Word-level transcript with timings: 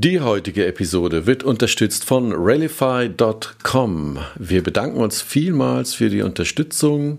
Die 0.00 0.20
heutige 0.20 0.64
Episode 0.64 1.26
wird 1.26 1.42
unterstützt 1.42 2.04
von 2.04 2.32
Ralify.com. 2.32 4.18
Wir 4.36 4.62
bedanken 4.62 5.00
uns 5.00 5.20
vielmals 5.20 5.92
für 5.92 6.08
die 6.08 6.22
Unterstützung. 6.22 7.18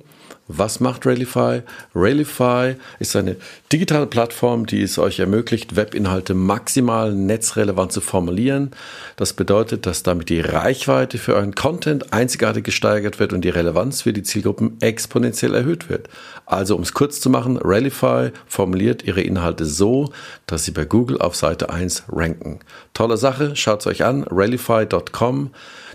Was 0.52 0.80
macht 0.80 1.06
Railify? 1.06 1.62
Railify 1.94 2.74
ist 2.98 3.16
eine 3.16 3.36
digitale 3.72 4.08
Plattform, 4.08 4.66
die 4.66 4.82
es 4.82 4.98
euch 4.98 5.20
ermöglicht, 5.20 5.76
Webinhalte 5.76 6.34
maximal 6.34 7.14
netzrelevant 7.14 7.92
zu 7.92 8.02
formulieren. 8.02 8.72
Das 9.16 9.34
bedeutet, 9.34 9.86
dass 9.86 10.02
damit 10.02 10.30
die 10.30 10.42
Reichweite 10.42 11.20
für 11.20 11.36
euren 11.36 11.54
Content 11.54 12.14
einzigartig 12.14 12.64
gesteigert 12.64 13.20
wird 13.20 13.32
und 13.32 13.42
die 13.42 13.50
Relevanz 13.50 14.02
für 14.02 14.12
die 14.12 14.24
Zielgruppen 14.24 14.78
exponentiell 14.82 15.54
erhöht 15.54 15.88
wird. 15.88 16.10
Also, 16.48 16.76
um 16.76 16.82
es 16.82 16.94
kurz 16.94 17.22
zu 17.22 17.30
machen, 17.30 17.60
Railify 17.62 18.32
formuliert 18.48 19.04
ihre 19.04 19.22
Inhalte 19.22 19.66
so, 19.66 20.12
dass 20.48 20.66
sie 20.66 20.72
bei 20.72 20.84
Google 20.84 21.20
auf 21.22 21.36
Seite 21.36 21.70
1 21.70 22.06
ranken. 22.12 22.60
Tolle 22.96 23.18
Sache, 23.18 23.56
schaut 23.56 23.82
es 23.82 23.88
euch 23.88 24.04
an, 24.04 24.24
railify.com, 24.24 25.52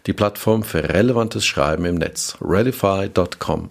die 0.07 0.13
Plattform 0.13 0.63
für 0.63 0.91
relevantes 0.91 1.45
Schreiben 1.45 1.87
im 1.87 1.97
Netz. 1.97 2.37
railify.com. 2.41 3.71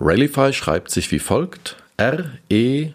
Ralify 0.00 0.52
schreibt 0.52 0.90
sich 0.90 1.10
wie 1.10 1.18
folgt: 1.18 1.76
R-E-L-L-I-F-Y.com. 1.96 2.94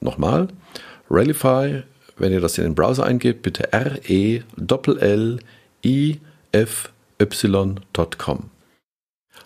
Nochmal, 0.00 0.48
Ralify, 1.10 1.82
wenn 2.18 2.32
ihr 2.32 2.40
das 2.40 2.58
in 2.58 2.64
den 2.64 2.74
Browser 2.74 3.04
eingebt, 3.04 3.42
bitte 3.42 3.72
R-E-L-L-I-F-Y.com. 3.72 4.50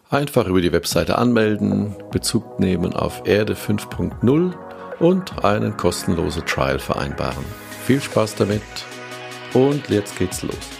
Einfach 0.08 0.46
über 0.48 0.60
die 0.60 0.72
Webseite 0.72 1.18
anmelden, 1.18 1.94
Bezug 2.10 2.58
nehmen 2.58 2.94
auf 2.94 3.22
Erde 3.26 3.54
5.0 3.54 4.52
und 4.98 5.44
einen 5.44 5.76
kostenlosen 5.76 6.44
Trial 6.46 6.80
vereinbaren. 6.80 7.44
Viel 7.86 8.00
Spaß 8.00 8.34
damit 8.34 8.62
und 9.54 9.88
jetzt 9.88 10.18
geht's 10.18 10.42
los. 10.42 10.79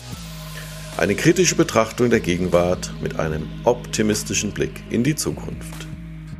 Eine 1.01 1.15
kritische 1.15 1.55
Betrachtung 1.55 2.11
der 2.11 2.19
Gegenwart 2.19 2.93
mit 3.01 3.17
einem 3.19 3.49
optimistischen 3.63 4.51
Blick 4.51 4.83
in 4.91 5.03
die 5.03 5.15
Zukunft. 5.15 5.87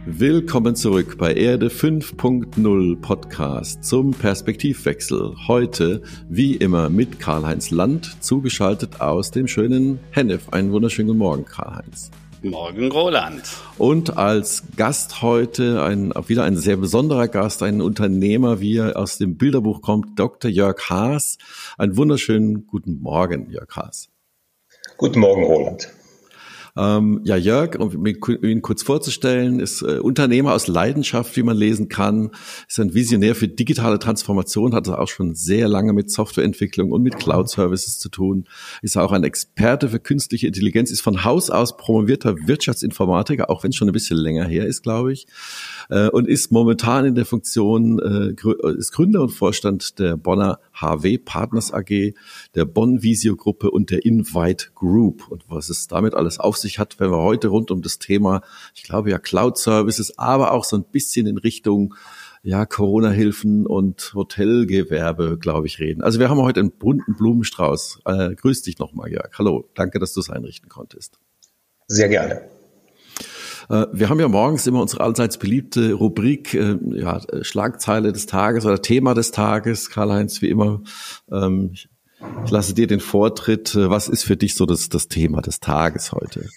Willkommen 0.05 0.75
zurück 0.75 1.17
bei 1.17 1.33
Erde 1.33 1.69
5.0 1.69 3.01
Podcast 3.01 3.83
zum 3.83 4.11
Perspektivwechsel. 4.11 5.33
Heute, 5.47 6.03
wie 6.29 6.57
immer, 6.57 6.91
mit 6.91 7.19
Karl-Heinz 7.19 7.71
Land, 7.71 8.23
zugeschaltet 8.23 9.01
aus 9.01 9.31
dem 9.31 9.47
schönen 9.47 9.99
Hennef. 10.11 10.49
Einen 10.49 10.71
wunderschönen 10.71 11.07
guten 11.07 11.17
Morgen, 11.17 11.45
Karl-Heinz. 11.45 12.11
Morgen, 12.43 12.91
Roland. 12.91 13.41
Und 13.79 14.15
als 14.15 14.61
Gast 14.77 15.23
heute 15.23 15.81
ein, 15.81 16.13
wieder 16.27 16.43
ein 16.43 16.55
sehr 16.55 16.77
besonderer 16.77 17.29
Gast, 17.29 17.63
ein 17.63 17.81
Unternehmer, 17.81 18.59
wie 18.59 18.77
er 18.77 18.95
aus 18.95 19.17
dem 19.17 19.37
Bilderbuch 19.37 19.81
kommt, 19.81 20.19
Dr. 20.19 20.51
Jörg 20.51 20.87
Haas. 20.87 21.39
Einen 21.79 21.97
wunderschönen 21.97 22.67
guten 22.67 23.01
Morgen, 23.01 23.49
Jörg 23.49 23.75
Haas. 23.75 24.11
Guten 25.01 25.19
Morgen, 25.19 25.43
Roland. 25.45 25.91
Ähm, 26.81 27.21
ja, 27.25 27.35
Jörg, 27.35 27.77
um 27.79 28.05
ihn 28.07 28.61
kurz 28.63 28.81
vorzustellen, 28.81 29.59
ist 29.59 29.83
äh, 29.83 29.99
Unternehmer 29.99 30.53
aus 30.53 30.65
Leidenschaft, 30.67 31.37
wie 31.37 31.43
man 31.43 31.55
lesen 31.55 31.89
kann, 31.89 32.31
ist 32.67 32.79
ein 32.79 32.95
Visionär 32.95 33.35
für 33.35 33.47
digitale 33.47 33.99
Transformation, 33.99 34.73
hat 34.73 34.89
auch 34.89 35.07
schon 35.07 35.35
sehr 35.35 35.67
lange 35.67 35.93
mit 35.93 36.09
Softwareentwicklung 36.09 36.91
und 36.91 37.03
mit 37.03 37.19
Cloud-Services 37.19 37.99
zu 37.99 38.09
tun, 38.09 38.45
ist 38.81 38.97
auch 38.97 39.11
ein 39.11 39.23
Experte 39.23 39.89
für 39.89 39.99
künstliche 39.99 40.47
Intelligenz, 40.47 40.89
ist 40.89 41.01
von 41.01 41.23
Haus 41.23 41.51
aus 41.51 41.77
promovierter 41.77 42.35
Wirtschaftsinformatiker, 42.47 43.51
auch 43.51 43.63
wenn 43.63 43.69
es 43.69 43.75
schon 43.75 43.87
ein 43.87 43.93
bisschen 43.93 44.17
länger 44.17 44.45
her 44.45 44.65
ist, 44.65 44.81
glaube 44.81 45.13
ich, 45.13 45.27
äh, 45.89 46.09
und 46.09 46.27
ist 46.27 46.51
momentan 46.51 47.05
in 47.05 47.13
der 47.13 47.25
Funktion, 47.25 47.99
äh, 47.99 48.71
ist 48.71 48.91
Gründer 48.91 49.21
und 49.21 49.29
Vorstand 49.29 49.99
der 49.99 50.17
Bonner 50.17 50.59
HW 50.73 51.19
Partners 51.19 51.71
AG, 51.71 52.13
der 52.55 52.65
Bonn 52.65 53.03
Visio 53.03 53.35
Gruppe 53.35 53.69
und 53.69 53.91
der 53.91 54.03
Invite 54.03 54.71
Group. 54.73 55.27
Und 55.29 55.43
was 55.47 55.69
es 55.69 55.87
damit 55.87 56.15
alles 56.15 56.39
auf 56.39 56.57
sich 56.57 56.70
hat, 56.79 56.99
wenn 56.99 57.11
wir 57.11 57.21
heute 57.21 57.49
rund 57.49 57.71
um 57.71 57.81
das 57.81 57.99
Thema, 57.99 58.41
ich 58.75 58.83
glaube 58.83 59.09
ja 59.09 59.19
Cloud 59.19 59.57
Services, 59.57 60.17
aber 60.17 60.51
auch 60.51 60.63
so 60.63 60.75
ein 60.75 60.83
bisschen 60.83 61.27
in 61.27 61.37
Richtung 61.37 61.95
ja, 62.43 62.65
Corona-Hilfen 62.65 63.67
und 63.67 64.13
Hotelgewerbe, 64.15 65.37
glaube 65.37 65.67
ich, 65.67 65.79
reden. 65.79 66.01
Also 66.01 66.19
wir 66.19 66.29
haben 66.29 66.41
heute 66.41 66.59
einen 66.59 66.71
bunten 66.71 67.15
Blumenstrauß. 67.15 67.99
Äh, 68.05 68.35
grüß 68.35 68.63
dich 68.63 68.79
nochmal, 68.79 69.11
Jörg. 69.11 69.29
Hallo, 69.37 69.69
danke, 69.75 69.99
dass 69.99 70.13
du 70.13 70.21
es 70.21 70.29
einrichten 70.29 70.67
konntest. 70.67 71.19
Sehr 71.87 72.09
gerne. 72.09 72.41
Äh, 73.69 73.85
wir 73.93 74.09
haben 74.09 74.19
ja 74.19 74.27
morgens 74.27 74.65
immer 74.65 74.81
unsere 74.81 75.03
allseits 75.03 75.37
beliebte 75.37 75.93
Rubrik, 75.93 76.53
äh, 76.55 76.77
ja, 76.93 77.21
Schlagzeile 77.41 78.11
des 78.11 78.25
Tages 78.25 78.65
oder 78.65 78.81
Thema 78.81 79.13
des 79.13 79.31
Tages. 79.31 79.91
Karl-Heinz, 79.91 80.41
wie 80.41 80.49
immer, 80.49 80.81
ähm, 81.31 81.71
ich 81.73 81.89
lasse 82.49 82.73
dir 82.73 82.87
den 82.87 82.99
Vortritt. 82.99 83.75
Was 83.75 84.07
ist 84.07 84.23
für 84.23 84.37
dich 84.37 84.55
so 84.55 84.65
das, 84.65 84.89
das 84.89 85.07
Thema 85.07 85.41
des 85.41 85.59
Tages 85.59 86.11
heute? 86.11 86.49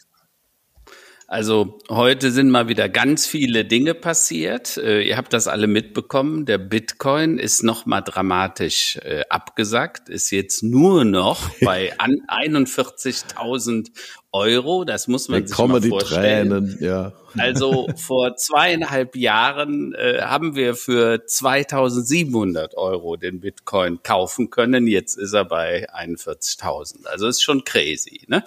Also 1.26 1.78
heute 1.88 2.30
sind 2.30 2.50
mal 2.50 2.68
wieder 2.68 2.88
ganz 2.88 3.26
viele 3.26 3.64
Dinge 3.64 3.94
passiert. 3.94 4.76
Äh, 4.76 5.02
ihr 5.02 5.16
habt 5.16 5.32
das 5.32 5.48
alle 5.48 5.66
mitbekommen. 5.66 6.44
Der 6.44 6.58
Bitcoin 6.58 7.38
ist 7.38 7.62
noch 7.62 7.86
mal 7.86 8.02
dramatisch 8.02 8.98
äh, 8.98 9.22
abgesackt, 9.30 10.10
ist 10.10 10.30
jetzt 10.30 10.62
nur 10.62 11.04
noch 11.04 11.40
bei 11.64 11.92
41.000 11.98 13.90
Euro. 14.32 14.84
Das 14.84 15.08
muss 15.08 15.28
man 15.28 15.46
sich 15.46 15.56
mal 15.56 15.80
vorstellen. 15.80 16.50
Tränen, 16.50 16.78
ja. 16.80 17.12
Also 17.38 17.88
vor 17.96 18.36
zweieinhalb 18.36 19.16
Jahren 19.16 19.94
äh, 19.94 20.20
haben 20.20 20.56
wir 20.56 20.74
für 20.74 21.22
2.700 21.26 22.74
Euro 22.74 23.16
den 23.16 23.40
Bitcoin 23.40 24.02
kaufen 24.02 24.50
können. 24.50 24.86
Jetzt 24.86 25.16
ist 25.16 25.32
er 25.32 25.46
bei 25.46 25.88
41.000. 25.90 27.06
Also 27.06 27.28
ist 27.28 27.42
schon 27.42 27.64
crazy. 27.64 28.22
Ne? 28.28 28.44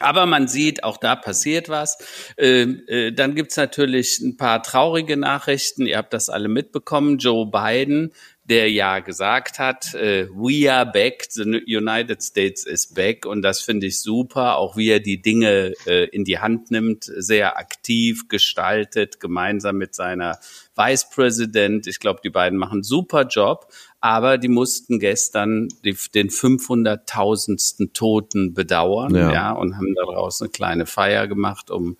Aber 0.00 0.26
man 0.26 0.48
sieht, 0.48 0.82
auch 0.82 0.96
da 0.96 1.14
passiert 1.14 1.68
was. 1.68 1.98
Ähm, 2.36 2.82
äh, 2.88 3.12
dann 3.12 3.34
gibt's 3.34 3.56
natürlich 3.56 4.18
ein 4.20 4.36
paar 4.36 4.62
traurige 4.62 5.16
Nachrichten. 5.16 5.86
Ihr 5.86 5.98
habt 5.98 6.12
das 6.12 6.28
alle 6.28 6.48
mitbekommen. 6.48 7.18
Joe 7.18 7.48
Biden, 7.48 8.12
der 8.44 8.70
ja 8.70 8.98
gesagt 8.98 9.60
hat, 9.60 9.94
äh, 9.94 10.28
we 10.30 10.70
are 10.70 10.84
back, 10.84 11.26
the 11.30 11.42
United 11.42 12.22
States 12.22 12.64
is 12.64 12.92
back. 12.92 13.24
Und 13.24 13.42
das 13.42 13.60
finde 13.60 13.86
ich 13.86 14.00
super, 14.00 14.56
auch 14.56 14.76
wie 14.76 14.88
er 14.88 15.00
die 15.00 15.22
Dinge 15.22 15.72
äh, 15.86 16.08
in 16.08 16.24
die 16.24 16.40
Hand 16.40 16.72
nimmt, 16.72 17.04
sehr 17.04 17.56
aktiv 17.56 18.28
gestaltet, 18.28 19.20
gemeinsam 19.20 19.76
mit 19.76 19.94
seiner 19.94 20.40
Vice 20.76 21.08
President. 21.08 21.86
Ich 21.86 22.00
glaube, 22.00 22.20
die 22.22 22.30
beiden 22.30 22.58
machen 22.58 22.78
einen 22.78 22.82
super 22.82 23.26
Job 23.26 23.68
aber 24.04 24.36
die 24.36 24.48
mussten 24.48 24.98
gestern 24.98 25.68
die, 25.82 25.96
den 26.14 26.28
500.000. 26.28 27.94
Toten 27.94 28.52
bedauern, 28.52 29.14
ja. 29.14 29.32
ja, 29.32 29.52
und 29.52 29.76
haben 29.76 29.94
daraus 29.94 30.42
eine 30.42 30.50
kleine 30.50 30.84
Feier 30.84 31.26
gemacht, 31.26 31.70
um 31.70 31.96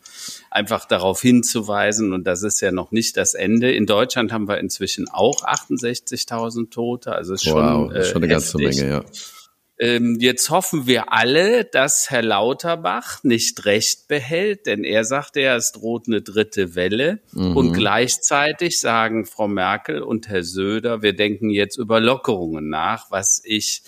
einfach 0.51 0.85
darauf 0.85 1.23
hinzuweisen. 1.23 2.13
Und 2.13 2.27
das 2.27 2.43
ist 2.43 2.61
ja 2.61 2.73
noch 2.73 2.91
nicht 2.91 3.17
das 3.17 3.33
Ende. 3.33 3.73
In 3.73 3.87
Deutschland 3.87 4.33
haben 4.33 4.49
wir 4.49 4.59
inzwischen 4.59 5.09
auch 5.09 5.45
68.000 5.45 6.71
Tote, 6.71 7.13
also 7.13 7.33
ist 7.33 7.45
schon, 7.45 7.55
wow, 7.55 7.91
äh, 7.91 8.05
schon 8.05 8.17
eine 8.23 8.29
ganze 8.29 8.59
Menge, 8.59 8.87
ja. 8.87 9.05
Ähm, 9.79 10.19
jetzt 10.21 10.51
hoffen 10.51 10.87
wir 10.87 11.13
alle, 11.13 11.65
dass 11.65 12.09
Herr 12.09 12.23
Lauterbach 12.23 13.25
nicht 13.25 13.65
recht 13.65 14.07
behält, 14.07 14.67
denn 14.67 14.85
er 14.85 15.05
sagte 15.05 15.41
ja, 15.41 15.57
es 15.57 15.73
droht 15.73 16.07
eine 16.07 16.23
dritte 16.23 16.77
Welle. 16.77 17.21
Mhm. 17.33 17.57
Und 17.57 17.73
gleichzeitig 17.73 18.79
sagen 18.79 19.27
Frau 19.27 19.49
Merkel 19.49 20.03
und 20.03 20.29
Herr 20.29 20.45
Söder, 20.45 21.03
wir 21.03 21.15
denken 21.15 21.51
jetzt 21.51 21.77
über 21.77 21.99
Lockerungen 21.99 22.69
nach, 22.69 23.11
was 23.11 23.43
ich 23.45 23.83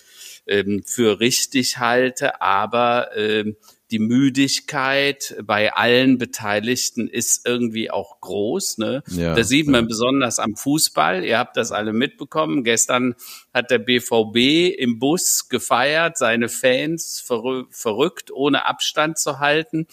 ähm, 0.49 0.83
für 0.85 1.21
richtig 1.21 1.79
halte, 1.79 2.41
aber 2.41 3.11
ähm, 3.17 3.57
die 3.91 3.99
Müdigkeit 3.99 5.37
bei 5.45 5.73
allen 5.73 6.19
Beteiligten 6.19 7.09
ist 7.09 7.47
irgendwie 7.47 7.91
auch 7.91 8.21
groß. 8.21 8.79
Ne? 8.79 9.03
Ja, 9.09 9.35
das 9.35 9.49
sieht 9.49 9.69
man 9.69 9.85
ja. 9.85 9.89
besonders 9.89 10.39
am 10.39 10.57
Fußball. 10.57 11.25
Ihr 11.25 11.39
habt 11.39 11.57
das 11.57 11.73
alle 11.73 11.93
mitbekommen. 11.93 12.65
Gestern 12.65 13.15
hat 13.55 13.71
der 13.71 13.79
BVB 13.79 14.77
im 14.79 14.99
Bus 14.99 15.49
gefeiert, 15.49 16.19
seine 16.19 16.49
Fans 16.49 17.25
verrückt, 17.71 18.31
ohne 18.33 18.67
Abstand 18.67 19.19
zu 19.19 19.39
halten. 19.39 19.87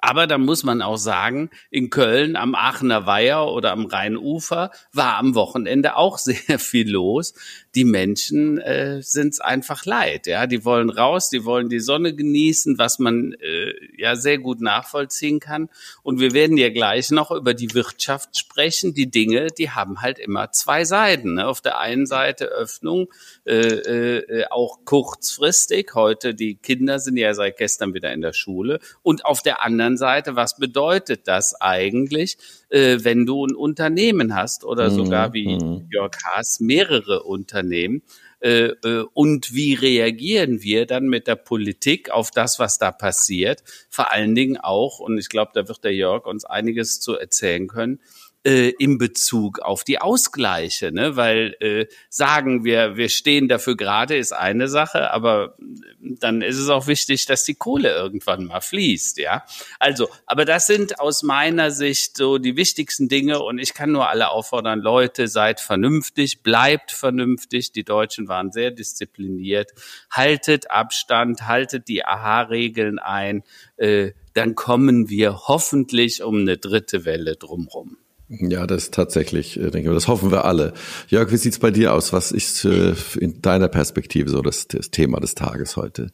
Aber 0.00 0.26
da 0.26 0.38
muss 0.38 0.64
man 0.64 0.82
auch 0.82 0.96
sagen, 0.96 1.50
in 1.70 1.90
Köln 1.90 2.36
am 2.36 2.54
Aachener 2.54 3.06
Weiher 3.06 3.46
oder 3.48 3.72
am 3.72 3.86
Rheinufer 3.86 4.70
war 4.92 5.16
am 5.16 5.34
Wochenende 5.34 5.96
auch 5.96 6.18
sehr 6.18 6.58
viel 6.58 6.90
los. 6.90 7.34
Die 7.78 7.84
Menschen 7.84 8.58
äh, 8.58 9.00
sind 9.02 9.34
es 9.34 9.40
einfach 9.40 9.84
leid. 9.84 10.26
Ja, 10.26 10.48
die 10.48 10.64
wollen 10.64 10.90
raus, 10.90 11.30
die 11.30 11.44
wollen 11.44 11.68
die 11.68 11.78
Sonne 11.78 12.12
genießen, 12.12 12.76
was 12.76 12.98
man 12.98 13.34
äh, 13.34 13.72
ja 13.96 14.16
sehr 14.16 14.38
gut 14.38 14.60
nachvollziehen 14.60 15.38
kann. 15.38 15.68
Und 16.02 16.18
wir 16.18 16.32
werden 16.32 16.56
ja 16.56 16.70
gleich 16.70 17.12
noch 17.12 17.30
über 17.30 17.54
die 17.54 17.72
Wirtschaft 17.74 18.36
sprechen. 18.36 18.94
Die 18.94 19.12
Dinge, 19.12 19.46
die 19.56 19.70
haben 19.70 20.02
halt 20.02 20.18
immer 20.18 20.50
zwei 20.50 20.84
Seiten. 20.84 21.34
Ne? 21.34 21.46
Auf 21.46 21.60
der 21.60 21.78
einen 21.78 22.06
Seite 22.06 22.46
Öffnung, 22.46 23.12
äh, 23.46 23.54
äh, 23.54 24.46
auch 24.50 24.78
kurzfristig. 24.84 25.94
Heute 25.94 26.34
die 26.34 26.56
Kinder 26.56 26.98
sind 26.98 27.16
ja 27.16 27.32
seit 27.32 27.58
gestern 27.58 27.94
wieder 27.94 28.12
in 28.12 28.22
der 28.22 28.32
Schule. 28.32 28.80
Und 29.04 29.24
auf 29.24 29.40
der 29.40 29.62
anderen 29.62 29.96
Seite, 29.96 30.34
was 30.34 30.56
bedeutet 30.56 31.28
das 31.28 31.54
eigentlich, 31.60 32.38
äh, 32.70 32.98
wenn 33.02 33.26
du 33.26 33.46
ein 33.46 33.54
Unternehmen 33.54 34.34
hast 34.34 34.64
oder 34.64 34.90
mhm. 34.90 34.94
sogar 34.94 35.32
wie 35.32 35.56
mhm. 35.56 35.88
Jörg 35.90 36.12
Haas 36.24 36.60
mehrere 36.60 37.22
Unternehmen? 37.22 38.02
Äh, 38.40 38.66
äh, 38.84 39.04
und 39.14 39.52
wie 39.52 39.74
reagieren 39.74 40.62
wir 40.62 40.86
dann 40.86 41.06
mit 41.06 41.26
der 41.26 41.34
Politik 41.34 42.10
auf 42.10 42.30
das, 42.30 42.58
was 42.58 42.78
da 42.78 42.92
passiert? 42.92 43.64
Vor 43.90 44.12
allen 44.12 44.34
Dingen 44.34 44.58
auch, 44.58 45.00
und 45.00 45.18
ich 45.18 45.28
glaube, 45.28 45.50
da 45.54 45.66
wird 45.66 45.82
der 45.82 45.94
Jörg 45.94 46.24
uns 46.24 46.44
einiges 46.44 47.00
zu 47.00 47.16
erzählen 47.18 47.66
können, 47.66 48.00
äh, 48.48 48.70
in 48.78 48.96
Bezug 48.96 49.58
auf 49.58 49.84
die 49.84 50.00
Ausgleiche, 50.00 50.90
ne? 50.90 51.16
weil 51.16 51.54
äh, 51.60 51.84
sagen 52.08 52.64
wir, 52.64 52.96
wir 52.96 53.10
stehen 53.10 53.46
dafür 53.46 53.76
gerade, 53.76 54.16
ist 54.16 54.32
eine 54.32 54.68
Sache, 54.68 55.10
aber 55.10 55.54
dann 56.00 56.40
ist 56.40 56.56
es 56.56 56.70
auch 56.70 56.86
wichtig, 56.86 57.26
dass 57.26 57.44
die 57.44 57.56
Kohle 57.56 57.90
irgendwann 57.90 58.46
mal 58.46 58.62
fließt, 58.62 59.18
ja. 59.18 59.44
Also, 59.78 60.08
aber 60.24 60.46
das 60.46 60.66
sind 60.66 60.98
aus 60.98 61.22
meiner 61.22 61.70
Sicht 61.70 62.16
so 62.16 62.38
die 62.38 62.56
wichtigsten 62.56 63.10
Dinge 63.10 63.42
und 63.42 63.58
ich 63.58 63.74
kann 63.74 63.92
nur 63.92 64.08
alle 64.08 64.30
auffordern, 64.30 64.80
Leute, 64.80 65.28
seid 65.28 65.60
vernünftig, 65.60 66.42
bleibt 66.42 66.90
vernünftig. 66.90 67.72
Die 67.72 67.84
Deutschen 67.84 68.28
waren 68.28 68.50
sehr 68.50 68.70
diszipliniert, 68.70 69.72
haltet 70.10 70.70
Abstand, 70.70 71.46
haltet 71.46 71.86
die 71.88 72.06
AHA-Regeln 72.06 72.98
ein, 72.98 73.42
äh, 73.76 74.12
dann 74.32 74.54
kommen 74.54 75.10
wir 75.10 75.48
hoffentlich 75.48 76.22
um 76.22 76.38
eine 76.38 76.56
dritte 76.56 77.04
Welle 77.04 77.36
drumrum. 77.36 77.98
Ja, 78.28 78.66
das 78.66 78.84
ist 78.84 78.94
tatsächlich, 78.94 79.58
äh, 79.58 79.70
denke 79.70 79.88
ich, 79.88 79.94
das 79.94 80.08
hoffen 80.08 80.30
wir 80.30 80.44
alle. 80.44 80.74
Jörg, 81.08 81.32
wie 81.32 81.36
sieht's 81.36 81.58
bei 81.58 81.70
dir 81.70 81.94
aus? 81.94 82.12
Was 82.12 82.30
ist 82.30 82.64
äh, 82.64 82.94
in 83.18 83.40
deiner 83.40 83.68
Perspektive 83.68 84.28
so 84.28 84.42
das, 84.42 84.68
das 84.68 84.90
Thema 84.90 85.18
des 85.18 85.34
Tages 85.34 85.76
heute? 85.76 86.12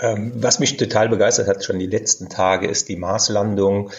Ähm, 0.00 0.32
was 0.36 0.58
mich 0.58 0.76
total 0.76 1.08
begeistert 1.08 1.48
hat 1.48 1.64
schon 1.64 1.78
die 1.78 1.86
letzten 1.86 2.28
Tage, 2.28 2.66
ist 2.66 2.88
die 2.88 2.96
Marslandung. 2.96 3.90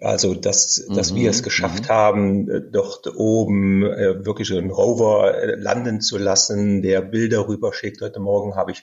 Also, 0.00 0.34
dass, 0.34 0.84
dass 0.88 1.12
mhm, 1.12 1.16
wir 1.16 1.30
es 1.30 1.42
geschafft 1.42 1.84
mhm. 1.84 1.88
haben, 1.88 2.50
äh, 2.50 2.60
dort 2.60 3.06
oben 3.16 3.82
äh, 3.82 4.24
wirklich 4.24 4.52
einen 4.52 4.70
Rover 4.70 5.34
äh, 5.34 5.54
landen 5.56 6.00
zu 6.00 6.18
lassen, 6.18 6.82
der 6.82 7.00
Bilder 7.00 7.48
rüberschickt. 7.48 8.00
Heute 8.00 8.20
Morgen 8.20 8.56
habe 8.56 8.72
ich 8.72 8.82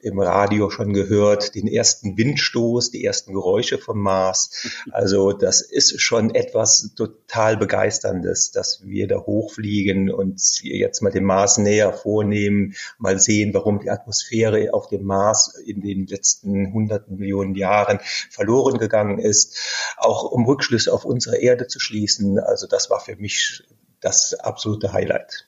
im 0.00 0.18
Radio 0.18 0.70
schon 0.70 0.92
gehört, 0.92 1.54
den 1.54 1.68
ersten 1.68 2.16
Windstoß, 2.16 2.90
die 2.90 3.04
ersten 3.04 3.32
Geräusche 3.32 3.78
vom 3.78 4.00
Mars. 4.00 4.66
Also, 4.90 5.32
das 5.32 5.60
ist 5.60 6.00
schon 6.00 6.34
etwas 6.34 6.90
total 6.96 7.56
Begeisterndes, 7.56 8.52
dass 8.52 8.80
wir 8.84 9.06
da 9.06 9.18
hochfliegen 9.18 10.10
und 10.10 10.40
jetzt 10.62 11.02
mal 11.02 11.10
den 11.10 11.24
Mars 11.24 11.58
näher 11.58 11.92
vornehmen, 11.92 12.74
mal 12.98 13.20
sehen, 13.20 13.54
warum 13.54 13.80
die 13.80 13.90
Atmosphäre 13.90 14.72
auf 14.72 14.88
dem 14.88 15.04
Mars 15.04 15.54
in 15.66 15.82
den 15.82 16.06
letzten 16.06 16.72
hunderten 16.72 17.18
Millionen 17.18 17.54
Jahren 17.54 18.00
verloren 18.30 18.78
gegangen 18.78 19.18
ist. 19.18 19.58
Auch 19.98 20.24
um 20.30 20.47
Rückschlüsse 20.48 20.92
auf 20.92 21.04
unsere 21.04 21.36
Erde 21.36 21.66
zu 21.68 21.78
schließen. 21.78 22.38
Also 22.40 22.66
das 22.66 22.90
war 22.90 23.00
für 23.00 23.16
mich 23.16 23.62
das 24.00 24.34
absolute 24.34 24.92
Highlight. 24.92 25.46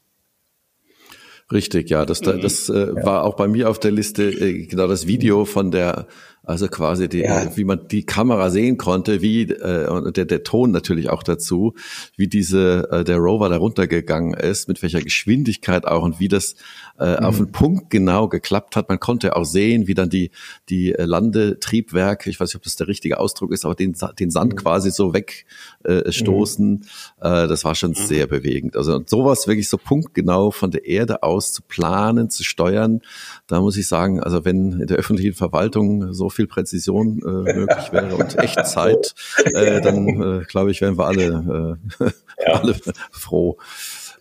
Richtig, 1.53 1.91
ja, 1.91 2.07
das, 2.07 2.21
mhm. 2.21 2.41
das 2.41 2.69
äh, 2.69 2.79
ja. 2.79 3.05
war 3.05 3.25
auch 3.25 3.35
bei 3.35 3.49
mir 3.49 3.69
auf 3.69 3.81
der 3.81 3.91
Liste 3.91 4.25
äh, 4.25 4.67
genau 4.67 4.87
das 4.87 5.09
Video 5.09 5.45
von 5.45 5.73
der 5.73 6.07
also 6.51 6.67
quasi 6.67 7.09
die, 7.09 7.21
ja. 7.21 7.57
wie 7.57 7.63
man 7.63 7.87
die 7.87 8.05
Kamera 8.05 8.51
sehen 8.51 8.77
konnte, 8.77 9.23
wie 9.23 9.43
äh, 9.45 9.87
und 9.89 10.17
der, 10.17 10.25
der 10.25 10.43
Ton 10.43 10.73
natürlich 10.73 11.09
auch 11.09 11.23
dazu, 11.23 11.75
wie 12.17 12.27
diese 12.27 12.89
äh, 12.91 13.05
der 13.05 13.19
Rover 13.19 13.49
da 13.49 13.57
runtergegangen 13.57 14.35
ist, 14.35 14.67
mit 14.67 14.83
welcher 14.83 15.01
Geschwindigkeit 15.01 15.87
auch 15.87 16.03
und 16.03 16.19
wie 16.19 16.27
das 16.27 16.57
äh, 16.99 17.13
mhm. 17.13 17.25
auf 17.25 17.37
den 17.37 17.53
Punkt 17.53 17.91
genau 17.91 18.27
geklappt 18.27 18.75
hat. 18.75 18.89
Man 18.89 18.99
konnte 18.99 19.37
auch 19.37 19.45
sehen, 19.45 19.87
wie 19.87 19.95
dann 19.95 20.11
die 20.11 20.33
die 20.69 20.93
äh, 20.93 21.05
Landetriebwerke, 21.05 22.29
ich 22.29 22.41
weiß 22.41 22.49
nicht, 22.49 22.57
ob 22.57 22.65
das 22.65 22.75
der 22.75 22.89
richtige 22.89 23.21
Ausdruck 23.21 23.53
ist, 23.53 23.65
aber 23.65 23.77
den 23.77 23.95
den 24.19 24.31
Sand 24.33 24.55
mhm. 24.55 24.57
quasi 24.57 24.91
so 24.91 25.15
wegstoßen. 25.15 26.83
Äh, 27.23 27.29
mhm. 27.29 27.45
äh, 27.45 27.47
das 27.47 27.65
war 27.65 27.77
schon 27.77 27.91
mhm. 27.91 27.95
sehr 27.95 28.27
bewegend. 28.27 28.77
Also 28.77 28.97
und 28.97 29.09
sowas 29.09 29.47
wirklich 29.47 29.69
so 29.69 29.79
punktgenau 29.79 30.51
von 30.51 30.73
der 30.73 30.85
Erde 30.85 31.23
aus 31.23 31.53
zu 31.53 31.63
planen, 31.63 32.29
zu 32.29 32.43
steuern, 32.43 33.03
da 33.47 33.61
muss 33.61 33.77
ich 33.77 33.87
sagen, 33.87 34.21
also 34.21 34.45
wenn 34.45 34.81
in 34.81 34.87
der 34.89 34.97
öffentlichen 34.97 35.35
Verwaltung 35.35 36.13
so 36.13 36.29
viel 36.29 36.40
Präzision 36.47 37.21
äh, 37.21 37.55
möglich 37.55 37.93
wäre 37.93 38.17
und 38.17 38.39
Echtzeit, 38.39 39.15
äh, 39.45 39.81
dann 39.81 40.41
äh, 40.41 40.45
glaube 40.45 40.71
ich, 40.71 40.81
wären 40.81 40.99
wir 40.99 41.07
alle, 41.07 41.79
äh, 42.01 42.05
ja. 42.47 42.61
alle 42.61 42.75
froh. 43.11 43.59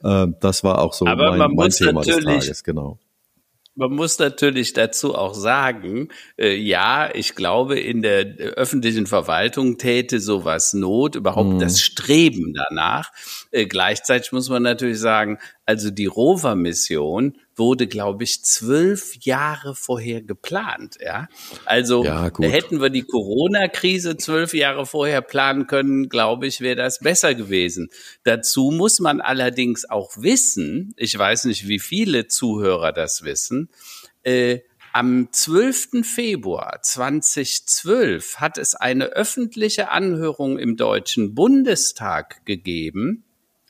Äh, 0.03 0.27
das 0.39 0.63
war 0.63 0.79
auch 0.79 0.93
so 0.93 1.05
Aber 1.05 1.35
mein, 1.35 1.51
mein 1.55 1.69
Thema 1.69 2.01
des 2.01 2.23
Tages, 2.23 2.63
genau. 2.63 2.99
Man 3.79 3.93
muss 3.93 4.19
natürlich 4.19 4.73
dazu 4.73 5.15
auch 5.15 5.33
sagen, 5.33 6.09
äh, 6.37 6.53
ja, 6.53 7.09
ich 7.15 7.35
glaube, 7.35 7.79
in 7.79 8.01
der 8.01 8.25
öffentlichen 8.57 9.07
Verwaltung 9.07 9.77
täte 9.77 10.19
sowas 10.19 10.73
Not, 10.73 11.15
überhaupt 11.15 11.53
mhm. 11.53 11.59
das 11.59 11.79
Streben 11.79 12.53
danach. 12.53 13.09
Äh, 13.51 13.67
gleichzeitig 13.67 14.33
muss 14.33 14.49
man 14.49 14.63
natürlich 14.63 14.99
sagen, 14.99 15.37
also 15.65 15.91
die 15.91 16.07
Rover-Mission 16.07 17.37
wurde, 17.59 17.87
glaube 17.87 18.23
ich, 18.23 18.43
zwölf 18.43 19.15
Jahre 19.21 19.75
vorher 19.75 20.21
geplant. 20.21 20.97
Ja, 20.99 21.27
also 21.65 22.03
ja, 22.03 22.31
hätten 22.39 22.81
wir 22.81 22.89
die 22.89 23.03
Corona-Krise 23.03 24.17
zwölf 24.17 24.53
Jahre 24.53 24.85
vorher 24.85 25.21
planen 25.21 25.67
können, 25.67 26.09
glaube 26.09 26.47
ich, 26.47 26.61
wäre 26.61 26.75
das 26.75 26.99
besser 26.99 27.35
gewesen. 27.35 27.89
Dazu 28.23 28.71
muss 28.71 28.99
man 28.99 29.21
allerdings 29.21 29.89
auch 29.89 30.17
wissen, 30.17 30.93
ich 30.97 31.17
weiß 31.17 31.45
nicht, 31.45 31.67
wie 31.67 31.79
viele 31.79 32.27
Zuhörer 32.27 32.91
das 32.93 33.23
wissen, 33.23 33.69
äh, 34.23 34.59
am 34.91 35.29
12. 35.31 36.03
Februar 36.03 36.79
2012 36.81 38.37
hat 38.37 38.57
es 38.57 38.73
eine 38.73 39.05
öffentliche 39.05 39.91
Anhörung 39.91 40.57
im 40.57 40.77
Deutschen 40.77 41.35
Bundestag 41.35 42.43
gegeben, 42.45 43.23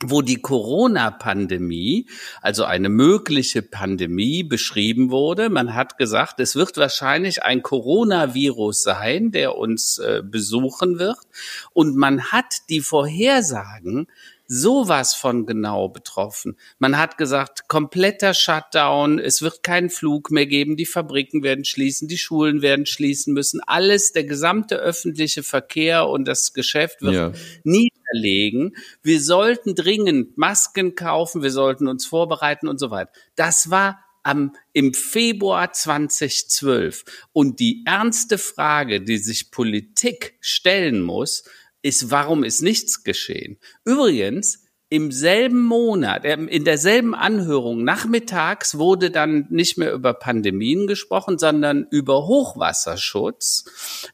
wo 0.04 0.22
die 0.22 0.42
Corona-Pandemie, 0.42 2.07
also 2.42 2.63
eine 2.63 2.88
mögliche 2.88 3.62
Pandemie 3.62 4.44
beschrieben 4.44 5.12
wurde. 5.12 5.50
Man 5.50 5.76
hat 5.76 5.97
gesagt, 5.97 6.40
es 6.40 6.56
wird 6.56 6.78
wahrscheinlich 6.78 7.44
ein 7.44 7.62
Coronavirus 7.62 8.83
sein, 8.83 9.31
der 9.31 9.57
uns 9.57 9.97
äh, 9.97 10.21
besuchen 10.24 11.00
wird. 11.00 11.19
Und 11.74 11.97
man 11.97 12.31
hat 12.31 12.69
die 12.69 12.80
Vorhersagen 12.80 14.07
sowas 14.52 15.14
von 15.14 15.46
genau 15.46 15.90
betroffen. 15.90 16.58
Man 16.80 16.98
hat 16.98 17.20
gesagt, 17.20 17.68
kompletter 17.68 18.34
Shutdown, 18.34 19.20
es 19.20 19.44
wird 19.44 19.62
keinen 19.62 19.92
Flug 19.92 20.32
mehr 20.32 20.48
geben, 20.48 20.76
die 20.76 20.88
Fabriken 20.88 21.44
werden 21.44 21.64
schließen, 21.66 22.08
die 22.08 22.18
Schulen 22.18 22.64
werden 22.64 22.88
schließen 22.88 23.36
müssen, 23.36 23.62
alles, 23.68 24.12
der 24.12 24.24
gesamte 24.24 24.78
öffentliche 24.78 25.44
Verkehr 25.44 26.10
und 26.10 26.28
das 26.28 26.54
Geschäft 26.54 27.04
wird 27.04 27.14
ja. 27.14 27.32
niederlegen. 27.64 28.76
Wir 29.04 29.22
sollten 29.22 29.76
dringend 29.76 30.36
Masken 30.40 30.96
kaufen, 30.96 31.44
wir 31.44 31.52
sollten 31.52 31.88
uns 31.88 32.08
vorbereiten 32.08 32.68
und 32.68 32.80
so 32.80 32.90
weiter. 32.90 33.12
Das 33.36 33.70
war 33.70 34.00
am, 34.24 34.56
im 34.74 34.96
Februar 34.96 35.74
2012. 35.74 37.06
Und 37.34 37.60
die 37.60 37.84
ernste 37.86 38.40
Frage, 38.40 39.02
die 39.02 39.20
sich 39.20 39.52
Politik 39.52 40.38
stellen 40.42 41.02
muss, 41.02 41.44
ist, 41.81 42.12
warum 42.12 42.44
ist 42.44 42.62
nichts 42.62 43.04
geschehen? 43.04 43.57
Übrigens, 43.86 44.66
im 44.90 45.12
selben 45.12 45.64
Monat, 45.64 46.26
ähm, 46.26 46.48
in 46.48 46.66
derselben 46.66 47.14
Anhörung 47.14 47.83
nachmittags 47.83 48.78
wurde 48.78 49.12
dann 49.12 49.45
nicht 49.50 49.78
mehr 49.78 49.94
über 49.94 50.16
Pandemien 50.16 50.88
gesprochen, 50.88 51.38
sondern 51.38 51.86
über 51.92 52.26
Hochwasserschutz. 52.26 53.66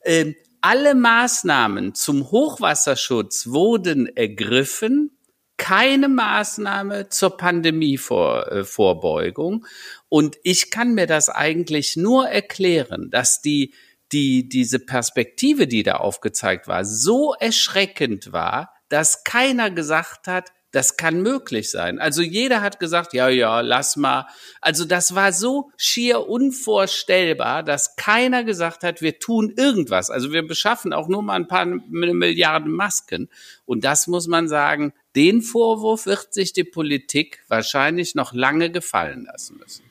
Ähm, 0.04 0.36
alle 0.60 0.96
Maßnahmen 0.96 1.96
zum 1.96 2.30
Hochwasserschutz 2.30 3.48
wurden 3.48 4.14
ergriffen, 4.18 5.12
keine 5.58 6.10
Maßnahme 6.10 7.08
zur 7.08 7.38
Pandemievorbeugung. 7.38 9.64
Äh, 9.64 9.68
Und 10.10 10.36
ich 10.44 10.72
kann 10.72 10.94
mir 10.94 11.08
das 11.08 11.30
eigentlich 11.30 11.96
nur 11.96 12.28
erklären, 12.28 13.10
dass 13.12 13.42
die 13.42 13.74
die, 14.16 14.48
diese 14.48 14.80
Perspektive, 14.80 15.68
die 15.68 15.84
da 15.84 15.96
aufgezeigt 15.98 16.70
war, 16.70 16.86
so 16.86 17.34
erschreckend 17.38 18.32
war, 18.32 18.74
dass 18.88 19.26
keiner 19.26 19.70
gesagt 19.72 20.28
hat, 20.28 20.52
Das 20.76 20.98
kann 20.98 21.22
möglich 21.22 21.72
sein. 21.72 22.00
Also 22.00 22.22
jeder 22.22 22.62
hat 22.62 22.82
gesagt, 22.82 23.14
ja, 23.14 23.30
ja, 23.30 23.62
lass 23.62 23.96
mal. 23.96 24.28
Also 24.60 24.84
das 24.84 25.16
war 25.16 25.32
so 25.32 25.72
schier 25.78 26.28
unvorstellbar, 26.28 27.64
dass 27.64 27.96
keiner 27.96 28.44
gesagt 28.44 28.84
hat, 28.84 29.02
wir 29.02 29.18
tun 29.18 29.54
irgendwas. 29.56 30.10
Also 30.10 30.34
wir 30.34 30.46
beschaffen 30.46 30.92
auch 30.92 31.08
nur 31.08 31.22
mal 31.22 31.36
ein 31.36 31.48
paar 31.48 31.66
Milliarden 31.66 32.74
Masken. 32.74 33.30
Und 33.64 33.86
das 33.86 34.08
muss 34.08 34.28
man 34.28 34.50
sagen, 34.50 34.92
den 35.16 35.42
Vorwurf 35.42 36.08
wird 36.08 36.34
sich 36.34 36.52
die 36.52 36.66
Politik 36.66 37.40
wahrscheinlich 37.48 38.14
noch 38.14 38.34
lange 38.34 38.70
gefallen 38.70 39.24
lassen 39.32 39.56
müssen. 39.56 39.85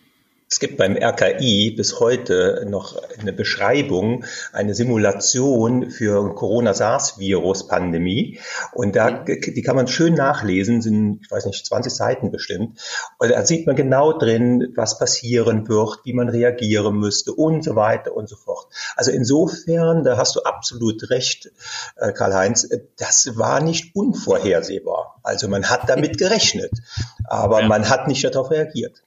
Es 0.55 0.61
gibt 0.61 0.77
beim 0.77 0.97
RKI 0.97 1.73
bis 1.73 1.99
heute 1.99 2.65
noch 2.69 2.97
eine 3.19 3.33
Beschreibung, 3.33 4.25
eine 4.53 4.73
Simulation 4.73 5.91
für 5.91 6.33
Corona-SARS-Virus-Pandemie. 6.33 8.39
Und 8.73 8.95
da, 8.95 9.11
die 9.11 9.63
kann 9.63 9.75
man 9.75 9.89
schön 9.89 10.15
nachlesen, 10.15 10.81
sind, 10.81 11.23
ich 11.25 11.31
weiß 11.33 11.47
nicht, 11.47 11.67
20 11.67 11.93
Seiten 11.93 12.31
bestimmt. 12.31 12.81
Und 13.19 13.33
da 13.33 13.45
sieht 13.45 13.67
man 13.67 13.75
genau 13.75 14.17
drin, 14.17 14.73
was 14.77 15.01
passieren 15.01 15.67
wird, 15.67 15.99
wie 16.05 16.13
man 16.13 16.29
reagieren 16.29 16.99
müsste 16.99 17.33
und 17.33 17.65
so 17.65 17.75
weiter 17.75 18.15
und 18.15 18.29
so 18.29 18.37
fort. 18.37 18.69
Also 18.95 19.11
insofern, 19.11 20.05
da 20.05 20.19
hast 20.19 20.37
du 20.37 20.45
absolut 20.45 21.11
recht, 21.11 21.51
äh, 21.97 22.13
Karl-Heinz, 22.13 22.69
das 22.97 23.37
war 23.37 23.61
nicht 23.61 23.97
unvorhersehbar. 23.97 25.19
Also 25.25 25.49
man 25.49 25.69
hat 25.69 25.89
damit 25.89 26.17
gerechnet, 26.25 26.71
aber 27.25 27.63
ja. 27.63 27.67
man 27.67 27.91
hat 27.91 28.07
nicht 28.07 28.23
darauf 28.23 28.53
reagiert. 28.53 29.03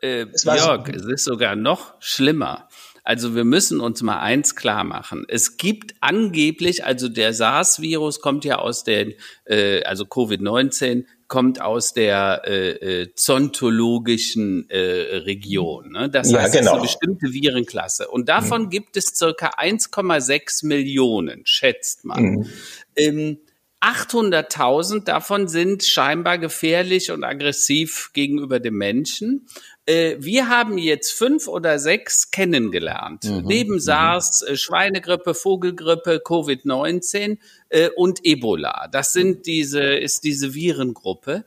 Äh, 0.00 0.26
Jörg, 0.44 0.88
es 0.88 1.04
ist 1.04 1.24
sogar 1.24 1.56
noch 1.56 1.94
schlimmer. 2.00 2.68
Also 3.08 3.34
wir 3.34 3.44
müssen 3.44 3.80
uns 3.80 4.02
mal 4.02 4.18
eins 4.18 4.54
klar 4.54 4.84
machen. 4.84 5.24
Es 5.28 5.56
gibt 5.56 5.94
angeblich, 6.00 6.84
also 6.84 7.08
der 7.08 7.32
SARS-Virus 7.32 8.20
kommt 8.20 8.44
ja 8.44 8.58
aus 8.58 8.84
der, 8.84 9.14
äh, 9.46 9.82
also 9.84 10.04
Covid-19 10.04 11.06
kommt 11.26 11.60
aus 11.60 11.94
der 11.94 12.42
äh, 12.46 12.70
äh, 13.02 13.14
zontologischen 13.14 14.68
äh, 14.68 15.16
Region. 15.20 15.92
Ne? 15.92 16.10
Das 16.10 16.30
ja, 16.30 16.40
heißt, 16.40 16.52
genau. 16.52 16.60
es 16.60 16.66
ist 16.66 16.72
eine 16.72 16.82
bestimmte 16.82 17.32
Virenklasse. 17.32 18.08
Und 18.08 18.28
davon 18.28 18.64
mhm. 18.64 18.70
gibt 18.70 18.96
es 18.96 19.14
circa 19.14 19.52
1,6 19.58 20.66
Millionen, 20.66 21.42
schätzt 21.44 22.04
man. 22.04 22.22
Mhm. 22.22 22.46
Ähm, 22.96 23.38
800.000 23.80 25.04
davon 25.04 25.46
sind 25.46 25.84
scheinbar 25.84 26.38
gefährlich 26.38 27.12
und 27.12 27.22
aggressiv 27.22 28.10
gegenüber 28.12 28.58
dem 28.58 28.74
Menschen. 28.74 29.46
Äh, 29.88 30.16
wir 30.20 30.50
haben 30.50 30.76
jetzt 30.76 31.12
fünf 31.12 31.48
oder 31.48 31.78
sechs 31.78 32.30
kennengelernt. 32.30 33.24
Mhm. 33.24 33.44
Neben 33.46 33.74
mhm. 33.74 33.80
SARS, 33.80 34.42
äh, 34.42 34.54
Schweinegrippe, 34.54 35.32
Vogelgrippe, 35.32 36.20
Covid-19 36.22 37.38
äh, 37.70 37.88
und 37.96 38.20
Ebola. 38.22 38.88
Das 38.92 39.14
sind 39.14 39.46
diese, 39.46 39.82
ist 39.82 40.24
diese 40.24 40.54
Virengruppe. 40.54 41.44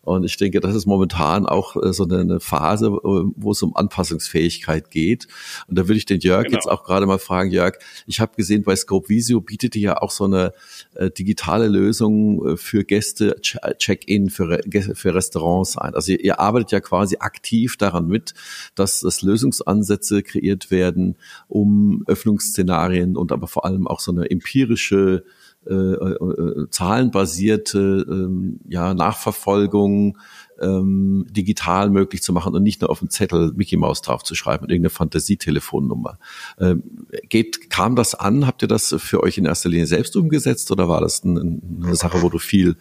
Und 0.05 0.25
ich 0.25 0.37
denke, 0.37 0.61
das 0.61 0.75
ist 0.75 0.87
momentan 0.87 1.47
auch 1.47 1.77
äh, 1.77 1.93
so 1.93 2.05
eine 2.05 2.41
Phase, 2.41 2.91
wo 2.93 3.51
es 3.51 3.63
um 3.63 3.75
Anpassungsfähigkeit 3.75 4.91
geht. 4.91 5.27
Und 5.67 5.79
da 5.79 5.89
würde 5.89 5.97
ich 5.97 6.07
den 6.07 6.21
Jörg 6.21 6.45
genau. 6.45 6.57
jetzt 6.57 6.69
auch 6.69 6.85
gerade 6.85 7.07
mal 7.07 7.19
fragen, 7.19 7.51
Jörg, 7.51 7.79
ich 8.07 8.21
habe 8.21 8.37
gesehen, 8.37 8.63
bei 8.63 8.77
Scope 8.77 9.09
Visio 9.09 9.41
bietet 9.41 9.77
ihr 9.77 9.83
ja 9.83 10.03
auch 10.03 10.11
so 10.11 10.25
eine 10.25 10.53
äh, 10.95 11.11
digitale 11.11 11.69
Lösung 11.69 12.47
äh, 12.47 12.57
für 12.57 12.85
Gäste, 12.85 13.37
Check-in 13.41 14.31
für, 14.31 14.61
für 14.95 15.15
Restaurants 15.15 15.79
ein. 15.79 15.95
Also 15.95 16.13
ihr, 16.13 16.21
ihr 16.23 16.41
arbeitet 16.41 16.73
ja 16.73 16.81
quasi 16.81 17.17
aktiv 17.19 17.77
daran 17.77 18.07
mit, 18.07 18.35
dass, 18.75 19.01
dass 19.01 19.23
Lösungsansätze 19.23 20.23
kreiert 20.23 20.71
werden, 20.71 21.17
um 21.49 22.05
Öffnungsszenarien 22.07 23.17
und 23.17 23.33
aber 23.33 23.47
vor 23.47 23.65
allem 23.65 23.87
auch 23.87 24.01
so 24.01 24.13
eine 24.13 24.31
empirische 24.31 25.25
äh, 25.67 25.75
äh, 25.75 26.71
zahlenbasierte 26.71 28.07
ähm, 28.09 28.61
ja, 28.69 28.95
Nachverfolgung 28.95 30.19
ähm, 30.61 31.27
digital 31.31 31.91
möglich 31.91 32.23
zu 32.23 32.33
machen 32.33 32.55
und 32.55 32.63
nicht 32.63 32.81
nur 32.81 32.91
auf 32.91 33.01
dem 33.01 33.11
Zettel 33.11 33.53
Mickey 33.55 33.77
Mouse 33.77 34.03
drauf 34.03 34.23
zu 34.23 34.35
schreiben 34.35 34.65
und 34.65 34.71
irgendeine 34.71 34.91
Fantasietelefonnummer. 34.91 36.19
Ähm, 36.59 37.07
geht, 37.29 37.71
kam 37.71 37.97
das 37.97 38.15
an? 38.15 38.47
Habt 38.47 38.63
ihr 38.63 38.69
das 38.69 38.95
für 38.99 39.23
euch 39.23 39.39
in 39.39 39.47
erster 39.47 39.69
Linie 39.69 39.87
selbst 39.87 40.17
umgesetzt 40.17 40.71
oder 40.71 40.89
war 40.89 41.01
das 41.01 41.25
eine, 41.25 41.61
eine 41.83 41.97
Sache, 41.97 42.23
wo 42.23 42.29
du 42.29 42.39
viel 42.39 42.77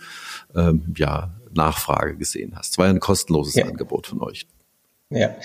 ähm, 0.55 0.93
ja, 0.97 1.33
Nachfrage 1.53 2.17
gesehen 2.17 2.53
hast? 2.55 2.73
Es 2.73 2.77
war 2.77 2.85
ja 2.85 2.93
ein 2.93 2.99
kostenloses 2.99 3.55
ja. 3.55 3.65
Angebot 3.65 4.07
von 4.07 4.21
euch. 4.21 4.47
Ja, 5.09 5.35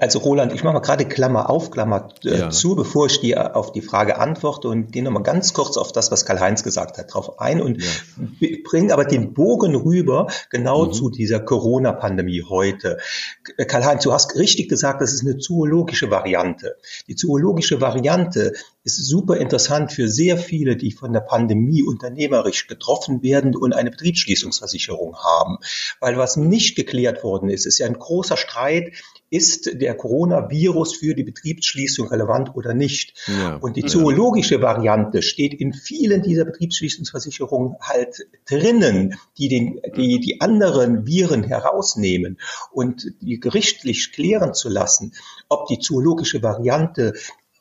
also 0.00 0.18
Roland, 0.18 0.52
ich 0.52 0.64
mache 0.64 0.74
mal 0.74 0.80
gerade 0.80 1.06
Klammer 1.06 1.50
auf, 1.50 1.70
Klammer 1.70 2.08
äh, 2.24 2.38
ja. 2.38 2.50
zu, 2.50 2.74
bevor 2.74 3.06
ich 3.06 3.20
dir 3.20 3.54
auf 3.54 3.72
die 3.72 3.80
Frage 3.80 4.18
antworte 4.18 4.68
und 4.68 4.92
gehe 4.92 5.02
nochmal 5.02 5.22
ganz 5.22 5.52
kurz 5.52 5.76
auf 5.76 5.92
das, 5.92 6.10
was 6.10 6.24
Karl-Heinz 6.24 6.64
gesagt 6.64 6.98
hat, 6.98 7.14
drauf 7.14 7.38
ein 7.38 7.60
und 7.60 7.80
ja. 7.82 8.48
bringe 8.64 8.92
aber 8.92 9.04
den 9.04 9.34
Bogen 9.34 9.76
rüber 9.76 10.28
genau 10.50 10.86
mhm. 10.86 10.92
zu 10.92 11.10
dieser 11.10 11.40
Corona-Pandemie 11.40 12.44
heute. 12.48 12.98
Karl-Heinz, 13.56 14.02
du 14.02 14.12
hast 14.12 14.34
richtig 14.36 14.68
gesagt, 14.68 15.00
das 15.00 15.12
ist 15.12 15.22
eine 15.22 15.38
zoologische 15.38 16.10
Variante. 16.10 16.76
Die 17.06 17.14
zoologische 17.14 17.80
Variante 17.80 18.54
ist 18.82 19.06
super 19.06 19.36
interessant 19.36 19.92
für 19.92 20.08
sehr 20.08 20.38
viele, 20.38 20.76
die 20.76 20.92
von 20.92 21.12
der 21.12 21.20
Pandemie 21.20 21.82
unternehmerisch 21.82 22.66
getroffen 22.66 23.22
werden 23.22 23.54
und 23.54 23.74
eine 23.74 23.90
Betriebsschließungsversicherung 23.90 25.16
haben. 25.18 25.58
Weil 26.00 26.16
was 26.16 26.36
nicht 26.36 26.74
geklärt 26.74 27.22
worden 27.22 27.48
ist, 27.48 27.66
ist 27.66 27.78
ja 27.78 27.86
ein 27.86 27.98
großer 27.98 28.36
Streit, 28.36 28.92
ist 29.30 29.80
der 29.80 29.94
Coronavirus 29.94 30.96
für 30.96 31.14
die 31.14 31.24
Betriebsschließung 31.24 32.08
relevant 32.08 32.54
oder 32.54 32.74
nicht? 32.74 33.14
Ja, 33.26 33.56
und 33.56 33.76
die 33.76 33.84
zoologische 33.84 34.56
ja. 34.56 34.62
Variante 34.62 35.22
steht 35.22 35.54
in 35.54 35.72
vielen 35.72 36.22
dieser 36.22 36.44
Betriebsschließungsversicherungen 36.44 37.76
halt 37.80 38.26
drinnen, 38.46 39.16
die 39.36 39.48
den, 39.48 39.80
die, 39.96 40.20
die 40.20 40.40
anderen 40.40 41.06
Viren 41.06 41.44
herausnehmen 41.44 42.38
und 42.72 43.12
die 43.20 43.38
gerichtlich 43.38 44.12
klären 44.12 44.54
zu 44.54 44.68
lassen, 44.68 45.12
ob 45.48 45.66
die 45.66 45.78
zoologische 45.78 46.42
Variante 46.42 47.14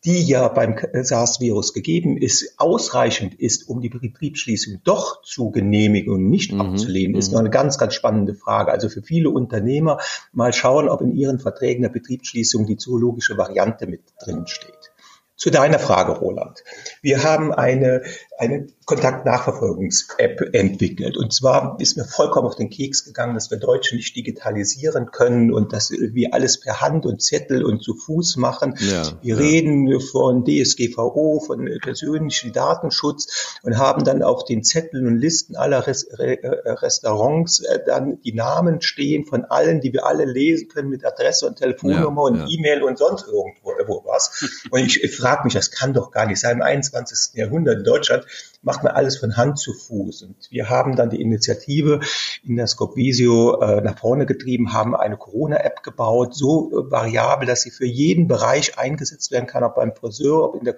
die 0.06 0.24
ja 0.24 0.48
beim 0.48 0.76
SARS-Virus 0.94 1.74
gegeben 1.74 2.18
ist, 2.18 2.60
ausreichend 2.60 3.36
ist, 3.36 3.68
um 3.68 3.82
die 3.82 3.90
Betriebsschließung 3.90 4.82
doch 4.84 5.22
zu 5.24 5.52
genehmigen 5.52 6.14
und 6.14 6.30
nicht 6.30 6.54
mhm. 6.54 6.62
abzulehnen, 6.62 7.16
ist 7.16 7.30
mhm. 7.30 7.34
noch 7.34 7.40
eine 7.42 7.50
ganz, 7.50 7.78
ganz 7.78 7.94
spannende 7.94 8.36
Frage. 8.36 8.72
Also 8.72 8.90
für 8.90 9.02
viele 9.02 9.30
Unternehmer 9.30 10.00
mal 10.32 10.54
schauen, 10.54 10.90
ob 10.90 11.02
in 11.02 11.16
ihren 11.16 11.40
Verträgen 11.40 11.82
der 11.82 11.90
Betriebsschließung 11.90 12.66
die 12.66 12.78
zoologische 12.78 13.38
Variante 13.38 13.88
mit 13.88 14.02
drin 14.24 14.48
steht. 14.48 14.92
Zu 15.38 15.52
deiner 15.52 15.78
Frage, 15.78 16.14
Roland. 16.14 16.64
Wir 17.04 17.24
haben 17.24 17.54
eine, 17.54 18.02
eine 18.38 18.68
Kontaktnachverfolgungs-App 18.86 20.54
entwickelt. 20.54 21.18
Und 21.18 21.34
zwar 21.34 21.78
ist 21.80 21.98
mir 21.98 22.06
vollkommen 22.06 22.48
auf 22.48 22.56
den 22.56 22.70
Keks 22.70 23.04
gegangen, 23.04 23.34
dass 23.34 23.50
wir 23.50 23.58
Deutschen 23.58 23.98
nicht 23.98 24.16
digitalisieren 24.16 25.12
können 25.12 25.52
und 25.52 25.74
dass 25.74 25.92
wir 25.92 26.34
alles 26.34 26.60
per 26.60 26.80
Hand 26.82 27.06
und 27.06 27.22
Zettel 27.22 27.66
und 27.66 27.84
zu 27.84 27.96
Fuß 27.96 28.38
machen. 28.38 28.76
Ja, 28.80 29.04
wir 29.22 29.36
ja. 29.36 29.42
reden 29.42 30.00
von 30.00 30.46
DSGVO, 30.46 31.40
von 31.40 31.68
persönlichen 31.82 32.54
Datenschutz 32.54 33.60
und 33.64 33.78
haben 33.78 34.04
dann 34.04 34.22
auf 34.22 34.46
den 34.46 34.64
Zetteln 34.64 35.08
und 35.08 35.18
Listen 35.18 35.56
aller 35.56 35.88
Res 35.88 36.08
Re 36.18 36.38
Restaurants 36.82 37.62
äh, 37.62 37.80
dann 37.86 38.22
die 38.22 38.34
Namen 38.34 38.82
stehen 38.82 39.26
von 39.26 39.46
allen, 39.46 39.82
die 39.82 39.94
wir 39.94 40.06
alle 40.06 40.26
lesen 40.26 40.68
können 40.68 40.90
mit 40.90 41.04
Adresse 41.04 41.48
und 41.48 41.58
Telefonnummer 41.58 42.30
ja, 42.30 42.44
und 42.44 42.50
E-Mail 42.50 42.84
und 42.84 43.00
sonst 43.00 43.26
irgendwo 43.28 43.72
wo 43.88 44.04
was. 44.06 44.62
Und 44.72 44.80
ich, 44.80 45.04
ich 45.04 45.16
frage 45.16 45.44
mich, 45.46 45.54
das 45.54 45.72
kann 45.72 45.94
doch 45.94 46.12
gar 46.12 46.26
nicht 46.26 46.40
sein. 46.40 46.58
Im 46.58 46.62
21. 46.62 47.36
Jahrhundert 47.36 47.80
in 47.80 47.84
Deutschland 47.84 48.26
macht 48.62 48.84
man 48.84 48.94
alles 48.94 49.18
von 49.18 49.38
Hand 49.38 49.60
zu 49.60 49.74
Fuß. 49.74 50.24
Und 50.24 50.52
wir 50.52 50.70
haben 50.70 50.96
dann 50.96 51.10
die 51.10 51.22
Initiative 51.22 52.00
in 52.44 52.56
der 52.56 52.68
Scopvisio 52.68 53.62
äh, 53.62 53.82
nach 53.82 53.98
vorne 53.98 54.26
getrieben, 54.26 54.74
haben 54.74 54.96
eine 54.96 55.18
Corona-App 55.18 55.84
gebaut, 55.84 56.36
so 56.36 56.72
äh, 56.72 56.92
variabel, 56.92 57.48
dass 57.48 57.62
sie 57.62 57.72
für 57.72 57.86
jeden 57.86 58.28
Bereich 58.28 58.78
eingesetzt 58.78 59.32
werden 59.32 59.48
kann, 59.48 59.64
ob 59.64 59.76
beim 59.76 59.96
Friseur, 59.96 60.44
ob 60.44 60.56
in 60.56 60.66
der 60.66 60.76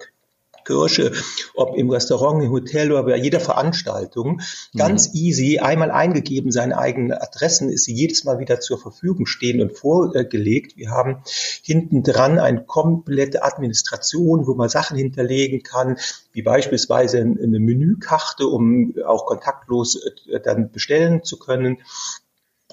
Kirche, 0.64 1.12
ob 1.54 1.76
im 1.76 1.90
Restaurant, 1.90 2.42
im 2.42 2.50
Hotel 2.50 2.92
oder 2.92 3.04
bei 3.04 3.16
jeder 3.16 3.40
Veranstaltung. 3.40 4.40
Ganz 4.76 5.08
mhm. 5.08 5.14
easy, 5.14 5.58
einmal 5.58 5.90
eingegeben, 5.90 6.52
seine 6.52 6.78
eigenen 6.78 7.12
Adressen, 7.12 7.70
ist 7.70 7.84
sie 7.84 7.94
jedes 7.94 8.24
Mal 8.24 8.38
wieder 8.38 8.60
zur 8.60 8.78
Verfügung 8.78 9.26
stehen 9.26 9.60
und 9.60 9.76
vorgelegt. 9.76 10.76
Wir 10.76 10.90
haben 10.90 11.22
hinten 11.62 12.02
dran 12.02 12.38
eine 12.38 12.64
komplette 12.64 13.42
Administration, 13.42 14.46
wo 14.46 14.54
man 14.54 14.68
Sachen 14.68 14.96
hinterlegen 14.96 15.62
kann, 15.62 15.96
wie 16.32 16.42
beispielsweise 16.42 17.18
eine 17.18 17.60
Menükarte, 17.60 18.46
um 18.46 18.94
auch 19.06 19.26
kontaktlos 19.26 20.00
äh, 20.28 20.40
dann 20.40 20.70
bestellen 20.70 21.24
zu 21.24 21.38
können 21.38 21.78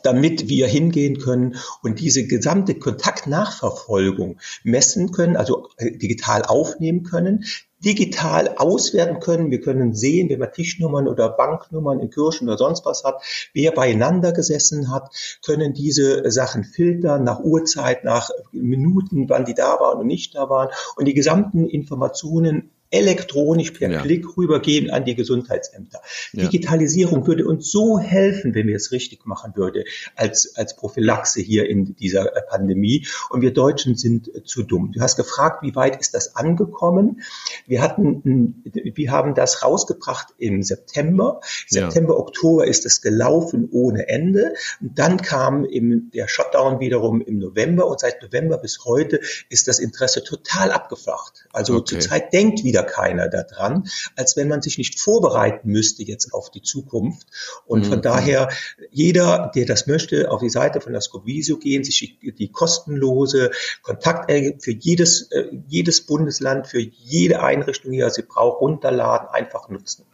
damit 0.03 0.47
wir 0.47 0.67
hingehen 0.67 1.17
können 1.19 1.57
und 1.81 1.99
diese 1.99 2.27
gesamte 2.27 2.75
Kontaktnachverfolgung 2.75 4.39
messen 4.63 5.11
können, 5.11 5.35
also 5.35 5.69
äh, 5.77 5.91
digital 5.91 6.43
aufnehmen 6.43 7.03
können, 7.03 7.45
digital 7.83 8.55
auswerten 8.57 9.19
können. 9.19 9.51
Wir 9.51 9.61
können 9.61 9.93
sehen, 9.93 10.29
wenn 10.29 10.39
man 10.39 10.51
Tischnummern 10.51 11.07
oder 11.07 11.29
Banknummern 11.29 11.99
in 11.99 12.09
Kirchen 12.09 12.47
oder 12.47 12.57
sonst 12.57 12.85
was 12.85 13.03
hat, 13.03 13.21
wer 13.53 13.71
beieinander 13.71 14.31
gesessen 14.31 14.91
hat, 14.91 15.09
können 15.45 15.73
diese 15.73 16.29
Sachen 16.31 16.63
filtern 16.63 17.23
nach 17.23 17.39
Uhrzeit, 17.39 18.03
nach 18.03 18.29
Minuten, 18.51 19.29
wann 19.29 19.45
die 19.45 19.53
da 19.53 19.79
waren 19.79 19.99
und 19.99 20.07
nicht 20.07 20.35
da 20.35 20.49
waren 20.49 20.69
und 20.95 21.05
die 21.05 21.13
gesamten 21.13 21.67
Informationen 21.67 22.71
elektronisch 22.89 23.71
per 23.71 23.91
ja. 23.91 24.01
Klick 24.01 24.37
rübergeben 24.37 24.89
an 24.89 25.05
die 25.05 25.15
Gesundheitsämter. 25.15 26.01
Ja. 26.31 26.43
Digitalisierung 26.43 27.27
würde 27.27 27.45
uns 27.45 27.69
so 27.71 27.99
helfen, 27.99 28.55
wenn 28.55 28.67
wir 28.67 28.75
es 28.75 28.91
richtig 28.91 29.25
machen 29.25 29.53
würde, 29.55 29.83
als, 30.15 30.55
als 30.55 30.75
Prophylaxe 30.75 31.41
hier 31.41 31.69
in 31.69 31.95
dieser 31.95 32.35
äh, 32.35 32.41
Pandemie. 32.47 33.05
Und 33.29 33.41
wir 33.41 33.51
Deutschen 33.51 33.95
sind 33.95 34.33
äh, 34.33 34.43
zu 34.43 34.63
dumm. 34.63 34.91
Du 34.93 35.01
hast 35.01 35.17
gefragt, 35.17 35.63
wie 35.63 35.75
weit 35.75 35.99
ist 35.99 36.13
das 36.13 36.35
angekommen? 36.35 37.21
Wir 37.65 37.81
hatten, 37.81 38.63
wir 38.73 39.11
haben 39.11 39.35
das 39.35 39.63
rausgebracht 39.63 40.27
im 40.37 40.63
September. 40.63 41.41
September, 41.67 42.13
ja. 42.13 42.19
Oktober 42.19 42.67
ist 42.67 42.85
es 42.85 43.01
gelaufen 43.01 43.67
ohne 43.71 44.07
Ende. 44.07 44.53
Und 44.79 44.97
dann 44.97 45.17
kam 45.17 45.65
im, 45.65 46.09
der 46.13 46.27
Shutdown 46.27 46.79
wiederum 46.79 47.21
im 47.21 47.39
November 47.39 47.87
und 47.87 47.99
seit 47.99 48.21
November 48.21 48.57
bis 48.57 48.85
heute 48.85 49.19
ist 49.49 49.67
das 49.67 49.79
Interesse 49.79 50.23
total 50.23 50.71
abgeflacht. 50.71 51.47
Also 51.51 51.75
okay. 51.75 51.99
zurzeit 51.99 52.33
denkt 52.33 52.63
wieder 52.63 52.76
wieder 52.77 52.83
keiner 52.83 53.27
daran, 53.27 53.89
als 54.15 54.37
wenn 54.37 54.47
man 54.47 54.61
sich 54.61 54.77
nicht 54.77 54.99
vorbereiten 54.99 55.69
müsste 55.69 56.03
jetzt 56.03 56.33
auf 56.33 56.51
die 56.51 56.61
Zukunft. 56.61 57.27
Und 57.65 57.85
mhm. 57.85 57.89
von 57.89 58.01
daher, 58.01 58.49
jeder, 58.91 59.51
der 59.55 59.65
das 59.65 59.87
möchte, 59.87 60.29
auf 60.31 60.41
die 60.41 60.49
Seite 60.49 60.81
von 60.81 60.91
der 60.93 61.01
Scopvisio 61.01 61.57
gehen, 61.57 61.83
sich 61.83 62.19
die 62.21 62.51
kostenlose 62.51 63.51
Kontakt 63.81 64.31
für 64.61 64.71
jedes, 64.71 65.31
äh, 65.31 65.45
jedes 65.67 66.01
Bundesland, 66.05 66.67
für 66.67 66.79
jede 66.79 67.41
Einrichtung, 67.41 67.91
die 67.91 67.99
er 67.99 68.11
sie 68.11 68.23
braucht, 68.23 68.61
runterladen, 68.61 69.29
einfach 69.29 69.69
nutzen. 69.69 70.05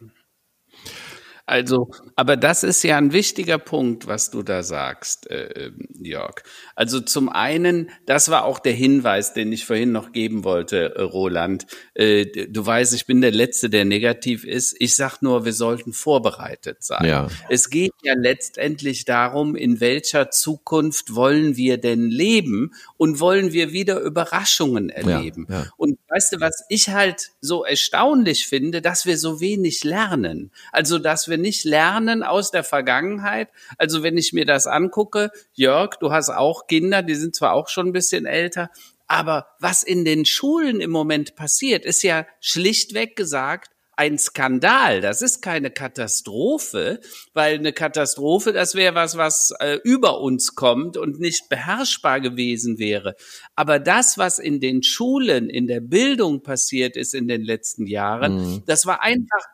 Also, 1.46 1.90
aber 2.16 2.38
das 2.38 2.62
ist 2.62 2.82
ja 2.84 2.96
ein 2.96 3.12
wichtiger 3.12 3.58
Punkt, 3.58 4.06
was 4.06 4.30
du 4.30 4.42
da 4.42 4.62
sagst, 4.62 5.30
äh, 5.30 5.72
Jörg. 6.00 6.42
Also 6.74 7.00
zum 7.00 7.28
einen, 7.28 7.90
das 8.06 8.30
war 8.30 8.44
auch 8.44 8.58
der 8.58 8.72
Hinweis, 8.72 9.34
den 9.34 9.52
ich 9.52 9.66
vorhin 9.66 9.92
noch 9.92 10.12
geben 10.12 10.42
wollte, 10.44 10.94
äh, 10.94 11.02
Roland. 11.02 11.66
Äh, 11.92 12.48
du 12.48 12.64
weißt, 12.64 12.94
ich 12.94 13.04
bin 13.04 13.20
der 13.20 13.30
Letzte, 13.30 13.68
der 13.68 13.84
negativ 13.84 14.44
ist. 14.44 14.74
Ich 14.78 14.96
sag 14.96 15.20
nur, 15.20 15.44
wir 15.44 15.52
sollten 15.52 15.92
vorbereitet 15.92 16.82
sein. 16.82 17.04
Ja. 17.04 17.28
Es 17.50 17.68
geht 17.68 17.92
ja 18.02 18.14
letztendlich 18.16 19.04
darum, 19.04 19.54
in 19.54 19.80
welcher 19.80 20.30
Zukunft 20.30 21.14
wollen 21.14 21.58
wir 21.58 21.76
denn 21.76 22.08
leben 22.08 22.72
und 22.96 23.20
wollen 23.20 23.52
wir 23.52 23.72
wieder 23.72 24.00
Überraschungen 24.00 24.88
erleben. 24.88 25.46
Ja, 25.50 25.64
ja. 25.64 25.66
Und 25.76 25.98
weißt 26.08 26.32
du, 26.32 26.40
was 26.40 26.64
ich 26.70 26.88
halt 26.88 27.32
so 27.42 27.66
erstaunlich 27.66 28.46
finde, 28.46 28.80
dass 28.80 29.04
wir 29.04 29.18
so 29.18 29.40
wenig 29.40 29.84
lernen. 29.84 30.50
Also, 30.72 30.98
dass 30.98 31.28
wir 31.28 31.33
wir 31.34 31.38
nicht 31.38 31.64
lernen 31.64 32.22
aus 32.22 32.50
der 32.50 32.62
Vergangenheit. 32.62 33.48
Also 33.76 34.02
wenn 34.02 34.16
ich 34.16 34.32
mir 34.32 34.44
das 34.44 34.66
angucke, 34.66 35.30
Jörg, 35.52 35.96
du 35.96 36.12
hast 36.12 36.30
auch 36.30 36.66
Kinder, 36.68 37.02
die 37.02 37.16
sind 37.16 37.34
zwar 37.34 37.52
auch 37.52 37.68
schon 37.68 37.88
ein 37.88 37.92
bisschen 37.92 38.24
älter, 38.24 38.70
aber 39.06 39.48
was 39.58 39.82
in 39.82 40.04
den 40.04 40.24
Schulen 40.24 40.80
im 40.80 40.90
Moment 40.90 41.34
passiert, 41.34 41.84
ist 41.84 42.02
ja 42.02 42.26
schlichtweg 42.40 43.16
gesagt 43.16 43.70
ein 43.96 44.18
Skandal. 44.18 45.00
Das 45.00 45.22
ist 45.22 45.40
keine 45.40 45.70
Katastrophe, 45.70 47.00
weil 47.32 47.58
eine 47.58 47.72
Katastrophe, 47.72 48.52
das 48.52 48.74
wäre 48.74 48.94
was, 48.94 49.16
was 49.16 49.52
äh, 49.60 49.78
über 49.84 50.20
uns 50.20 50.54
kommt 50.54 50.96
und 50.96 51.20
nicht 51.20 51.48
beherrschbar 51.48 52.20
gewesen 52.20 52.78
wäre. 52.78 53.14
Aber 53.54 53.78
das, 53.78 54.18
was 54.18 54.38
in 54.38 54.60
den 54.60 54.82
Schulen, 54.82 55.48
in 55.48 55.66
der 55.66 55.80
Bildung 55.80 56.42
passiert 56.42 56.96
ist 56.96 57.14
in 57.14 57.28
den 57.28 57.42
letzten 57.42 57.86
Jahren, 57.86 58.36
mhm. 58.36 58.62
das 58.66 58.86
war 58.86 59.02
einfach 59.02 59.44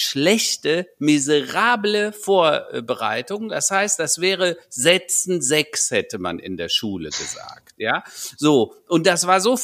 schlechte, 0.00 0.88
miserable 0.98 2.12
Vorbereitung. 2.12 3.48
Das 3.48 3.70
heißt, 3.70 3.98
das 3.98 4.20
wäre 4.20 4.56
Sätzen 4.68 5.40
sechs, 5.40 5.90
hätte 5.90 6.18
man 6.18 6.38
in 6.38 6.56
der 6.56 6.68
Schule 6.68 7.10
gesagt. 7.10 7.74
Ja, 7.76 8.02
so. 8.36 8.74
Und 8.88 9.06
das 9.06 9.26
war 9.26 9.40
so, 9.40 9.56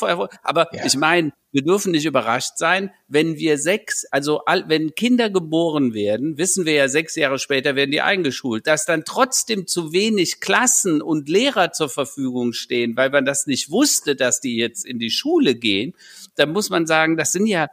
aber 0.43 0.69
ja. 0.73 0.85
ich 0.85 0.97
meine, 0.97 1.33
wir 1.53 1.63
dürfen 1.63 1.93
nicht 1.93 2.05
überrascht 2.05 2.59
sein, 2.59 2.91
wenn 3.09 3.37
wir 3.37 3.57
sechs, 3.57 4.05
also 4.11 4.43
wenn 4.67 4.95
Kinder 4.95 5.31
geboren 5.31 5.95
werden, 5.95 6.37
wissen 6.37 6.67
wir 6.67 6.75
ja 6.75 6.89
sechs 6.89 7.17
Jahre 7.17 7.39
später 7.39 7.75
werden 7.77 7.93
die 7.93 8.03
eingeschult, 8.03 8.67
dass 8.67 8.85
dann 8.85 9.05
trotzdem 9.07 9.67
zu 9.67 9.93
wenig 9.93 10.41
Klassen 10.41 11.01
und 11.01 11.31
Lehrer 11.31 11.73
zur 11.73 11.89
Verfügung 11.89 12.53
stehen, 12.53 12.95
weil 12.97 13.09
man 13.09 13.25
das 13.25 13.47
nicht 13.47 13.71
wusste, 13.71 14.17
dass 14.17 14.41
die 14.41 14.57
jetzt 14.59 14.85
in 14.85 14.99
die 14.99 15.11
Schule 15.11 15.55
gehen, 15.55 15.95
dann 16.35 16.53
muss 16.53 16.69
man 16.69 16.87
sagen, 16.87 17.17
das 17.17 17.33
sind 17.33 17.47
ja 17.47 17.71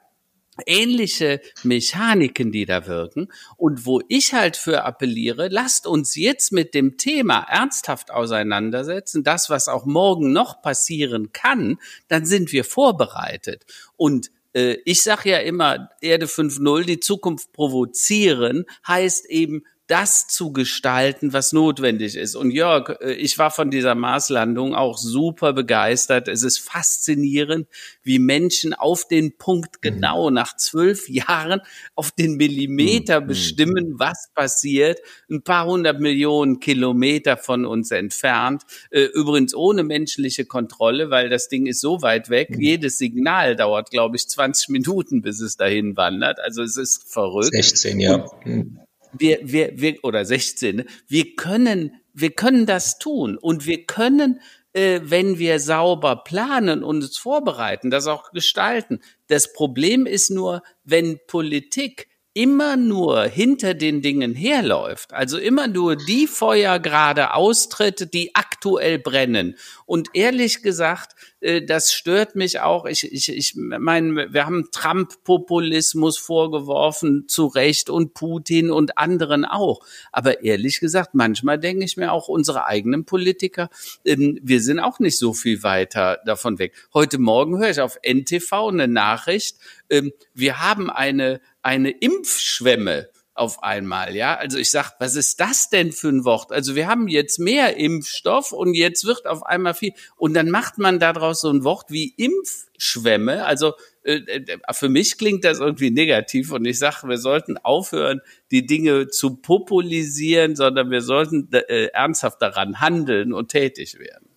ähnliche 0.66 1.42
Mechaniken, 1.64 2.52
die 2.52 2.66
da 2.66 2.88
wirken. 2.88 3.30
Und 3.58 3.86
wo 3.86 4.02
ich 4.08 4.34
halt 4.34 4.58
für 4.58 4.84
appelliere, 4.84 5.48
lasst 5.50 5.88
uns 5.88 6.16
jetzt 6.16 6.52
mit 6.52 6.74
dem 6.74 6.98
Thema 6.98 7.46
ernsthaft 7.50 8.12
auseinandersetzen, 8.12 9.24
das, 9.24 9.50
was 9.50 9.68
auch 9.68 9.86
morgen 9.86 10.32
noch 10.32 10.62
passieren 10.62 11.32
kann, 11.34 11.78
dann 12.08 12.26
sind 12.26 12.52
wir 12.52 12.64
vorbereitet. 12.64 13.66
Und 13.98 14.32
äh, 14.54 14.78
ich 14.86 15.02
sage 15.02 15.32
ja 15.32 15.40
immer, 15.40 15.90
Erde 16.02 16.28
5.0, 16.28 16.86
die 16.86 17.00
Zukunft 17.00 17.52
provozieren, 17.54 18.66
heißt 18.88 19.26
eben 19.30 19.64
das 19.88 20.28
zu 20.28 20.54
gestalten, 20.54 21.34
was 21.34 21.52
notwendig 21.52 22.16
ist. 22.16 22.36
Und 22.36 22.52
Jörg, 22.52 23.02
äh, 23.02 23.14
ich 23.14 23.38
war 23.38 23.52
von 23.52 23.70
dieser 23.70 23.96
Marslandung 23.96 24.76
auch 24.76 24.98
super 24.98 25.52
begeistert. 25.52 26.30
Es 26.30 26.44
ist 26.44 26.60
faszinierend, 26.60 27.68
wie 28.02 28.18
Menschen 28.18 28.74
auf 28.74 29.08
den 29.08 29.38
Punkt 29.38 29.76
mhm. 29.76 29.82
genau 29.82 30.30
mhm. 30.30 30.36
nach 30.36 30.56
zwölf 30.56 31.10
Jahren 31.10 31.62
auf 31.96 32.12
den 32.12 32.38
Millimeter 32.38 33.20
mhm. 33.20 33.28
bestimmen, 33.28 34.00
was 34.00 34.30
passiert. 34.34 35.00
Ein 35.30 35.42
paar 35.42 35.66
hundert 35.66 36.00
Millionen 36.00 36.62
Kilometer 36.62 37.36
von 37.36 37.66
uns 37.66 37.92
entfernt. 37.92 38.64
Äh, 38.90 39.04
übrigens 39.14 39.54
ohne 39.54 39.84
menschliche 39.84 40.46
Kontrolle, 40.46 41.10
weil 41.10 41.30
das 41.30 41.50
Ding 41.50 41.66
ist 41.66 41.82
so 41.82 42.02
weit 42.02 42.30
weg. 42.30 42.52
Mhm. 42.52 42.62
Jedes 42.62 42.98
Signal 42.98 43.58
dauert, 43.58 43.90
glaube 43.90 44.16
ich, 44.16 44.30
20 44.30 44.70
Minuten, 44.70 45.22
bis 45.22 45.42
es 45.42 45.58
dahin 45.58 45.98
wandert. 45.98 46.40
Also 46.40 46.64
es 46.64 46.78
ist 46.78 47.12
verrückt. 47.12 47.52
16, 47.52 48.00
ja. 48.00 48.26
Und 48.46 48.80
wir, 49.14 49.40
wir, 49.44 49.80
wir, 49.80 50.04
oder 50.04 50.26
16, 50.26 50.84
wir 51.08 51.36
können, 51.36 52.02
wir 52.14 52.32
können 52.32 52.66
das 52.66 52.98
tun 53.00 53.38
und 53.38 53.66
wir 53.66 53.86
können, 53.86 54.42
äh, 54.74 55.02
wenn 55.04 55.40
wir 55.40 55.60
sauber 55.60 56.24
planen 56.24 56.84
und 56.84 57.04
uns 57.04 57.18
vorbereiten, 57.18 57.90
das 57.90 58.08
auch 58.08 58.32
gestalten. 58.32 59.02
Das 59.28 59.54
Problem 59.54 60.06
ist 60.06 60.30
nur, 60.30 60.62
wenn 60.84 61.20
Politik 61.28 62.08
immer 62.34 62.78
nur 62.78 63.26
hinter 63.26 63.76
den 63.76 64.02
Dingen 64.02 64.34
herläuft, 64.34 65.14
also 65.14 65.38
immer 65.38 65.68
nur 65.68 65.96
die 65.96 66.26
Feuer 66.26 66.80
gerade 66.80 67.36
austritt, 67.36 68.14
die 68.14 68.34
aktuell 68.34 68.98
brennen. 68.98 69.56
Und 69.86 70.10
ehrlich 70.14 70.64
gesagt, 70.64 71.16
äh, 71.42 71.62
das 71.62 71.94
stört 71.94 72.36
mich 72.36 72.60
auch. 72.60 72.86
Ich, 72.86 73.12
ich, 73.12 73.30
ich 73.30 73.54
meine, 73.56 74.34
wir 74.34 74.46
haben 74.46 74.70
Trump-Populismus 74.72 76.18
vorgeworfen, 76.18 77.26
zu 77.28 77.46
Recht, 77.46 77.92
und 77.92 78.14
Putin 78.16 78.72
und 78.72 78.98
anderen 78.98 79.46
auch. 79.46 79.82
Aber 80.12 80.44
ehrlich 80.44 80.80
gesagt, 80.80 81.14
manchmal 81.14 81.60
denke 81.60 81.86
ich 81.86 81.98
mir 81.98 82.12
auch, 82.12 82.30
unsere 82.30 82.66
eigenen 82.66 83.06
Politiker, 83.06 83.70
ähm, 84.06 84.40
wir 84.42 84.62
sind 84.62 84.80
auch 84.80 85.00
nicht 85.00 85.20
so 85.20 85.34
viel 85.34 85.62
weiter 85.62 86.20
davon 86.26 86.58
weg. 86.58 86.74
Heute 86.94 87.20
Morgen 87.20 87.60
höre 87.60 87.70
ich 87.70 87.82
auf 87.82 88.00
NTV 88.04 88.70
eine 88.70 88.88
Nachricht, 88.88 89.58
ähm, 89.94 90.12
wir 90.34 90.60
haben 90.60 90.90
eine 90.90 91.40
eine 91.62 91.92
Impfschwemme 91.92 93.10
auf 93.36 93.64
einmal, 93.64 94.16
ja. 94.16 94.36
Also 94.36 94.60
ich 94.60 94.70
sag, 94.70 94.94
was 95.00 95.16
ist 95.16 95.40
das 95.40 95.70
denn 95.70 95.92
für 95.92 96.10
ein 96.10 96.24
Wort? 96.24 96.52
Also 96.52 96.76
wir 96.76 96.88
haben 96.88 97.08
jetzt 97.08 97.40
mehr 97.40 97.78
Impfstoff 97.78 98.52
und 98.52 98.76
jetzt 98.76 99.06
wird 99.06 99.26
auf 99.26 99.44
einmal 99.44 99.74
viel 99.74 99.94
und 100.18 100.36
dann 100.36 100.52
macht 100.52 100.78
man 100.78 101.00
daraus 101.00 101.42
so 101.42 101.50
ein 101.50 101.64
Wort 101.64 101.90
wie 101.90 102.14
Impfschwemme. 102.16 103.46
Also 103.46 103.74
äh, 104.04 104.18
äh 104.18 104.58
für 104.74 104.90
mich 104.90 105.18
klingt 105.18 105.46
das 105.46 105.60
irgendwie 105.60 105.90
negativ 105.90 106.52
und 106.52 106.66
ich 106.66 106.78
sage, 106.78 107.08
wir 107.08 107.18
sollten 107.18 107.58
aufhören, 107.58 108.22
die 108.52 108.68
Dinge 108.68 109.08
zu 109.08 109.38
populisieren, 109.38 110.56
sondern 110.56 110.92
wir 110.92 111.02
sollten 111.02 111.50
äh, 111.52 111.86
ernsthaft 111.88 112.40
daran 112.42 112.82
handeln 112.82 113.34
und 113.34 113.50
tätig 113.50 113.98
werden. 113.98 114.30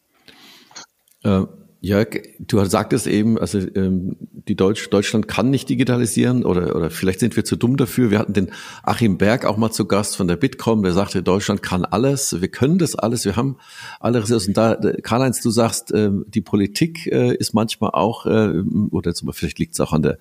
Äh 1.23 1.66
Jörg, 1.87 2.09
du 2.41 2.65
sagtest 2.65 3.07
eben, 3.07 3.39
also 3.39 3.59
ähm, 3.59 4.17
die 4.49 4.57
Deutsch, 4.57 4.91
Deutschland 4.91 5.29
kann 5.29 5.51
nicht 5.51 5.69
digitalisieren 5.69 6.45
oder, 6.45 6.75
oder 6.75 6.91
vielleicht 6.91 7.21
sind 7.21 7.37
wir 7.37 7.45
zu 7.45 7.55
dumm 7.55 7.77
dafür. 7.77 8.11
Wir 8.11 8.19
hatten 8.19 8.33
den 8.33 8.51
Achim 8.83 9.19
Berg 9.19 9.45
auch 9.45 9.57
mal 9.57 9.71
zu 9.71 9.87
Gast 9.87 10.17
von 10.17 10.27
der 10.27 10.35
Bitkom, 10.35 10.83
der 10.83 10.93
sagte, 10.93 11.23
Deutschland 11.23 11.63
kann 11.63 11.85
alles, 11.85 12.41
wir 12.41 12.49
können 12.49 12.79
das 12.79 12.97
alles, 12.97 13.25
wir 13.25 13.37
haben 13.37 13.57
alle 14.01 14.21
Ressourcen. 14.21 14.53
Da, 14.53 14.75
Karl-Heinz, 14.75 15.41
du 15.41 15.51
sagst, 15.51 15.93
ähm, 15.95 16.25
die 16.29 16.41
Politik 16.41 17.07
äh, 17.07 17.35
ist 17.37 17.55
manchmal 17.55 17.91
auch, 17.93 18.27
äh, 18.27 18.63
oder 18.91 19.15
zum 19.15 19.27
Beispiel, 19.27 19.47
vielleicht 19.47 19.59
liegt 19.61 19.75
es 19.75 19.81
auch 19.81 19.93
an, 19.93 20.03
der, 20.03 20.19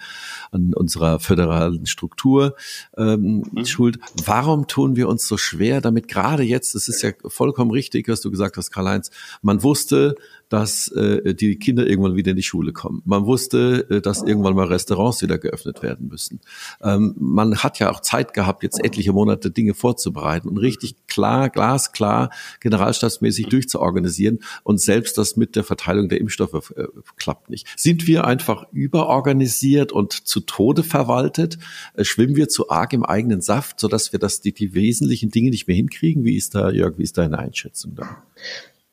an 0.51 0.73
unserer 0.75 1.19
föderalen 1.19 1.87
Struktur 1.87 2.55
ähm, 2.95 3.43
mhm. 3.51 3.65
schuld. 3.65 3.97
Warum 4.23 4.67
tun 4.67 4.95
wir 4.95 5.09
uns 5.09 5.27
so 5.27 5.37
schwer 5.37 5.81
damit, 5.81 6.07
gerade 6.07 6.43
jetzt, 6.43 6.75
das 6.75 6.87
ist 6.87 7.01
ja 7.01 7.11
vollkommen 7.25 7.71
richtig, 7.71 8.07
was 8.07 8.21
du 8.21 8.29
gesagt 8.29 8.57
hast, 8.57 8.69
Karl-Heinz, 8.69 9.09
man 9.41 9.63
wusste, 9.63 10.15
dass 10.49 10.89
äh, 10.89 11.33
die 11.33 11.57
Kinder 11.57 11.87
irgendwann 11.87 12.15
wieder 12.15 12.31
in 12.31 12.37
die 12.37 12.43
Schule 12.43 12.71
kommen. 12.71 13.01
Man 13.05 13.25
wusste, 13.25 13.87
äh, 13.89 14.01
dass 14.01 14.21
irgendwann 14.21 14.55
mal 14.55 14.67
Restaurants 14.67 15.21
wieder 15.21 15.37
geöffnet 15.37 15.81
werden 15.81 16.07
müssen. 16.07 16.39
Ähm, 16.81 17.15
man 17.17 17.57
hat 17.57 17.79
ja 17.79 17.91
auch 17.91 17.99
Zeit 17.99 18.33
gehabt, 18.33 18.63
jetzt 18.63 18.83
etliche 18.83 19.13
Monate 19.13 19.49
Dinge 19.49 19.73
vorzubereiten 19.73 20.47
und 20.47 20.57
richtig 20.57 20.95
klar, 21.07 21.49
glasklar, 21.49 22.29
generalstaatsmäßig 22.59 23.47
durchzuorganisieren. 23.47 24.39
Und 24.63 24.79
selbst 24.79 25.17
das 25.17 25.35
mit 25.35 25.55
der 25.55 25.63
Verteilung 25.63 26.09
der 26.09 26.21
Impfstoffe 26.21 26.73
äh, 26.75 26.85
klappt 27.17 27.49
nicht. 27.49 27.67
Sind 27.75 28.05
wir 28.07 28.25
einfach 28.25 28.67
überorganisiert 28.71 29.91
und 29.91 30.13
zu 30.13 30.41
Tode 30.41 30.83
verwaltet? 30.83 31.57
Äh, 31.95 32.05
schwimmen 32.05 32.35
wir 32.35 32.49
zu 32.49 32.69
arg 32.69 32.93
im 32.93 33.03
eigenen 33.03 33.41
Saft, 33.41 33.79
sodass 33.79 34.11
wir 34.11 34.19
das, 34.19 34.41
die, 34.41 34.53
die 34.53 34.75
wesentlichen 34.75 35.31
Dinge 35.31 35.49
nicht 35.49 35.67
mehr 35.67 35.75
hinkriegen? 35.75 36.23
Wie 36.23 36.35
ist 36.35 36.53
da, 36.53 36.69
Jörg, 36.69 36.97
wie 36.97 37.03
ist 37.03 37.17
deine 37.17 37.39
Einschätzung 37.39 37.95
da? 37.95 38.23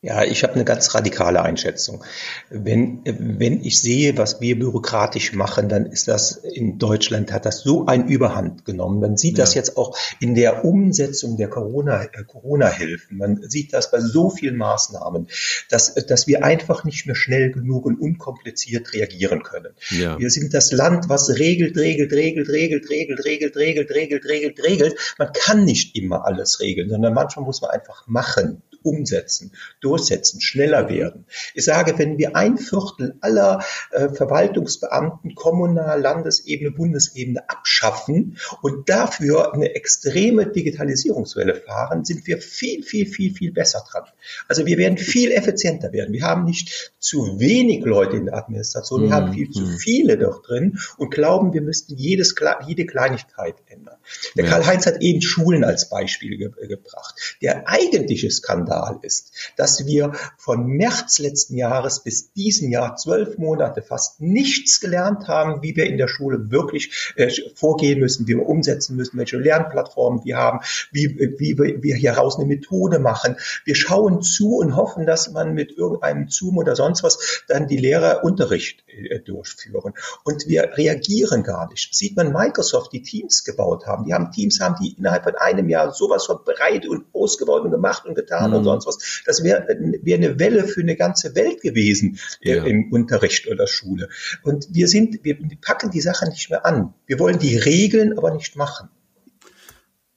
Ja, 0.04 0.24
ich 0.24 0.42
habe 0.42 0.54
eine 0.54 0.64
ganz 0.64 0.96
radikale 0.96 1.42
Einschätzung. 1.42 2.02
Wenn, 2.50 3.02
wenn 3.04 3.62
ich 3.62 3.80
sehe, 3.80 4.18
was 4.18 4.40
wir 4.40 4.58
bürokratisch 4.58 5.32
machen, 5.32 5.68
dann 5.68 5.86
ist 5.86 6.08
das 6.08 6.32
in 6.32 6.80
Deutschland 6.80 7.30
hat 7.30 7.46
das 7.46 7.60
so 7.60 7.86
ein 7.86 8.08
Überhand 8.08 8.64
genommen. 8.64 8.98
Man 8.98 9.16
sieht 9.16 9.38
ja. 9.38 9.44
das 9.44 9.54
jetzt 9.54 9.76
auch 9.76 9.96
in 10.18 10.34
der 10.34 10.64
Umsetzung 10.64 11.36
der 11.36 11.46
Corona, 11.46 12.02
äh, 12.02 12.24
Corona-Hilfen. 12.26 13.16
Man 13.16 13.48
sieht 13.48 13.72
das 13.72 13.92
bei 13.92 14.00
so 14.00 14.28
vielen 14.28 14.56
Maßnahmen, 14.56 15.28
dass, 15.70 15.94
dass 15.94 16.26
wir 16.26 16.44
einfach 16.44 16.82
nicht 16.82 17.06
mehr 17.06 17.14
schnell 17.14 17.52
genug 17.52 17.86
und 17.86 18.00
unkompliziert 18.00 18.94
reagieren 18.94 19.44
können. 19.44 19.72
Ja. 19.90 20.18
Wir 20.18 20.30
sind 20.30 20.52
das 20.52 20.72
Land, 20.72 21.10
was 21.10 21.28
regelt, 21.38 21.76
regelt, 21.76 22.12
regelt, 22.12 22.48
regelt, 22.48 22.90
regelt, 22.90 23.24
regelt, 23.24 23.54
regelt, 23.54 23.90
regelt, 23.94 24.24
regelt, 24.24 24.64
regelt. 24.64 25.14
Man 25.16 25.32
kann 25.32 25.64
nicht 25.64 25.94
immer 25.94 26.24
alles 26.24 26.58
regeln, 26.58 26.90
sondern 26.90 27.14
manchmal 27.14 27.44
muss 27.44 27.62
man 27.62 27.70
einfach 27.70 28.08
machen 28.08 28.62
umsetzen, 28.82 29.52
durchsetzen, 29.80 30.40
schneller 30.40 30.88
werden. 30.88 31.26
Ich 31.54 31.64
sage, 31.64 31.98
wenn 31.98 32.18
wir 32.18 32.36
ein 32.36 32.58
Viertel 32.58 33.16
aller 33.20 33.64
äh, 33.90 34.08
Verwaltungsbeamten 34.08 35.34
kommunal, 35.34 36.00
Landesebene, 36.00 36.70
Bundesebene 36.70 37.48
abschaffen 37.48 38.38
und 38.60 38.88
dafür 38.88 39.54
eine 39.54 39.74
extreme 39.74 40.46
Digitalisierungswelle 40.46 41.56
fahren, 41.56 42.04
sind 42.04 42.26
wir 42.26 42.38
viel, 42.38 42.82
viel, 42.82 43.06
viel, 43.06 43.34
viel 43.34 43.52
besser 43.52 43.84
dran. 43.90 44.04
Also 44.48 44.66
wir 44.66 44.78
werden 44.78 44.98
viel 44.98 45.32
effizienter 45.32 45.92
werden. 45.92 46.12
Wir 46.12 46.22
haben 46.22 46.44
nicht 46.44 46.92
zu 46.98 47.38
wenig 47.38 47.84
Leute 47.84 48.16
in 48.16 48.26
der 48.26 48.36
Administration, 48.36 49.02
wir 49.02 49.08
mhm. 49.08 49.12
haben 49.12 49.32
viel 49.32 49.50
zu 49.50 49.62
mhm. 49.62 49.78
viele 49.78 50.18
dort 50.18 50.48
drin 50.48 50.78
und 50.96 51.10
glauben, 51.12 51.52
wir 51.52 51.62
müssten 51.62 51.96
jedes, 51.96 52.34
jede 52.66 52.86
Kleinigkeit 52.86 53.56
ändern. 53.66 53.96
Der 54.36 54.44
ja. 54.44 54.50
Karl-Heinz 54.50 54.86
hat 54.86 55.00
eben 55.00 55.22
Schulen 55.22 55.64
als 55.64 55.88
Beispiel 55.88 56.36
ge 56.36 56.50
gebracht. 56.66 57.36
Der 57.42 57.68
eigentliche 57.68 58.30
Skandal 58.30 58.71
ist, 59.02 59.32
dass 59.56 59.86
wir 59.86 60.12
von 60.36 60.66
März 60.66 61.18
letzten 61.18 61.56
Jahres 61.56 62.02
bis 62.02 62.32
diesen 62.32 62.70
Jahr 62.70 62.96
zwölf 62.96 63.38
Monate 63.38 63.82
fast 63.82 64.20
nichts 64.20 64.80
gelernt 64.80 65.28
haben, 65.28 65.62
wie 65.62 65.76
wir 65.76 65.86
in 65.86 65.98
der 65.98 66.08
Schule 66.08 66.50
wirklich 66.50 67.12
äh, 67.16 67.30
vorgehen 67.54 68.00
müssen, 68.00 68.26
wie 68.26 68.36
wir 68.36 68.46
umsetzen 68.46 68.96
müssen, 68.96 69.18
welche 69.18 69.38
Lernplattformen 69.38 70.24
wir 70.24 70.36
haben, 70.36 70.60
wie, 70.90 71.18
wie 71.38 71.58
wir 71.58 71.96
hier 71.96 72.12
raus 72.12 72.36
eine 72.36 72.46
Methode 72.46 72.98
machen. 72.98 73.36
Wir 73.64 73.74
schauen 73.74 74.22
zu 74.22 74.56
und 74.56 74.76
hoffen, 74.76 75.06
dass 75.06 75.30
man 75.30 75.54
mit 75.54 75.72
irgendeinem 75.76 76.28
Zoom 76.28 76.58
oder 76.58 76.76
sonst 76.76 77.02
was 77.02 77.44
dann 77.48 77.68
die 77.68 77.76
Lehrer 77.76 78.24
Unterricht 78.24 78.84
äh, 78.88 79.20
durchführen. 79.20 79.94
Und 80.24 80.46
wir 80.48 80.76
reagieren 80.76 81.42
gar 81.42 81.68
nicht. 81.68 81.94
Sieht 81.94 82.16
man 82.16 82.32
Microsoft, 82.32 82.92
die 82.92 83.02
Teams 83.02 83.44
gebaut 83.44 83.86
haben, 83.86 84.04
die 84.04 84.14
haben 84.14 84.30
Teams 84.32 84.60
haben, 84.60 84.76
die 84.80 84.92
innerhalb 84.92 85.24
von 85.24 85.34
einem 85.36 85.68
Jahr 85.68 85.92
sowas 85.92 86.26
von 86.26 86.38
breit 86.44 86.86
und 86.86 87.04
ausgebaut 87.12 87.62
und 87.62 87.70
gemacht 87.70 88.04
und 88.06 88.14
getan 88.14 88.50
mhm. 88.50 88.56
und 88.56 88.61
sonst 88.64 88.86
was. 88.86 89.22
Das 89.26 89.42
wäre 89.42 89.66
wär 90.02 90.16
eine 90.16 90.38
Welle 90.38 90.66
für 90.66 90.80
eine 90.80 90.96
ganze 90.96 91.34
Welt 91.34 91.60
gewesen 91.60 92.18
äh, 92.40 92.56
ja. 92.56 92.64
im 92.64 92.92
Unterricht 92.92 93.48
oder 93.48 93.66
Schule. 93.66 94.08
Und 94.42 94.68
wir 94.70 94.88
sind, 94.88 95.24
wir 95.24 95.38
packen 95.60 95.90
die 95.90 96.00
Sache 96.00 96.28
nicht 96.28 96.50
mehr 96.50 96.66
an. 96.66 96.94
Wir 97.06 97.18
wollen 97.18 97.38
die 97.38 97.56
Regeln, 97.56 98.16
aber 98.16 98.34
nicht 98.34 98.56
machen. 98.56 98.88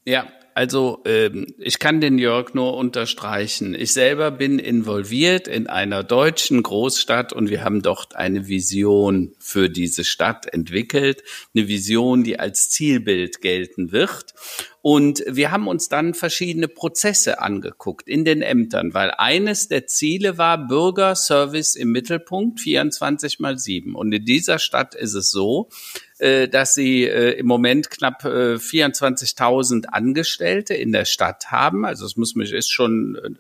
Ja, 0.05 0.27
also 0.56 1.04
ähm, 1.04 1.48
ich 1.58 1.80
kann 1.80 2.00
den 2.00 2.18
Jörg 2.18 2.54
nur 2.54 2.78
unterstreichen. 2.78 3.76
Ich 3.76 3.91
selber 3.91 4.32
bin 4.32 4.58
involviert 4.58 5.50
in 5.50 5.68
einer 5.68 6.02
deutschen 6.02 6.63
Großstadt 6.63 7.34
und 7.34 7.50
wir 7.50 7.62
haben 7.65 7.82
dort 7.82 8.15
eine 8.15 8.48
Vision 8.48 9.34
für 9.38 9.70
diese 9.70 10.06
Stadt 10.06 10.46
entwickelt. 10.54 11.24
Eine 11.54 11.68
Vision, 11.68 12.24
die 12.24 12.39
als 12.39 12.70
Zielbild 12.70 13.41
gelten 13.41 13.91
wird. 13.91 14.34
Und 14.82 15.26
wir 15.28 15.52
haben 15.52 15.68
uns 15.68 15.89
dann 15.89 16.13
verschiedene 16.13 16.70
Prozesse 16.70 17.41
angeguckt 17.41 18.08
in 18.08 18.24
den 18.24 18.41
Ämtern, 18.41 18.94
weil 18.94 19.12
eines 19.12 19.68
der 19.68 19.88
Ziele 19.88 20.38
war 20.38 20.68
Bürgerservice 20.68 21.76
im 21.76 21.91
Mittelpunkt, 21.91 22.62
24 22.62 23.41
mal 23.41 23.58
7. 23.58 23.94
Und 23.94 24.13
in 24.13 24.24
dieser 24.24 24.60
Stadt 24.60 24.96
ist 24.96 25.15
es 25.15 25.32
so, 25.32 25.68
dass 26.17 26.73
sie 26.73 27.04
äh, 27.04 27.32
im 27.32 27.45
Moment 27.45 27.89
knapp 27.89 28.23
24.000 28.23 29.84
äh, 29.84 29.88
Angestellte 29.91 30.73
in 30.73 30.91
der 30.91 31.06
Stadt 31.06 31.51
haben. 31.51 31.86
Also 31.86 32.06
es 32.06 32.15
muss 32.15 32.36
mich 32.36 32.51
ist 32.54 32.71
schon 32.71 33.38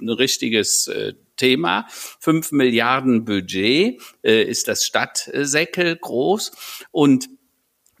ein 0.00 0.08
richtiges 0.08 0.90
Thema. 1.36 1.86
Fünf 1.88 2.52
Milliarden 2.52 3.24
Budget 3.24 4.00
ist 4.22 4.68
das 4.68 4.84
Stadtsäckel 4.84 5.96
groß 5.96 6.52
und 6.92 7.28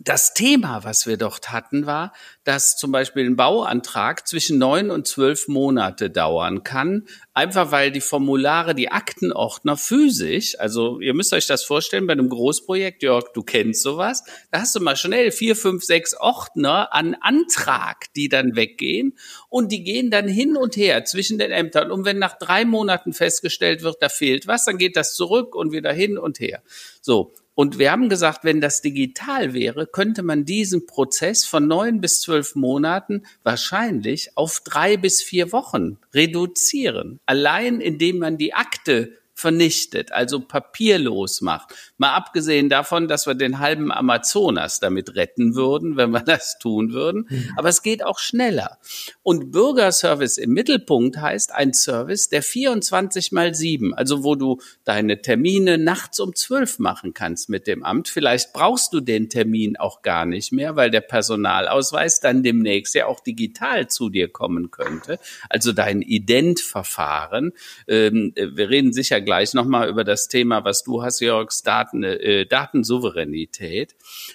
das 0.00 0.32
Thema, 0.32 0.84
was 0.84 1.06
wir 1.06 1.16
dort 1.16 1.50
hatten, 1.50 1.86
war, 1.86 2.12
dass 2.44 2.76
zum 2.76 2.92
Beispiel 2.92 3.26
ein 3.26 3.36
Bauantrag 3.36 4.26
zwischen 4.28 4.58
neun 4.58 4.90
und 4.90 5.06
zwölf 5.08 5.48
Monate 5.48 6.08
dauern 6.08 6.62
kann, 6.62 7.06
einfach 7.34 7.72
weil 7.72 7.90
die 7.90 8.00
Formulare, 8.00 8.74
die 8.74 8.90
Aktenordner 8.90 9.76
physisch, 9.76 10.58
also 10.58 11.00
ihr 11.00 11.14
müsst 11.14 11.32
euch 11.32 11.46
das 11.46 11.64
vorstellen, 11.64 12.06
bei 12.06 12.12
einem 12.12 12.28
Großprojekt, 12.28 13.02
Jörg, 13.02 13.32
du 13.34 13.42
kennst 13.42 13.82
sowas, 13.82 14.22
da 14.52 14.60
hast 14.60 14.74
du 14.76 14.80
mal 14.80 14.96
schnell 14.96 15.32
vier, 15.32 15.56
fünf, 15.56 15.82
sechs 15.82 16.14
Ordner 16.14 16.94
an 16.94 17.16
Antrag, 17.20 18.12
die 18.14 18.28
dann 18.28 18.54
weggehen 18.54 19.18
und 19.48 19.72
die 19.72 19.82
gehen 19.82 20.10
dann 20.10 20.28
hin 20.28 20.56
und 20.56 20.76
her 20.76 21.04
zwischen 21.04 21.38
den 21.38 21.50
Ämtern. 21.50 21.90
Und 21.90 22.04
wenn 22.04 22.18
nach 22.18 22.38
drei 22.38 22.64
Monaten 22.64 23.12
festgestellt 23.12 23.82
wird, 23.82 23.96
da 24.00 24.08
fehlt 24.08 24.46
was, 24.46 24.64
dann 24.64 24.78
geht 24.78 24.96
das 24.96 25.14
zurück 25.14 25.54
und 25.54 25.72
wieder 25.72 25.92
hin 25.92 26.18
und 26.18 26.38
her. 26.40 26.62
So. 27.00 27.34
Und 27.58 27.80
wir 27.80 27.90
haben 27.90 28.08
gesagt, 28.08 28.44
wenn 28.44 28.60
das 28.60 28.82
digital 28.82 29.52
wäre, 29.52 29.88
könnte 29.88 30.22
man 30.22 30.44
diesen 30.44 30.86
Prozess 30.86 31.44
von 31.44 31.66
neun 31.66 32.00
bis 32.00 32.20
zwölf 32.20 32.54
Monaten 32.54 33.24
wahrscheinlich 33.42 34.30
auf 34.36 34.60
drei 34.60 34.96
bis 34.96 35.24
vier 35.24 35.50
Wochen 35.50 35.98
reduzieren. 36.14 37.18
Allein 37.26 37.80
indem 37.80 38.20
man 38.20 38.38
die 38.38 38.54
Akte 38.54 39.18
vernichtet, 39.38 40.10
also 40.10 40.40
papierlos 40.40 41.42
macht. 41.42 41.72
Mal 41.96 42.12
abgesehen 42.12 42.68
davon, 42.68 43.06
dass 43.06 43.28
wir 43.28 43.36
den 43.36 43.60
halben 43.60 43.92
Amazonas 43.92 44.80
damit 44.80 45.14
retten 45.14 45.54
würden, 45.54 45.96
wenn 45.96 46.10
wir 46.10 46.20
das 46.26 46.58
tun 46.58 46.92
würden. 46.92 47.26
Mhm. 47.28 47.52
Aber 47.56 47.68
es 47.68 47.82
geht 47.82 48.04
auch 48.04 48.18
schneller. 48.18 48.78
Und 49.22 49.52
Bürgerservice 49.52 50.38
im 50.38 50.50
Mittelpunkt 50.54 51.18
heißt 51.18 51.54
ein 51.54 51.72
Service, 51.72 52.28
der 52.28 52.42
24 52.42 53.30
mal 53.30 53.54
7, 53.54 53.94
also 53.94 54.24
wo 54.24 54.34
du 54.34 54.60
deine 54.82 55.22
Termine 55.22 55.78
nachts 55.78 56.18
um 56.18 56.34
12 56.34 56.80
machen 56.80 57.14
kannst 57.14 57.48
mit 57.48 57.68
dem 57.68 57.84
Amt. 57.84 58.08
Vielleicht 58.08 58.52
brauchst 58.52 58.92
du 58.92 58.98
den 58.98 59.28
Termin 59.28 59.76
auch 59.76 60.02
gar 60.02 60.26
nicht 60.26 60.50
mehr, 60.50 60.74
weil 60.74 60.90
der 60.90 61.00
Personalausweis 61.00 62.18
dann 62.18 62.42
demnächst 62.42 62.96
ja 62.96 63.06
auch 63.06 63.20
digital 63.20 63.86
zu 63.86 64.10
dir 64.10 64.28
kommen 64.32 64.72
könnte. 64.72 65.20
Also 65.48 65.72
dein 65.72 66.02
Identverfahren. 66.02 67.52
Ähm, 67.86 68.32
wir 68.34 68.68
reden 68.68 68.92
sicher 68.92 69.20
gleich 69.28 69.52
nochmal 69.52 69.90
über 69.90 70.04
das 70.04 70.28
Thema, 70.28 70.64
was 70.64 70.84
du 70.84 71.02
hast, 71.02 71.20
Jörgs, 71.20 71.62
Daten, 71.62 72.02
äh, 72.02 72.46
Datensouveränität. 72.46 73.94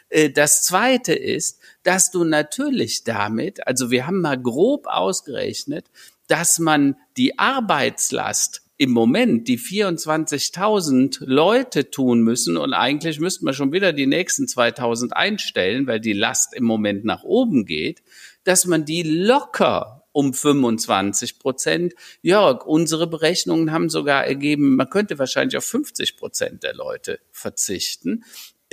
Äh, 0.10 0.30
das 0.30 0.62
zweite 0.62 1.14
ist, 1.14 1.60
dass 1.82 2.12
du 2.12 2.24
natürlich 2.24 3.04
damit, 3.04 3.66
also 3.66 3.90
wir 3.90 4.06
haben 4.06 4.22
mal 4.22 4.40
grob 4.40 4.86
ausgerechnet, 4.86 5.88
dass 6.28 6.60
man 6.60 6.96
die 7.18 7.40
Arbeitslast 7.40 8.62
im 8.78 8.92
Moment 8.92 9.48
die 9.48 9.58
24.000 9.58 11.26
Leute 11.26 11.90
tun 11.90 12.22
müssen 12.22 12.56
und 12.56 12.76
eigentlich 12.76 13.20
müssten 13.20 13.48
wir 13.48 13.54
schon 13.54 13.72
wieder 13.72 13.94
die 13.94 14.06
nächsten 14.06 14.46
2.000 14.46 15.14
einstellen, 15.14 15.88
weil 15.88 16.02
die 16.02 16.14
Last 16.14 16.54
im 16.54 16.66
Moment 16.66 17.04
nach 17.04 17.24
oben 17.24 17.66
geht, 17.66 18.04
dass 18.44 18.68
man 18.68 18.86
die 18.86 19.02
locker 19.02 20.03
um 20.14 20.34
25 20.34 21.40
Prozent. 21.40 21.94
Jörg, 22.22 22.66
unsere 22.66 23.08
Berechnungen 23.08 23.72
haben 23.72 23.90
sogar 23.90 24.26
ergeben, 24.26 24.78
man 24.78 24.90
könnte 24.90 25.20
wahrscheinlich 25.20 25.58
auf 25.58 25.66
50 25.66 26.16
Prozent 26.16 26.64
der 26.64 26.74
Leute 26.74 27.20
verzichten 27.32 28.24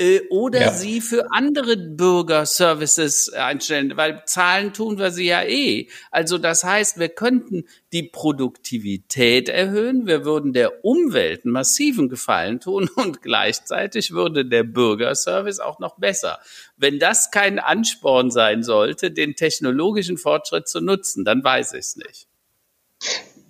äh, 0.00 0.22
oder 0.30 0.60
ja. 0.60 0.72
sie 0.72 1.02
für 1.02 1.30
andere 1.30 1.76
Bürgerservices 1.76 3.32
einstellen, 3.34 3.96
weil 3.96 4.22
Zahlen 4.24 4.72
tun 4.72 4.98
wir 4.98 5.10
sie 5.10 5.26
ja 5.26 5.42
eh. 5.42 5.88
Also 6.10 6.38
das 6.38 6.64
heißt, 6.64 6.98
wir 6.98 7.10
könnten 7.10 7.64
die 7.92 8.04
Produktivität 8.04 9.50
erhöhen, 9.50 10.06
wir 10.06 10.24
würden 10.24 10.54
der 10.54 10.84
Umwelt 10.84 11.44
einen 11.44 11.52
massiven 11.52 12.08
Gefallen 12.08 12.60
tun 12.60 12.88
und 12.96 13.20
gleichzeitig 13.20 14.12
würde 14.12 14.46
der 14.46 14.64
Bürgerservice 14.64 15.60
auch 15.60 15.78
noch 15.78 15.98
besser. 15.98 16.38
Wenn 16.78 16.98
das 16.98 17.30
kein 17.30 17.58
Ansporn 17.58 18.30
sein 18.30 18.62
sollte, 18.62 19.10
den 19.10 19.36
technologischen 19.36 20.16
Fortschritt 20.16 20.66
zu 20.66 20.80
nutzen, 20.80 21.26
dann 21.26 21.44
weiß 21.44 21.74
ich 21.74 21.80
es 21.80 21.96
nicht 21.96 22.26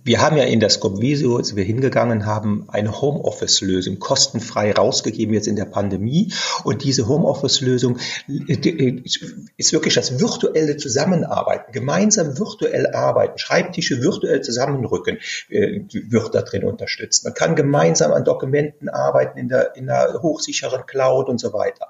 wir 0.02 0.20
haben 0.20 0.36
ja 0.36 0.44
in 0.44 0.60
der 0.60 0.70
Scopvisio, 0.70 1.36
als 1.36 1.56
wir 1.56 1.64
hingegangen 1.64 2.24
haben, 2.24 2.64
eine 2.68 3.00
Homeoffice-Lösung 3.00 3.98
kostenfrei 3.98 4.72
rausgegeben 4.72 5.34
jetzt 5.34 5.46
in 5.46 5.56
der 5.56 5.66
Pandemie. 5.66 6.32
Und 6.64 6.84
diese 6.84 7.06
Homeoffice-Lösung 7.06 7.98
ist 8.26 9.72
wirklich 9.72 9.94
das 9.94 10.18
virtuelle 10.18 10.76
Zusammenarbeiten, 10.76 11.72
gemeinsam 11.72 12.38
virtuell 12.38 12.86
arbeiten, 12.94 13.38
Schreibtische 13.38 14.00
virtuell 14.00 14.40
zusammenrücken, 14.40 15.18
äh, 15.50 15.80
wird 15.90 16.34
da 16.34 16.42
drin 16.42 16.64
unterstützt. 16.64 17.24
Man 17.24 17.34
kann 17.34 17.54
gemeinsam 17.54 18.12
an 18.12 18.24
Dokumenten 18.24 18.88
arbeiten 18.88 19.38
in 19.38 19.48
der, 19.48 19.76
in 19.76 19.86
der 19.86 20.20
hochsicheren 20.22 20.86
Cloud 20.86 21.28
und 21.28 21.38
so 21.38 21.52
weiter. 21.52 21.88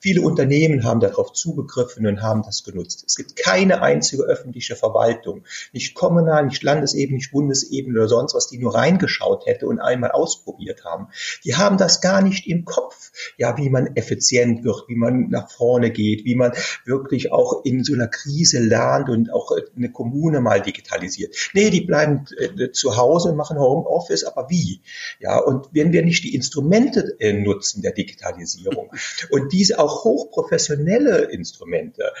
Viele 0.00 0.22
Unternehmen 0.22 0.84
haben 0.84 1.00
darauf 1.00 1.32
zugegriffen 1.32 2.06
und 2.06 2.22
haben 2.22 2.42
das 2.42 2.64
genutzt. 2.64 3.04
Es 3.06 3.16
gibt 3.16 3.36
keine 3.36 3.82
einzige 3.82 4.24
öffentliche 4.24 4.74
Verwaltung, 4.74 5.44
nicht 5.72 5.94
kommunal, 5.94 6.46
nicht 6.46 6.62
Landesebene, 6.62 7.16
nicht 7.16 7.30
Bundes 7.30 7.51
Bundesebene 7.52 7.98
oder 7.98 8.08
sonst 8.08 8.34
was, 8.34 8.48
die 8.48 8.58
nur 8.58 8.74
reingeschaut 8.74 9.46
hätte 9.46 9.66
und 9.66 9.78
einmal 9.78 10.10
ausprobiert 10.10 10.84
haben. 10.84 11.08
Die 11.44 11.54
haben 11.54 11.76
das 11.76 12.00
gar 12.00 12.22
nicht 12.22 12.46
im 12.46 12.64
Kopf, 12.64 13.12
ja, 13.36 13.56
wie 13.58 13.68
man 13.68 13.94
effizient 13.96 14.64
wird, 14.64 14.84
wie 14.88 14.96
man 14.96 15.28
nach 15.28 15.50
vorne 15.50 15.90
geht, 15.90 16.24
wie 16.24 16.34
man 16.34 16.52
wirklich 16.84 17.30
auch 17.30 17.64
in 17.64 17.84
so 17.84 17.92
einer 17.92 18.08
Krise 18.08 18.60
lernt 18.60 19.08
und 19.08 19.32
auch 19.32 19.52
eine 19.76 19.90
Kommune 19.90 20.40
mal 20.40 20.62
digitalisiert. 20.62 21.34
Nee, 21.52 21.70
die 21.70 21.82
bleiben 21.82 22.24
äh, 22.38 22.70
zu 22.70 22.96
Hause 22.96 23.34
machen 23.34 23.58
Homeoffice, 23.58 24.24
aber 24.24 24.48
wie? 24.48 24.80
Ja, 25.20 25.38
und 25.38 25.68
wenn 25.72 25.92
wir 25.92 26.02
nicht 26.02 26.24
die 26.24 26.34
Instrumente 26.34 27.16
äh, 27.18 27.32
nutzen 27.32 27.82
der 27.82 27.92
Digitalisierung 27.92 28.90
und 29.30 29.52
diese 29.52 29.78
auch 29.78 30.04
hochprofessionelle 30.04 31.30
Instrumente, 31.30 32.12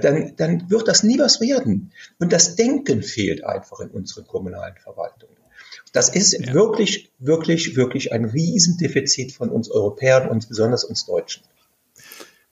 dann, 0.00 0.34
dann 0.36 0.70
wird 0.70 0.88
das 0.88 1.02
nie 1.02 1.18
was 1.18 1.40
werden. 1.40 1.92
Und 2.18 2.32
das 2.32 2.56
Denken 2.56 3.02
fehlt 3.02 3.44
einfach 3.44 3.80
in 3.80 3.90
unseren 3.90 4.26
kommunalen 4.26 4.76
Verwaltungen. 4.76 5.34
Das 5.92 6.08
ist 6.08 6.32
ja. 6.32 6.52
wirklich, 6.52 7.12
wirklich, 7.18 7.76
wirklich 7.76 8.12
ein 8.12 8.24
Riesendefizit 8.24 9.32
von 9.32 9.48
uns 9.48 9.70
Europäern 9.70 10.28
und 10.28 10.48
besonders 10.48 10.84
uns 10.84 11.06
Deutschen. 11.06 11.44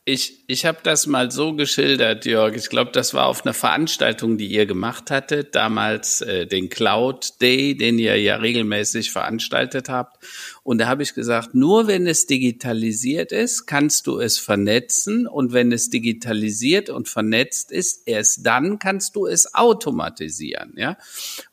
Ich, 0.04 0.42
ich 0.48 0.64
habe 0.66 0.78
das 0.82 1.06
mal 1.06 1.30
so 1.30 1.54
geschildert, 1.54 2.24
Jörg. 2.24 2.56
Ich 2.56 2.68
glaube, 2.68 2.90
das 2.90 3.14
war 3.14 3.26
auf 3.26 3.44
einer 3.44 3.54
Veranstaltung, 3.54 4.36
die 4.36 4.48
ihr 4.48 4.66
gemacht 4.66 5.12
hattet, 5.12 5.54
damals 5.54 6.20
äh, 6.22 6.44
den 6.44 6.68
Cloud 6.68 7.40
Day, 7.40 7.76
den 7.76 8.00
ihr 8.00 8.20
ja 8.20 8.36
regelmäßig 8.36 9.12
veranstaltet 9.12 9.88
habt. 9.88 10.24
Und 10.64 10.78
da 10.78 10.86
habe 10.86 11.02
ich 11.02 11.14
gesagt, 11.14 11.54
nur 11.54 11.88
wenn 11.88 12.06
es 12.06 12.26
digitalisiert 12.26 13.32
ist, 13.32 13.66
kannst 13.66 14.06
du 14.06 14.20
es 14.20 14.38
vernetzen. 14.38 15.26
Und 15.26 15.52
wenn 15.52 15.72
es 15.72 15.90
digitalisiert 15.90 16.88
und 16.88 17.08
vernetzt 17.08 17.72
ist, 17.72 18.02
erst 18.06 18.46
dann 18.46 18.78
kannst 18.78 19.16
du 19.16 19.26
es 19.26 19.54
automatisieren. 19.54 20.74
Ja. 20.76 20.96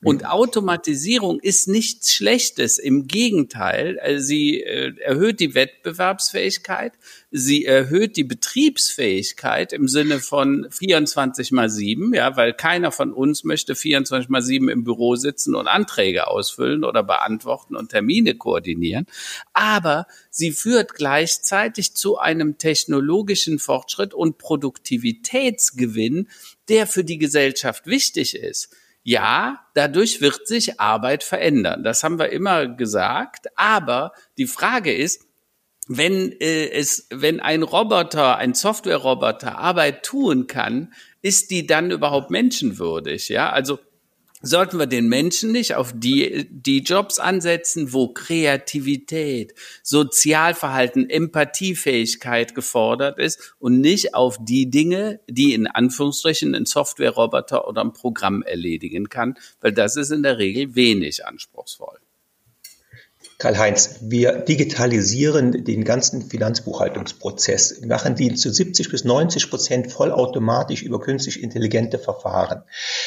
Und 0.03 0.25
Automatisierung 0.25 1.39
ist 1.39 1.67
nichts 1.67 2.13
Schlechtes. 2.13 2.77
Im 2.77 3.07
Gegenteil, 3.07 3.97
äh, 4.01 4.19
sie 4.19 4.61
äh, 4.61 4.93
erhöht 4.99 5.39
die 5.39 5.55
Wettbewerbsfähigkeit 5.55 6.93
sie 7.31 7.65
erhöht 7.65 8.17
die 8.17 8.23
Betriebsfähigkeit 8.23 9.73
im 9.73 9.87
Sinne 9.87 10.19
von 10.19 10.67
24 10.69 11.51
mal 11.51 11.69
7, 11.69 12.13
ja, 12.13 12.35
weil 12.35 12.53
keiner 12.53 12.91
von 12.91 13.13
uns 13.13 13.43
möchte 13.43 13.75
24 13.75 14.29
mal 14.29 14.41
7 14.41 14.69
im 14.69 14.83
Büro 14.83 15.15
sitzen 15.15 15.55
und 15.55 15.67
Anträge 15.67 16.27
ausfüllen 16.27 16.83
oder 16.83 17.03
beantworten 17.03 17.75
und 17.75 17.89
Termine 17.89 18.35
koordinieren. 18.35 18.98
Aber 19.53 20.07
sie 20.29 20.51
führt 20.51 20.93
gleichzeitig 20.95 21.95
zu 21.95 22.17
einem 22.17 22.57
technologischen 22.57 23.59
Fortschritt 23.59 24.13
und 24.13 24.37
Produktivitätsgewinn, 24.37 26.27
der 26.67 26.87
für 26.87 27.03
die 27.03 27.17
Gesellschaft 27.17 27.85
wichtig 27.85 28.35
ist. 28.35 28.69
Ja, 29.03 29.65
dadurch 29.73 30.21
wird 30.21 30.47
sich 30.47 30.79
Arbeit 30.79 31.23
verändern. 31.23 31.83
Das 31.83 32.03
haben 32.03 32.19
wir 32.19 32.29
immer 32.29 32.67
gesagt. 32.67 33.47
Aber 33.55 34.11
die 34.37 34.47
Frage 34.47 34.93
ist, 34.93 35.25
wenn 35.87 36.31
äh, 36.39 36.69
es, 36.69 37.07
wenn 37.09 37.39
ein 37.39 37.63
Roboter, 37.63 38.37
ein 38.37 38.53
Software-Roboter 38.53 39.57
Arbeit 39.57 40.03
tun 40.03 40.45
kann, 40.45 40.93
ist 41.21 41.49
die 41.49 41.65
dann 41.65 41.89
überhaupt 41.91 42.29
menschenwürdig? 42.29 43.29
Ja, 43.29 43.49
also 43.49 43.79
sollten 44.41 44.79
wir 44.79 44.87
den 44.87 45.07
Menschen 45.07 45.51
nicht 45.51 45.75
auf 45.75 45.93
die, 45.95 46.47
die 46.49 46.79
Jobs 46.79 47.19
ansetzen, 47.19 47.93
wo 47.93 48.09
Kreativität, 48.13 49.53
Sozialverhalten, 49.83 51.09
Empathiefähigkeit 51.09 52.55
gefordert 52.55 53.19
ist 53.19 53.55
und 53.59 53.81
nicht 53.81 54.15
auf 54.15 54.37
die 54.39 54.69
Dinge, 54.69 55.19
die 55.27 55.53
in 55.53 55.67
Anführungsstrichen 55.67 56.55
ein 56.55 56.65
Software-Roboter 56.65 57.67
oder 57.67 57.81
ein 57.81 57.93
Programm 57.93 58.41
erledigen 58.41 59.09
kann, 59.09 59.37
weil 59.61 59.73
das 59.73 59.95
ist 59.95 60.11
in 60.11 60.23
der 60.23 60.37
Regel 60.37 60.75
wenig 60.75 61.25
anspruchsvoll. 61.25 61.99
Karl-Heinz, 63.39 63.99
wir 64.01 64.33
digitalisieren 64.33 65.63
den 65.63 65.85
ganzen 65.85 66.23
Finanzbuchhaltungsprozess, 66.29 67.79
machen 67.85 68.15
den 68.15 68.35
zu 68.35 68.51
70 68.51 68.91
bis 68.91 69.05
90 69.05 69.49
Prozent 69.49 69.93
vollautomatisch 69.93 70.83
über 70.83 70.99
künstlich 70.99 71.41
intelligente 71.41 71.99
Verfahren. 71.99 72.63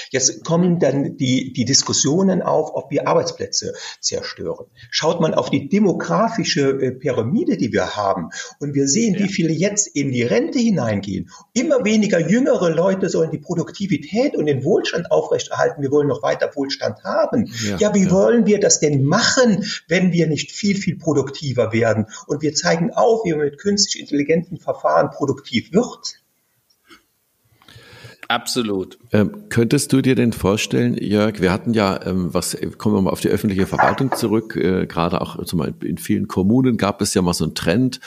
Jetzt 0.08 0.42
kommen 0.42 0.78
dann 0.78 1.18
die, 1.18 1.52
die 1.52 1.66
Diskussionen 1.66 2.40
auf, 2.40 2.70
ob 2.72 2.90
wir 2.90 3.08
Arbeitsplätze 3.08 3.74
zerstören. 4.00 4.64
Schaut 4.90 5.20
man 5.20 5.34
auf 5.34 5.50
die 5.50 5.68
demografische 5.68 6.80
äh, 6.80 6.92
Pyramide, 6.92 7.58
die 7.58 7.70
wir 7.70 7.94
haben, 7.94 8.30
und 8.58 8.72
wir 8.72 8.88
sehen, 8.88 9.18
wie 9.18 9.28
viele 9.28 9.52
jetzt 9.52 9.86
in 9.86 10.12
die 10.12 10.22
Rente 10.22 10.58
hineingehen. 10.58 11.28
Immer 11.52 11.84
weniger 11.84 12.18
jüngere 12.18 12.70
Leute 12.70 13.10
sollen 13.10 13.32
die 13.32 13.38
Produktivität 13.38 14.34
und 14.34 14.46
den 14.46 14.64
Wohlstand 14.64 15.10
aufrechterhalten. 15.10 15.82
Wir 15.82 15.90
wollen 15.90 16.08
noch 16.08 16.22
weiter 16.22 16.50
Wohlstand 16.54 17.04
haben. 17.04 17.52
Ja, 17.68 17.76
ja 17.76 17.94
wie 17.94 18.04
ja. 18.04 18.10
wollen 18.10 18.46
wir 18.46 18.60
das 18.60 18.80
denn 18.80 19.04
machen, 19.04 19.66
wenn 19.88 20.10
wir 20.12 20.21
wir 20.22 20.28
nicht 20.28 20.52
viel, 20.52 20.76
viel 20.76 20.96
produktiver 20.96 21.72
werden? 21.72 22.06
Und 22.26 22.42
wir 22.42 22.54
zeigen 22.54 22.90
auf, 22.92 23.24
wie 23.24 23.32
man 23.32 23.40
mit 23.40 23.58
künstlich 23.58 24.00
intelligenten 24.00 24.58
Verfahren 24.58 25.10
produktiv 25.10 25.72
wird. 25.72 26.21
Absolut. 28.28 28.98
Ähm, 29.12 29.48
könntest 29.48 29.92
du 29.92 30.00
dir 30.00 30.14
denn 30.14 30.32
vorstellen, 30.32 30.96
Jörg, 30.98 31.40
wir 31.40 31.52
hatten 31.52 31.74
ja, 31.74 32.00
ähm, 32.06 32.32
was 32.32 32.56
kommen 32.78 32.94
wir 32.94 33.02
mal 33.02 33.10
auf 33.10 33.20
die 33.20 33.28
öffentliche 33.28 33.66
Verwaltung 33.66 34.12
zurück, 34.14 34.56
äh, 34.56 34.86
gerade 34.86 35.20
auch 35.20 35.42
zum 35.44 35.58
Beispiel 35.58 35.88
in 35.88 35.98
vielen 35.98 36.28
Kommunen 36.28 36.76
gab 36.76 37.02
es 37.02 37.14
ja 37.14 37.22
mal 37.22 37.34
so 37.34 37.44
einen 37.44 37.54
Trend, 37.54 38.00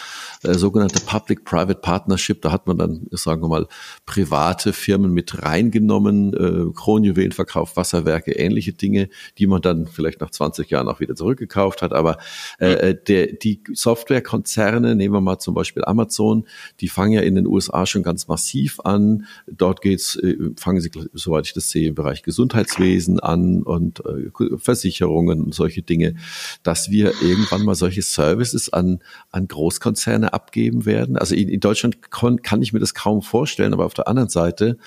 äh, 0.44 0.54
sogenannte 0.54 1.00
Public-Private 1.00 1.80
Partnership, 1.80 2.42
da 2.42 2.52
hat 2.52 2.66
man 2.66 2.78
dann, 2.78 3.08
sagen 3.12 3.42
wir 3.42 3.50
mal, 3.50 3.68
private 4.06 4.74
Firmen 4.74 5.14
mit 5.14 5.44
reingenommen, 5.44 6.34
äh, 6.34 6.74
Kronjuwelenverkauf, 6.74 7.78
Wasserwerke, 7.78 8.32
ähnliche 8.32 8.74
Dinge, 8.74 9.10
die 9.38 9.48
man 9.48 9.62
dann 9.62 9.88
vielleicht 9.88 10.22
nach 10.22 10.32
20 10.32 10.70
Jahren 10.70 10.88
auch 10.88 11.00
wieder 11.00 11.16
zurückgekauft 11.16 11.82
hat. 11.82 11.94
Aber 11.94 12.18
äh, 12.60 12.74
äh, 12.74 12.96
der, 13.08 13.28
die 13.28 13.62
Softwarekonzerne, 13.74 14.96
nehmen 14.96 15.14
wir 15.14 15.22
mal 15.22 15.40
zum 15.40 15.54
Beispiel 15.54 15.84
Amazon, 15.86 16.46
die 16.82 16.88
fangen 16.88 17.12
ja 17.14 17.22
in 17.22 17.36
den 17.36 17.48
USA 17.48 17.86
schon 17.86 18.04
ganz 18.04 18.28
massiv 18.28 18.80
an. 18.82 19.26
Dort 19.48 19.82
geht's, 19.82 20.15
äh, 20.18 20.52
fangen 20.58 20.82
sie, 20.82 20.92
soweit 21.14 21.48
ich 21.48 21.54
das 21.54 21.70
sehe, 21.70 21.90
im 21.90 21.96
Bereich 21.96 22.24
Gesundheitswesen 22.24 23.20
an 23.20 23.64
und 23.64 24.02
äh, 24.06 24.58
Versicherungen 24.58 25.42
und 25.42 25.54
solche 25.54 25.82
Dinge, 25.82 26.16
dass 26.64 26.92
wir 26.92 27.14
irgendwann 27.22 27.64
mal 27.64 27.76
solche 27.76 28.02
Services 28.02 28.72
an, 28.72 29.00
an 29.32 29.48
Großkonzerne 29.48 30.34
abgeben 30.34 30.86
werden. 30.86 31.18
Also 31.18 31.36
in, 31.36 31.50
in 31.50 31.60
Deutschland 31.60 31.98
kann 32.12 32.62
ich 32.62 32.74
mir 32.74 32.80
das 32.80 32.94
kaum 32.94 33.22
vorstellen, 33.22 33.74
aber 33.74 33.86
auf 33.86 33.94
der 33.94 34.08
anderen 34.08 34.30
Seite 34.30 34.78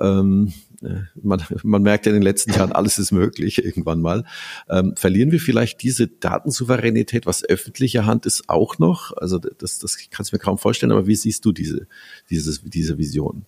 ähm, 0.00 0.52
äh, 0.82 1.02
man, 1.22 1.42
man 1.62 1.82
merkt 1.82 2.06
ja 2.06 2.10
in 2.10 2.16
den 2.16 2.22
letzten 2.22 2.52
Jahren, 2.54 2.72
alles 2.72 2.98
ist 2.98 3.12
möglich 3.12 3.64
irgendwann 3.64 4.00
mal. 4.00 4.24
Ähm, 4.68 4.94
verlieren 4.96 5.32
wir 5.32 5.40
vielleicht 5.40 5.82
diese 5.82 6.08
Datensouveränität, 6.08 7.26
was 7.26 7.44
öffentliche 7.44 8.06
Hand 8.06 8.26
ist, 8.26 8.48
auch 8.48 8.78
noch? 8.78 9.16
Also 9.16 9.38
das, 9.38 9.78
das 9.78 9.98
kannst 10.10 10.32
du 10.32 10.36
mir 10.36 10.40
kaum 10.40 10.58
vorstellen, 10.58 10.92
aber 10.92 11.06
wie 11.06 11.16
siehst 11.16 11.44
du 11.44 11.52
diese, 11.52 11.86
diese, 12.30 12.60
diese 12.68 12.98
Vision? 12.98 13.44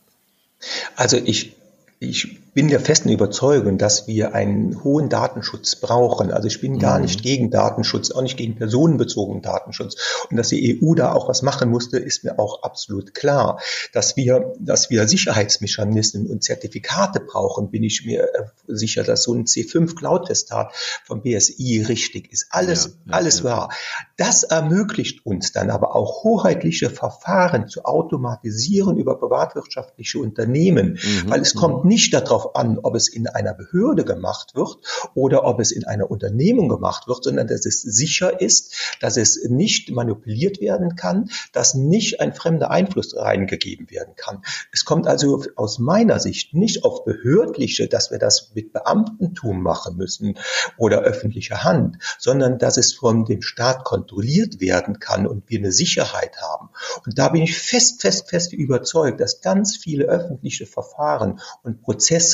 Also 0.95 1.17
ich 1.17 1.53
ich 1.99 2.29
bin 2.55 2.69
der 2.69 2.79
festen 2.79 3.09
Überzeugung, 3.09 3.79
dass 3.79 4.07
wir 4.07 4.33
einen 4.33 4.83
hohen 4.85 5.09
Datenschutz 5.09 5.75
brauchen. 5.75 6.31
Also 6.31 6.47
ich 6.47 6.61
bin 6.61 6.79
gar 6.79 6.97
mhm. 6.97 7.03
nicht 7.03 7.23
gegen 7.23 7.51
Datenschutz, 7.51 8.13
auch 8.13 8.23
nicht 8.23 8.37
gegen 8.37 8.55
personenbezogenen 8.55 9.43
Datenschutz. 9.43 9.97
Und 10.31 10.37
dass 10.37 10.49
die 10.49 10.81
EU 10.81 10.95
da 10.95 11.13
auch 11.13 11.29
was 11.29 11.43
machen 11.43 11.69
musste, 11.69 11.99
ist 11.99 12.23
mir 12.23 12.39
auch 12.39 12.63
absolut 12.63 13.13
klar. 13.13 13.61
Dass 13.93 14.17
wir, 14.17 14.55
dass 14.61 14.89
wir 14.89 15.09
Sicherheitsmechanismen 15.09 16.29
und 16.29 16.45
Zertifikate 16.45 17.19
brauchen, 17.21 17.71
bin 17.71 17.83
ich 17.83 18.07
mir 18.07 18.23
äh, 18.23 18.29
sicher, 18.69 19.03
dass 19.03 19.25
so 19.25 19.35
ein 19.35 19.47
C5-Cloud-Testat 19.47 20.73
vom 21.05 21.23
BSI 21.23 21.85
richtig 21.89 22.33
ist. 22.33 22.47
Alles, 22.51 22.85
ja, 22.85 22.91
ja, 23.07 23.17
alles 23.17 23.39
ja. 23.41 23.45
wahr. 23.45 23.73
Das 24.17 24.45
ermöglicht 24.45 25.27
uns 25.27 25.51
dann 25.51 25.71
aber 25.71 25.97
auch 25.97 26.23
hoheitliche 26.23 26.89
Verfahren 26.89 27.67
zu 27.67 27.85
automatisieren 27.85 28.97
über 28.97 29.19
privatwirtschaftliche 29.19 30.21
Unternehmen, 30.21 31.01
mhm. 31.03 31.31
weil 31.31 31.41
es 31.41 31.55
kommt 31.55 31.85
nicht 31.85 32.15
darauf 32.15 32.44
an, 32.55 32.79
ob 32.83 32.95
es 32.95 33.09
in 33.09 33.27
einer 33.27 33.55
Behörde 33.55 34.05
gemacht 34.05 34.55
wird 34.55 34.79
oder 35.15 35.45
ob 35.45 35.61
es 35.61 35.71
in 35.71 35.85
einer 35.85 36.11
Unternehmung 36.11 36.69
gemacht 36.69 37.09
wird, 37.09 37.25
sondern 37.25 37.47
dass 37.47 37.67
es 37.67 37.83
sicher 37.83 38.41
ist, 38.41 38.75
dass 39.01 39.17
es 39.17 39.45
nicht 39.49 39.91
manipuliert 39.91 40.61
werden 40.61 40.97
kann, 40.97 41.31
dass 41.53 41.75
nicht 41.75 42.21
ein 42.21 42.33
fremder 42.33 42.71
Einfluss 42.71 43.17
reingegeben 43.17 43.91
werden 43.91 44.15
kann. 44.17 44.43
Es 44.73 44.85
kommt 44.85 45.07
also 45.07 45.43
aus 45.57 45.79
meiner 45.79 46.21
Sicht 46.21 46.55
nicht 46.55 46.85
auf 46.85 47.05
behördliche, 47.05 47.89
dass 47.89 48.11
wir 48.11 48.19
das 48.19 48.53
mit 48.55 48.73
Beamtentum 48.73 49.63
machen 49.63 49.97
müssen 49.97 50.39
oder 50.77 51.01
öffentlicher 51.01 51.65
Hand, 51.65 51.99
sondern 52.19 52.59
dass 52.59 52.77
es 52.77 52.93
von 52.93 53.25
dem 53.25 53.43
Staat 53.43 53.85
kontrolliert 53.85 54.61
werden 54.61 54.99
kann 54.99 55.27
und 55.27 55.49
wir 55.49 55.59
eine 55.59 55.73
Sicherheit 55.73 56.37
haben. 56.41 56.71
Und 57.05 57.19
da 57.19 57.29
bin 57.29 57.43
ich 57.43 57.57
fest, 57.59 58.03
fest, 58.03 58.29
fest 58.29 58.53
überzeugt, 58.53 59.21
dass 59.21 59.41
ganz 59.41 59.77
viele 59.77 60.05
öffentliche 60.07 60.67
Verfahren 60.67 61.41
und 61.63 61.83
Prozesse 61.83 62.34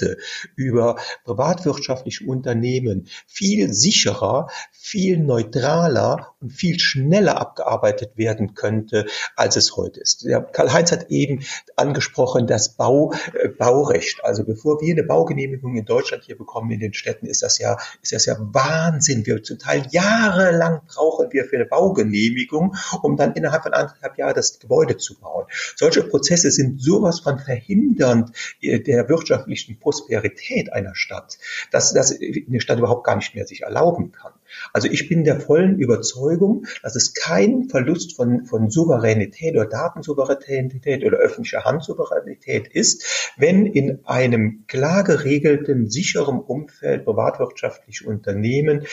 über 0.56 0.96
privatwirtschaftliche 1.24 2.24
Unternehmen 2.24 3.08
viel 3.26 3.72
sicherer, 3.72 4.48
viel 4.72 5.18
neutraler 5.18 6.34
und 6.40 6.50
viel 6.50 6.78
schneller 6.78 7.40
abgearbeitet 7.40 8.16
werden 8.16 8.54
könnte, 8.54 9.06
als 9.36 9.56
es 9.56 9.76
heute 9.76 10.00
ist. 10.00 10.26
Karl-Heinz 10.52 10.92
hat 10.92 11.10
eben 11.10 11.44
angesprochen, 11.76 12.46
das 12.46 12.76
Bau, 12.76 13.12
äh, 13.34 13.48
Baurecht. 13.48 14.20
Also 14.22 14.44
bevor 14.44 14.80
wir 14.80 14.92
eine 14.92 15.02
Baugenehmigung 15.02 15.76
in 15.76 15.84
Deutschland 15.84 16.24
hier 16.24 16.36
bekommen 16.36 16.70
in 16.70 16.80
den 16.80 16.94
Städten, 16.94 17.26
ist 17.26 17.42
das 17.42 17.58
ja, 17.58 17.76
ist 18.02 18.12
das 18.12 18.26
ja 18.26 18.36
Wahnsinn. 18.38 19.26
Wir 19.26 19.42
zum 19.42 19.58
Teil 19.58 19.86
jahrelang 19.90 20.82
brauchen 20.86 21.32
wir 21.32 21.44
für 21.44 21.56
eine 21.56 21.66
Baugenehmigung, 21.66 22.74
um 23.02 23.16
dann 23.16 23.34
innerhalb 23.34 23.62
von 23.62 23.72
anderthalb 23.72 24.18
Jahren 24.18 24.34
das 24.34 24.58
Gebäude 24.58 24.96
zu 24.96 25.18
bauen. 25.18 25.46
Solche 25.76 26.02
Prozesse 26.02 26.50
sind 26.50 26.80
sowas 26.80 27.20
von 27.20 27.38
verhindernd 27.38 28.30
äh, 28.60 28.80
der 28.80 29.08
wirtschaftlichen 29.08 29.78
Prosperität 29.90 30.72
einer 30.72 30.94
Stadt, 30.94 31.38
dass, 31.72 31.92
dass 31.92 32.16
eine 32.16 32.60
Stadt 32.60 32.78
überhaupt 32.78 33.04
gar 33.04 33.16
nicht 33.16 33.34
mehr 33.34 33.44
sich 33.44 33.62
erlauben 33.62 34.12
kann. 34.12 34.32
Also 34.72 34.88
ich 34.88 35.08
bin 35.08 35.24
der 35.24 35.40
vollen 35.40 35.78
Überzeugung, 35.78 36.66
dass 36.82 36.94
es 36.94 37.12
kein 37.12 37.68
Verlust 37.68 38.14
von, 38.14 38.46
von 38.46 38.70
Souveränität 38.70 39.54
oder 39.54 39.66
Datensouveränität 39.66 41.04
oder 41.04 41.18
öffentlicher 41.18 41.64
Handsouveränität 41.64 42.68
ist, 42.68 43.32
wenn 43.36 43.66
in 43.66 44.04
einem 44.04 44.64
klar 44.68 45.02
geregelten, 45.02 45.90
sicheren 45.90 46.38
Umfeld 46.38 47.04
privatwirtschaftliche 47.04 48.06
Unternehmen 48.06 48.86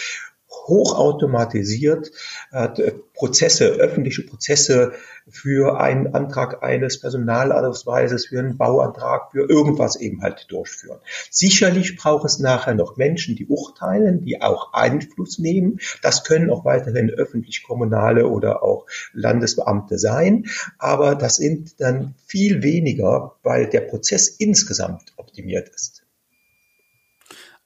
hochautomatisiert 0.50 2.12
äh, 2.52 2.92
Prozesse, 3.14 3.66
öffentliche 3.68 4.24
Prozesse 4.24 4.94
für 5.30 5.80
einen 5.80 6.14
Antrag 6.14 6.64
eines 6.64 7.00
Personalausweises, 7.00 8.28
für 8.28 8.40
einen 8.40 8.58
Bauantrag, 8.58 9.32
für 9.32 9.50
irgendwas 9.50 9.96
eben 9.96 10.22
halt 10.22 10.46
durchführen. 10.50 11.00
Sicherlich 11.30 11.98
braucht 11.98 12.26
es 12.26 12.40
nachher 12.40 12.76
noch 12.76 12.96
Menschen, 12.98 13.36
die 13.36 13.48
urteilen, 13.48 14.22
die 14.22 14.42
auch 14.42 14.74
Einfluss 14.74 15.40
nehmen. 15.40 15.80
Das 16.02 16.24
können 16.24 16.50
auch 16.50 16.64
weiterhin 16.64 17.10
öffentlich-kommunale 17.10 18.28
oder 18.28 18.64
auch 18.64 18.86
Landesbeamte 19.14 19.98
sein. 19.98 20.46
Aber 20.78 21.16
das 21.16 21.38
sind 21.38 21.82
dann 21.82 22.16
viel 22.26 22.64
weniger, 22.64 23.36
weil 23.44 23.68
der 23.68 23.82
Prozess 23.82 24.30
insgesamt 24.30 25.14
optimiert 25.18 25.70
ist. 25.70 26.07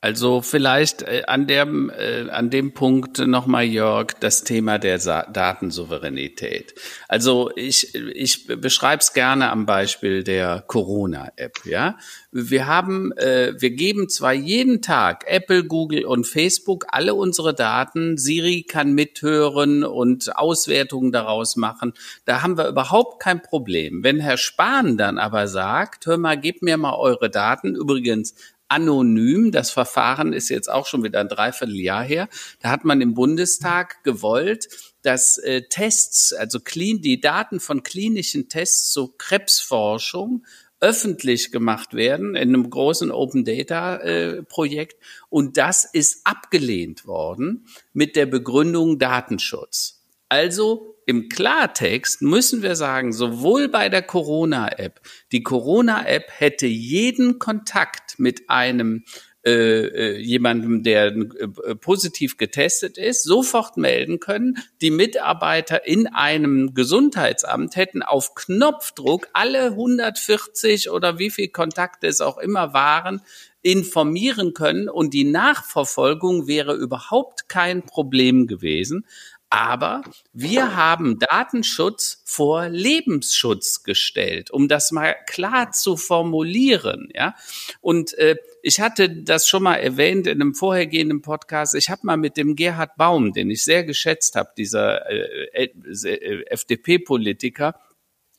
Also 0.03 0.41
vielleicht 0.41 1.03
äh, 1.03 1.21
an 1.27 1.45
dem 1.45 1.91
äh, 1.91 2.27
an 2.31 2.49
dem 2.49 2.73
Punkt 2.73 3.19
nochmal 3.19 3.65
Jörg 3.65 4.13
das 4.19 4.43
Thema 4.43 4.79
der 4.79 4.97
Datensouveränität. 4.97 6.73
Also 7.07 7.51
ich 7.55 7.93
ich 7.93 8.47
beschreibe 8.47 9.01
es 9.01 9.13
gerne 9.13 9.51
am 9.51 9.67
Beispiel 9.67 10.23
der 10.23 10.63
Corona 10.65 11.31
App. 11.35 11.59
Ja, 11.65 11.99
wir 12.31 12.65
haben 12.65 13.11
äh, 13.15 13.53
wir 13.59 13.69
geben 13.69 14.09
zwar 14.09 14.33
jeden 14.33 14.81
Tag 14.81 15.23
Apple, 15.27 15.65
Google 15.65 16.05
und 16.05 16.25
Facebook 16.25 16.87
alle 16.89 17.13
unsere 17.13 17.53
Daten. 17.53 18.17
Siri 18.17 18.63
kann 18.63 18.93
mithören 18.93 19.83
und 19.83 20.35
Auswertungen 20.35 21.11
daraus 21.11 21.57
machen. 21.57 21.93
Da 22.25 22.41
haben 22.41 22.57
wir 22.57 22.67
überhaupt 22.67 23.21
kein 23.21 23.43
Problem. 23.43 24.03
Wenn 24.03 24.19
Herr 24.19 24.37
Spahn 24.37 24.97
dann 24.97 25.19
aber 25.19 25.47
sagt, 25.47 26.07
hör 26.07 26.17
mal, 26.17 26.39
gebt 26.39 26.63
mir 26.63 26.77
mal 26.77 26.95
eure 26.95 27.29
Daten. 27.29 27.75
Übrigens 27.75 28.33
anonym. 28.71 29.51
Das 29.51 29.69
Verfahren 29.69 30.33
ist 30.33 30.49
jetzt 30.49 30.69
auch 30.69 30.87
schon 30.87 31.03
wieder 31.03 31.19
ein 31.19 31.27
Dreivierteljahr 31.27 32.03
her. 32.03 32.29
Da 32.61 32.69
hat 32.69 32.85
man 32.85 33.01
im 33.01 33.13
Bundestag 33.13 34.03
gewollt, 34.03 34.69
dass 35.01 35.37
äh, 35.37 35.63
Tests, 35.69 36.33
also 36.33 36.59
clean, 36.59 37.01
die 37.01 37.19
Daten 37.19 37.59
von 37.59 37.83
klinischen 37.83 38.49
Tests 38.49 38.91
zur 38.91 39.17
Krebsforschung 39.17 40.45
öffentlich 40.79 41.51
gemacht 41.51 41.93
werden 41.93 42.35
in 42.35 42.49
einem 42.49 42.69
großen 42.69 43.11
Open 43.11 43.45
Data 43.45 43.97
äh, 43.97 44.41
Projekt 44.41 44.95
und 45.29 45.57
das 45.57 45.85
ist 45.85 46.25
abgelehnt 46.25 47.05
worden 47.05 47.67
mit 47.93 48.15
der 48.15 48.25
Begründung 48.25 48.97
Datenschutz. 48.97 50.01
Also 50.27 50.95
im 51.11 51.27
Klartext 51.27 52.21
müssen 52.21 52.61
wir 52.61 52.77
sagen, 52.77 53.11
sowohl 53.11 53.67
bei 53.67 53.89
der 53.89 54.01
Corona-App, 54.01 55.01
die 55.33 55.43
Corona-App 55.43 56.31
hätte 56.37 56.67
jeden 56.67 57.37
Kontakt 57.37 58.17
mit 58.17 58.49
einem 58.49 59.03
äh, 59.45 59.51
äh 59.51 60.17
jemandem, 60.19 60.83
der 60.83 61.07
äh, 61.07 61.75
positiv 61.75 62.37
getestet 62.37 62.97
ist, 62.97 63.23
sofort 63.23 63.75
melden 63.75 64.21
können. 64.21 64.59
Die 64.79 64.89
Mitarbeiter 64.89 65.85
in 65.85 66.07
einem 66.07 66.73
Gesundheitsamt 66.75 67.75
hätten 67.75 68.03
auf 68.03 68.33
Knopfdruck 68.33 69.27
alle 69.33 69.71
140 69.71 70.91
oder 70.91 71.19
wie 71.19 71.29
viel 71.29 71.49
Kontakte 71.49 72.07
es 72.07 72.21
auch 72.21 72.37
immer 72.37 72.73
waren, 72.73 73.21
informieren 73.63 74.53
können 74.53 74.89
und 74.89 75.13
die 75.13 75.23
Nachverfolgung 75.23 76.47
wäre 76.47 76.73
überhaupt 76.73 77.47
kein 77.47 77.83
Problem 77.83 78.47
gewesen. 78.47 79.05
Aber 79.53 80.03
wir 80.31 80.77
haben 80.77 81.19
Datenschutz 81.19 82.21
vor 82.23 82.69
Lebensschutz 82.69 83.83
gestellt, 83.83 84.49
um 84.49 84.69
das 84.69 84.93
mal 84.93 85.13
klar 85.27 85.73
zu 85.73 85.97
formulieren. 85.97 87.09
Ja, 87.13 87.35
und 87.81 88.17
äh, 88.17 88.37
ich 88.63 88.79
hatte 88.79 89.09
das 89.09 89.49
schon 89.49 89.63
mal 89.63 89.75
erwähnt 89.75 90.25
in 90.27 90.39
einem 90.39 90.55
vorhergehenden 90.55 91.21
Podcast. 91.21 91.75
Ich 91.75 91.89
habe 91.89 91.99
mal 92.05 92.15
mit 92.15 92.37
dem 92.37 92.55
Gerhard 92.55 92.95
Baum, 92.95 93.33
den 93.33 93.49
ich 93.49 93.65
sehr 93.65 93.83
geschätzt 93.83 94.37
habe, 94.37 94.51
dieser 94.55 95.09
äh, 95.09 95.65
äh, 95.65 96.45
FDP-Politiker, 96.45 97.77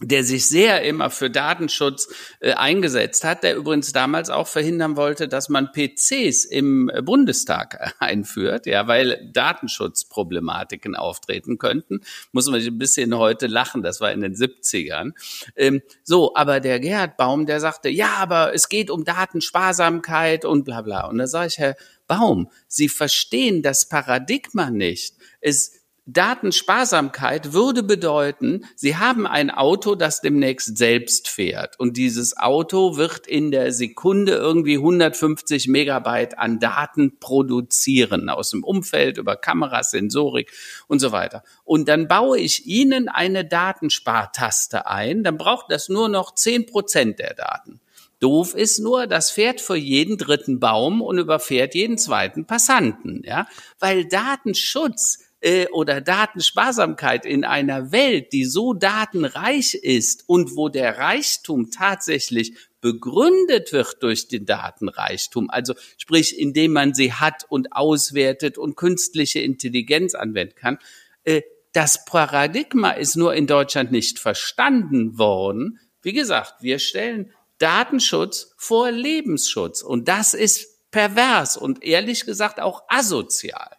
der 0.03 0.25
sich 0.25 0.49
sehr 0.49 0.83
immer 0.83 1.11
für 1.11 1.31
Datenschutz 1.31 2.09
äh, 2.41 2.53
eingesetzt 2.53 3.25
hat, 3.25 3.43
der 3.43 3.57
übrigens 3.57 3.93
damals 3.93 4.31
auch 4.31 4.49
verhindern 4.49 4.97
wollte, 4.97 5.29
dass 5.29 5.49
man 5.49 5.71
PCs 5.73 6.45
im 6.45 6.91
Bundestag 7.03 7.95
einführt, 7.99 8.67
ja, 8.67 8.87
weil 8.87 9.31
Datenschutzproblematiken 9.33 10.97
auftreten 10.97 11.59
könnten. 11.59 12.01
Muss 12.33 12.47
man 12.47 12.61
ein 12.61 12.79
bisschen 12.79 13.17
heute 13.17 13.47
lachen, 13.47 13.83
das 13.83 14.01
war 14.01 14.13
in 14.13 14.21
den 14.21 14.35
70ern. 14.35 15.13
Ähm, 15.57 15.83
so, 16.03 16.35
aber 16.35 16.61
der 16.61 16.81
Gerhard 16.81 17.17
Baum, 17.17 17.47
der 17.47 17.61
sagte, 17.61 17.89
ja, 17.89 18.15
aber 18.19 18.55
es 18.55 18.69
geht 18.69 18.91
um 18.91 19.05
Datensparsamkeit 19.05 20.45
und 20.45 20.65
bla 20.65 20.83
bla. 20.83 21.07
Und 21.07 21.19
da 21.19 21.27
sage 21.27 21.49
ich, 21.49 21.59
Herr 21.59 21.77
Baum, 22.07 22.51
Sie 22.69 22.89
verstehen 22.89 23.63
das 23.63 23.89
Paradigma 23.89 24.71
nicht. 24.71 25.15
Es 25.41 25.82
Datensparsamkeit 26.07 27.53
würde 27.53 27.85
bedeuten, 27.85 28.65
Sie 28.75 28.97
haben 28.97 29.25
ein 29.25 29.51
Auto, 29.51 29.95
das 29.95 30.21
demnächst 30.21 30.77
selbst 30.77 31.29
fährt. 31.29 31.79
Und 31.79 31.97
dieses 31.97 32.37
Auto 32.37 32.97
wird 32.97 33.29
in 33.29 33.53
der 33.53 33.73
Sekunde 33.73 34.33
irgendwie 34.33 34.79
150 34.79 35.69
Megabyte 35.69 36.39
an 36.39 36.59
Daten 36.59 37.19
produzieren, 37.21 38.29
aus 38.31 38.51
dem 38.51 38.65
Umfeld, 38.65 39.17
über 39.17 39.37
Kameras, 39.37 39.93
Sensorik 39.93 40.51
und 40.89 40.99
so 40.99 41.13
weiter. 41.13 41.45
Und 41.63 41.89
dann 41.89 42.09
baue 42.09 42.39
ich 42.41 42.67
Ihnen 42.67 43.09
eine 43.09 43.45
Datenspartaste 43.45 44.89
ein, 44.89 45.23
dann 45.23 45.39
braucht 45.39 45.71
das 45.71 45.89
nur 45.89 46.09
noch 46.09 46.35
10 46.35 46.67
Prozent 46.67 47.21
der 47.21 47.35
Daten. 47.35 47.81
Doof 48.19 48.55
ist 48.55 48.79
nur, 48.79 49.09
das 49.09 49.31
fährt 49.31 49.61
für 49.61 49.77
jeden 49.77 50.17
dritten 50.17 50.61
Baum 50.61 51.01
und 51.03 51.19
überfährt 51.19 51.75
jeden 51.75 51.99
zweiten 51.99 52.45
Passanten, 52.45 53.23
ja, 53.25 53.49
weil 53.81 54.05
Datenschutz 54.05 55.22
äh, 55.43 55.67
oder 55.69 56.01
Datensparsamkeit 56.01 57.27
in 57.27 57.45
einer 57.45 57.93
Welt, 57.93 58.33
die 58.33 58.45
so 58.45 58.73
datenreich 58.73 59.75
ist 59.75 60.25
und 60.29 60.57
wo 60.57 60.69
der 60.69 60.99
Reichtum 60.99 61.71
tatsächlich 61.71 62.55
begründet 62.81 63.73
wird 63.73 64.03
durch 64.03 64.29
den 64.29 64.47
Datenreichtum, 64.47 65.51
also 65.51 65.75
sprich, 65.99 66.39
indem 66.39 66.73
man 66.73 66.95
sie 66.95 67.13
hat 67.13 67.45
und 67.49 67.73
auswertet 67.73 68.59
und 68.59 68.77
künstliche 68.77 69.41
Intelligenz 69.41 70.15
anwenden 70.15 70.55
kann, 70.55 70.79
äh, 71.25 71.43
das 71.73 72.05
Paradigma 72.05 72.91
ist 72.91 73.17
nur 73.17 73.35
in 73.35 73.47
Deutschland 73.47 73.93
nicht 73.93 74.19
verstanden 74.19 75.19
worden. 75.19 75.81
Wie 76.03 76.13
gesagt, 76.13 76.57
wir 76.61 76.79
stellen 76.79 77.33
Datenschutz 77.59 78.53
vor 78.59 78.91
Lebensschutz 78.91 79.83
und 79.83 80.09
das 80.09 80.35
ist 80.35 80.91
pervers 80.91 81.57
und 81.57 81.83
ehrlich 81.83 82.27
gesagt 82.27 82.61
auch 82.61 82.83
asozial. 82.89 83.71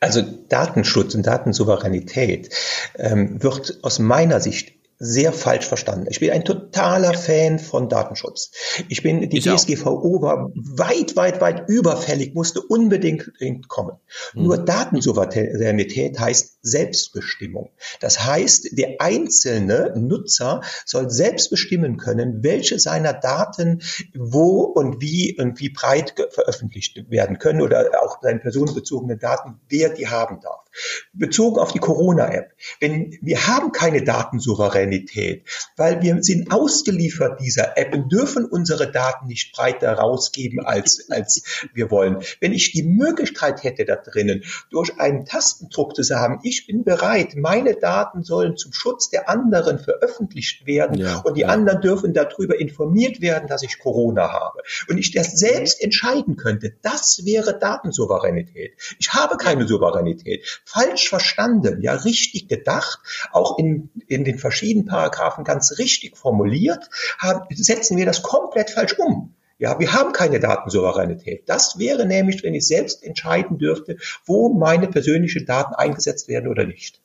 Also 0.00 0.22
Datenschutz 0.48 1.14
und 1.14 1.26
Datensouveränität 1.26 2.50
ähm, 2.96 3.42
wird 3.42 3.78
aus 3.82 3.98
meiner 3.98 4.40
Sicht 4.40 4.73
sehr 4.98 5.32
falsch 5.32 5.66
verstanden. 5.66 6.06
Ich 6.08 6.20
bin 6.20 6.30
ein 6.30 6.44
totaler 6.44 7.14
Fan 7.14 7.58
von 7.58 7.88
Datenschutz. 7.88 8.50
Ich 8.88 9.02
bin, 9.02 9.28
die 9.28 9.38
ich 9.38 9.44
DSGVO 9.44 10.16
auch. 10.16 10.22
war 10.22 10.50
weit, 10.54 11.16
weit, 11.16 11.40
weit 11.40 11.68
überfällig, 11.68 12.34
musste 12.34 12.60
unbedingt 12.60 13.32
kommen. 13.68 13.96
Mhm. 14.34 14.42
Nur 14.42 14.58
Datensouveränität 14.58 16.18
heißt 16.18 16.58
Selbstbestimmung. 16.62 17.70
Das 18.00 18.24
heißt, 18.24 18.78
der 18.78 18.96
einzelne 19.00 19.92
Nutzer 19.96 20.62
soll 20.84 21.10
selbst 21.10 21.50
bestimmen 21.50 21.96
können, 21.96 22.42
welche 22.42 22.78
seiner 22.78 23.12
Daten 23.12 23.82
wo 24.14 24.62
und 24.62 25.00
wie 25.00 25.38
und 25.38 25.60
wie 25.60 25.70
breit 25.70 26.14
veröffentlicht 26.30 27.10
werden 27.10 27.38
können 27.38 27.62
oder 27.62 27.90
auch 28.02 28.18
seine 28.22 28.40
personenbezogenen 28.40 29.18
Daten, 29.18 29.60
wer 29.68 29.90
die 29.90 30.08
haben 30.08 30.40
darf. 30.40 30.63
Bezogen 31.12 31.58
auf 31.58 31.72
die 31.72 31.78
Corona-App. 31.78 32.52
Wenn 32.80 33.18
wir 33.22 33.46
haben 33.46 33.72
keine 33.72 34.02
Datensouveränität, 34.02 35.46
weil 35.76 36.02
wir 36.02 36.22
sind 36.22 36.52
ausgeliefert 36.52 37.40
dieser 37.40 37.76
App 37.78 37.94
und 37.94 38.10
dürfen 38.10 38.44
unsere 38.44 38.90
Daten 38.90 39.26
nicht 39.26 39.54
breiter 39.54 39.92
rausgeben, 39.92 40.64
als, 40.64 41.10
als 41.10 41.42
wir 41.72 41.90
wollen. 41.90 42.18
Wenn 42.40 42.52
ich 42.52 42.72
die 42.72 42.82
Möglichkeit 42.82 43.62
hätte 43.62 43.84
da 43.84 43.96
drinnen, 43.96 44.44
durch 44.70 44.98
einen 45.00 45.24
Tastendruck 45.24 45.94
zu 45.94 46.02
sagen, 46.02 46.40
ich 46.42 46.66
bin 46.66 46.84
bereit, 46.84 47.34
meine 47.36 47.74
Daten 47.74 48.22
sollen 48.22 48.56
zum 48.56 48.72
Schutz 48.72 49.10
der 49.10 49.28
anderen 49.28 49.78
veröffentlicht 49.78 50.66
werden 50.66 50.98
ja, 50.98 51.18
und 51.20 51.36
die 51.36 51.42
ja. 51.42 51.48
anderen 51.48 51.80
dürfen 51.80 52.14
darüber 52.14 52.58
informiert 52.58 53.20
werden, 53.20 53.48
dass 53.48 53.62
ich 53.62 53.78
Corona 53.78 54.32
habe. 54.32 54.60
Und 54.88 54.98
ich 54.98 55.12
das 55.12 55.32
selbst 55.32 55.82
entscheiden 55.82 56.36
könnte, 56.36 56.76
das 56.82 57.24
wäre 57.24 57.58
Datensouveränität. 57.58 58.74
Ich 58.98 59.12
habe 59.12 59.36
keine 59.36 59.66
Souveränität 59.66 60.62
falsch 60.64 61.08
verstanden, 61.08 61.82
ja 61.82 61.94
richtig 61.94 62.48
gedacht, 62.48 62.98
auch 63.32 63.58
in, 63.58 63.90
in 64.06 64.24
den 64.24 64.38
verschiedenen 64.38 64.86
Paragraphen 64.86 65.44
ganz 65.44 65.78
richtig 65.78 66.16
formuliert, 66.16 66.88
haben, 67.18 67.46
setzen 67.54 67.96
wir 67.96 68.06
das 68.06 68.22
komplett 68.22 68.70
falsch 68.70 68.98
um. 68.98 69.34
Ja, 69.58 69.78
wir 69.78 69.92
haben 69.92 70.12
keine 70.12 70.40
Datensouveränität. 70.40 71.48
Das 71.48 71.78
wäre 71.78 72.06
nämlich, 72.06 72.42
wenn 72.42 72.54
ich 72.54 72.66
selbst 72.66 73.04
entscheiden 73.04 73.56
dürfte, 73.58 73.98
wo 74.26 74.52
meine 74.52 74.88
persönlichen 74.88 75.46
Daten 75.46 75.74
eingesetzt 75.74 76.28
werden 76.28 76.48
oder 76.48 76.64
nicht. 76.64 77.00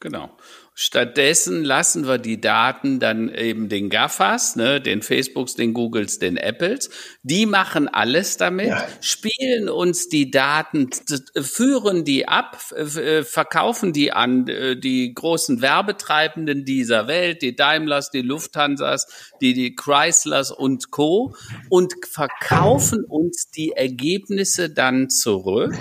Genau. 0.00 0.30
Stattdessen 0.76 1.62
lassen 1.62 2.08
wir 2.08 2.18
die 2.18 2.40
Daten 2.40 2.98
dann 2.98 3.32
eben 3.32 3.68
den 3.68 3.90
GAFAs, 3.90 4.56
ne, 4.56 4.80
den 4.80 5.02
Facebooks, 5.02 5.54
den 5.54 5.72
Googles, 5.72 6.18
den 6.18 6.36
Apples. 6.36 6.90
Die 7.22 7.46
machen 7.46 7.86
alles 7.86 8.38
damit, 8.38 8.70
ja. 8.70 8.84
spielen 9.00 9.68
uns 9.68 10.08
die 10.08 10.32
Daten, 10.32 10.90
führen 11.40 12.04
die 12.04 12.26
ab, 12.26 12.58
äh, 12.72 13.22
verkaufen 13.22 13.92
die 13.92 14.10
an 14.10 14.48
äh, 14.48 14.76
die 14.76 15.14
großen 15.14 15.62
Werbetreibenden 15.62 16.64
dieser 16.64 17.06
Welt, 17.06 17.42
die 17.42 17.54
Daimlers, 17.54 18.10
die 18.10 18.22
Lufthansas, 18.22 19.06
die, 19.40 19.54
die 19.54 19.76
Chryslers 19.76 20.50
und 20.50 20.90
Co. 20.90 21.36
und 21.68 21.94
verkaufen 22.04 23.04
uns 23.04 23.48
die 23.48 23.70
Ergebnisse 23.70 24.70
dann 24.70 25.08
zurück 25.08 25.72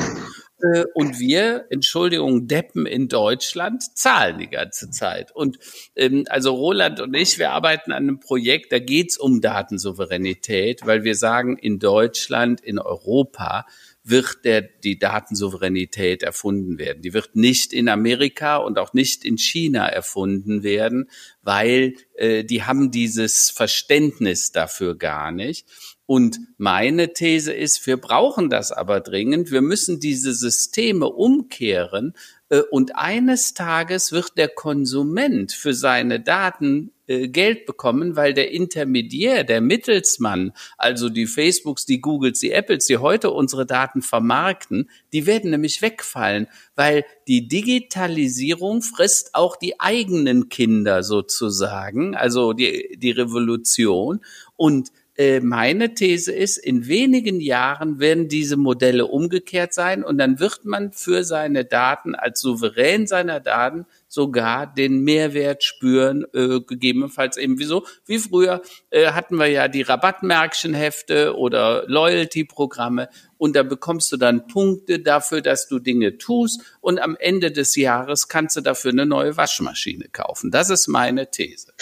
äh, 0.63 0.85
und 0.93 1.19
wir, 1.19 1.65
Entschuldigung, 1.69 2.47
Deppen 2.47 2.85
in 2.85 3.09
Deutschland 3.09 3.83
zahlen 3.97 4.37
die 4.37 4.49
ganze 4.49 4.89
Zeit. 4.89 5.35
Und 5.35 5.59
ähm, 5.95 6.25
also 6.29 6.53
Roland 6.53 7.01
und 7.01 7.13
ich, 7.13 7.37
wir 7.37 7.51
arbeiten 7.51 7.91
an 7.91 8.03
einem 8.03 8.19
Projekt, 8.19 8.71
da 8.71 8.79
geht's 8.79 9.17
um 9.17 9.41
Datensouveränität, 9.41 10.85
weil 10.85 11.03
wir 11.03 11.15
sagen, 11.15 11.57
in 11.57 11.79
Deutschland, 11.79 12.61
in 12.61 12.79
Europa 12.79 13.65
wird 14.05 14.43
der, 14.43 14.61
die 14.61 14.99
Datensouveränität 14.99 16.23
erfunden 16.23 16.77
werden. 16.77 17.01
Die 17.01 17.13
wird 17.13 17.35
nicht 17.35 17.71
in 17.71 17.87
Amerika 17.87 18.57
und 18.57 18.77
auch 18.77 18.93
nicht 18.93 19.23
in 19.23 19.37
China 19.37 19.87
erfunden 19.87 20.63
werden, 20.63 21.09
weil 21.41 21.95
äh, 22.15 22.43
die 22.43 22.63
haben 22.63 22.91
dieses 22.91 23.49
Verständnis 23.49 24.51
dafür 24.51 24.97
gar 24.97 25.31
nicht. 25.31 25.67
Und 26.05 26.39
meine 26.57 27.13
These 27.13 27.53
ist, 27.53 27.85
wir 27.87 27.97
brauchen 27.97 28.49
das 28.49 28.71
aber 28.71 28.99
dringend. 28.99 29.51
Wir 29.51 29.61
müssen 29.61 29.99
diese 29.99 30.33
Systeme 30.33 31.07
umkehren. 31.07 32.13
Äh, 32.49 32.61
und 32.71 32.95
eines 32.95 33.53
Tages 33.53 34.11
wird 34.11 34.37
der 34.37 34.49
Konsument 34.49 35.53
für 35.53 35.73
seine 35.73 36.19
Daten 36.19 36.91
äh, 37.07 37.29
Geld 37.29 37.65
bekommen, 37.65 38.15
weil 38.17 38.33
der 38.33 38.51
Intermediär, 38.51 39.43
der 39.45 39.61
Mittelsmann, 39.61 40.51
also 40.77 41.09
die 41.09 41.25
Facebooks, 41.25 41.85
die 41.85 42.01
Googles, 42.01 42.39
die 42.39 42.51
Apples, 42.51 42.85
die 42.85 42.97
heute 42.97 43.31
unsere 43.31 43.65
Daten 43.65 44.01
vermarkten, 44.01 44.89
die 45.13 45.25
werden 45.25 45.51
nämlich 45.51 45.81
wegfallen, 45.81 46.47
weil 46.75 47.05
die 47.27 47.47
Digitalisierung 47.47 48.81
frisst 48.81 49.35
auch 49.35 49.55
die 49.55 49.79
eigenen 49.79 50.49
Kinder 50.49 51.01
sozusagen, 51.01 52.13
also 52.15 52.51
die, 52.53 52.97
die 52.97 53.11
Revolution. 53.11 54.19
Und 54.55 54.91
äh, 55.15 55.41
meine 55.41 55.93
These 55.93 56.31
ist, 56.31 56.57
in 56.57 56.87
wenigen 56.87 57.39
Jahren 57.39 57.99
werden 57.99 58.29
diese 58.29 58.57
Modelle 58.57 59.05
umgekehrt 59.05 59.73
sein 59.73 60.03
und 60.03 60.17
dann 60.17 60.39
wird 60.39 60.65
man 60.65 60.91
für 60.91 61.23
seine 61.23 61.65
Daten 61.65 62.15
als 62.15 62.41
Souverän 62.41 63.05
seiner 63.05 63.39
Daten 63.39 63.85
sogar 64.07 64.65
den 64.65 65.03
Mehrwert 65.03 65.63
spüren, 65.63 66.25
äh, 66.33 66.61
gegebenenfalls 66.61 67.37
eben 67.37 67.59
wieso. 67.59 67.85
Wie 68.05 68.17
früher 68.17 68.63
äh, 68.89 69.11
hatten 69.11 69.37
wir 69.37 69.47
ja 69.47 69.67
die 69.67 69.83
Rabattmärkchenhefte 69.83 71.35
oder 71.35 71.83
Loyalty-Programme 71.87 73.09
und 73.37 73.55
da 73.55 73.61
bekommst 73.61 74.11
du 74.11 74.17
dann 74.17 74.47
Punkte 74.47 74.99
dafür, 74.99 75.41
dass 75.41 75.67
du 75.67 75.77
Dinge 75.77 76.17
tust 76.17 76.61
und 76.81 76.99
am 76.99 77.15
Ende 77.19 77.51
des 77.51 77.75
Jahres 77.75 78.29
kannst 78.29 78.55
du 78.55 78.61
dafür 78.61 78.91
eine 78.91 79.05
neue 79.05 79.37
Waschmaschine 79.37 80.09
kaufen. 80.11 80.49
Das 80.49 80.71
ist 80.71 80.87
meine 80.87 81.29
These. 81.29 81.73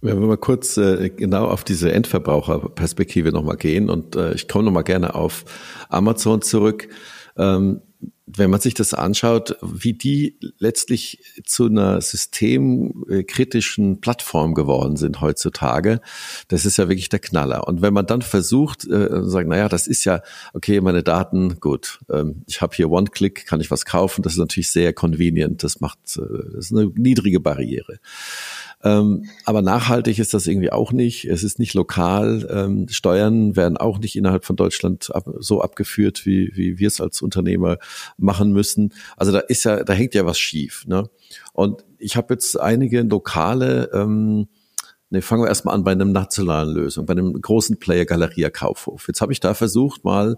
Wenn 0.00 0.20
wir 0.20 0.28
mal 0.28 0.36
kurz 0.36 0.76
äh, 0.76 1.10
genau 1.10 1.46
auf 1.46 1.64
diese 1.64 1.92
Endverbraucherperspektive 1.92 3.32
nochmal 3.32 3.56
gehen 3.56 3.90
und 3.90 4.14
äh, 4.14 4.32
ich 4.34 4.46
komme 4.46 4.64
nochmal 4.64 4.84
gerne 4.84 5.14
auf 5.14 5.44
Amazon 5.88 6.40
zurück. 6.40 6.88
Ähm, 7.36 7.82
wenn 8.36 8.50
man 8.50 8.60
sich 8.60 8.74
das 8.74 8.94
anschaut, 8.94 9.56
wie 9.62 9.94
die 9.94 10.38
letztlich 10.58 11.20
zu 11.44 11.66
einer 11.66 12.00
systemkritischen 12.00 14.00
Plattform 14.00 14.54
geworden 14.54 14.96
sind 14.96 15.20
heutzutage, 15.20 16.00
das 16.48 16.66
ist 16.66 16.76
ja 16.76 16.88
wirklich 16.88 17.08
der 17.08 17.20
Knaller. 17.20 17.66
Und 17.66 17.80
wenn 17.80 17.94
man 17.94 18.06
dann 18.06 18.22
versucht, 18.22 18.86
äh, 18.86 19.22
sagt, 19.22 19.48
naja, 19.48 19.68
das 19.68 19.86
ist 19.86 20.04
ja, 20.04 20.20
okay, 20.52 20.80
meine 20.80 21.02
Daten, 21.02 21.58
gut, 21.58 22.00
ähm, 22.10 22.42
ich 22.46 22.60
habe 22.60 22.76
hier 22.76 22.90
One-Click, 22.90 23.46
kann 23.46 23.60
ich 23.60 23.70
was 23.70 23.84
kaufen, 23.84 24.22
das 24.22 24.34
ist 24.34 24.38
natürlich 24.38 24.70
sehr 24.70 24.92
convenient, 24.92 25.64
das 25.64 25.80
macht, 25.80 25.98
äh, 26.16 26.52
das 26.54 26.66
ist 26.66 26.72
eine 26.72 26.90
niedrige 26.94 27.40
Barriere. 27.40 27.98
Ähm, 28.84 29.24
aber 29.44 29.60
nachhaltig 29.62 30.18
ist 30.18 30.34
das 30.34 30.46
irgendwie 30.46 30.70
auch 30.70 30.92
nicht. 30.92 31.24
Es 31.24 31.42
ist 31.42 31.58
nicht 31.58 31.74
lokal. 31.74 32.46
Ähm, 32.50 32.86
Steuern 32.88 33.56
werden 33.56 33.76
auch 33.76 33.98
nicht 33.98 34.16
innerhalb 34.16 34.44
von 34.44 34.56
Deutschland 34.56 35.14
ab, 35.14 35.28
so 35.38 35.60
abgeführt, 35.60 36.26
wie, 36.26 36.52
wie 36.54 36.78
wir 36.78 36.88
es 36.88 37.00
als 37.00 37.20
Unternehmer 37.22 37.78
machen 38.16 38.52
müssen. 38.52 38.94
Also 39.16 39.32
da 39.32 39.40
ist 39.40 39.64
ja, 39.64 39.82
da 39.82 39.92
hängt 39.92 40.14
ja 40.14 40.26
was 40.26 40.38
schief. 40.38 40.86
Ne? 40.86 41.10
Und 41.52 41.84
ich 41.98 42.16
habe 42.16 42.34
jetzt 42.34 42.58
einige 42.58 43.02
lokale 43.02 43.90
ähm, 43.92 44.48
Ne, 45.10 45.22
fangen 45.22 45.42
wir 45.42 45.48
erstmal 45.48 45.74
an 45.74 45.84
bei 45.84 45.92
einem 45.92 46.12
nationalen 46.12 46.74
Lösung, 46.74 47.06
bei 47.06 47.12
einem 47.12 47.40
großen 47.40 47.78
Player 47.78 48.04
Galeria 48.04 48.50
Kaufhof. 48.50 49.08
Jetzt 49.08 49.22
habe 49.22 49.32
ich 49.32 49.40
da 49.40 49.54
versucht, 49.54 50.04
mal 50.04 50.36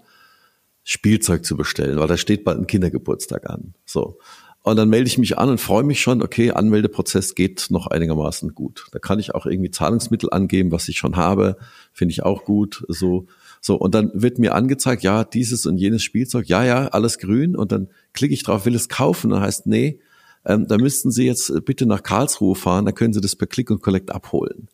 Spielzeug 0.84 1.44
zu 1.44 1.56
bestellen, 1.56 1.98
weil 1.98 2.06
da 2.06 2.16
steht 2.16 2.44
bald 2.44 2.58
ein 2.58 2.66
Kindergeburtstag 2.66 3.50
an. 3.50 3.74
So. 3.84 4.18
Und 4.62 4.76
dann 4.76 4.90
melde 4.90 5.06
ich 5.06 5.16
mich 5.16 5.38
an 5.38 5.48
und 5.48 5.58
freue 5.58 5.84
mich 5.84 6.02
schon, 6.02 6.22
okay, 6.22 6.50
Anmeldeprozess 6.50 7.34
geht 7.34 7.68
noch 7.70 7.86
einigermaßen 7.86 8.54
gut. 8.54 8.86
Da 8.92 8.98
kann 8.98 9.18
ich 9.18 9.34
auch 9.34 9.46
irgendwie 9.46 9.70
Zahlungsmittel 9.70 10.28
angeben, 10.30 10.70
was 10.70 10.88
ich 10.88 10.98
schon 10.98 11.16
habe, 11.16 11.56
finde 11.92 12.12
ich 12.12 12.22
auch 12.22 12.44
gut. 12.44 12.84
So, 12.88 13.26
so, 13.62 13.76
und 13.76 13.94
dann 13.94 14.10
wird 14.12 14.38
mir 14.38 14.54
angezeigt, 14.54 15.02
ja, 15.02 15.24
dieses 15.24 15.64
und 15.64 15.78
jenes 15.78 16.02
Spielzeug, 16.02 16.46
ja, 16.46 16.62
ja, 16.62 16.88
alles 16.88 17.18
grün. 17.18 17.56
Und 17.56 17.72
dann 17.72 17.88
klicke 18.12 18.34
ich 18.34 18.42
drauf, 18.42 18.66
will 18.66 18.74
es 18.74 18.90
kaufen. 18.90 19.28
Und 19.28 19.38
dann 19.38 19.42
heißt, 19.42 19.66
nee, 19.66 19.98
ähm, 20.44 20.66
da 20.66 20.76
müssten 20.76 21.10
Sie 21.10 21.24
jetzt 21.24 21.52
bitte 21.64 21.86
nach 21.86 22.02
Karlsruhe 22.02 22.54
fahren, 22.54 22.84
da 22.84 22.92
können 22.92 23.14
Sie 23.14 23.20
das 23.20 23.36
per 23.36 23.46
Click 23.46 23.70
und 23.70 23.82
Collect 23.82 24.10
abholen. 24.10 24.68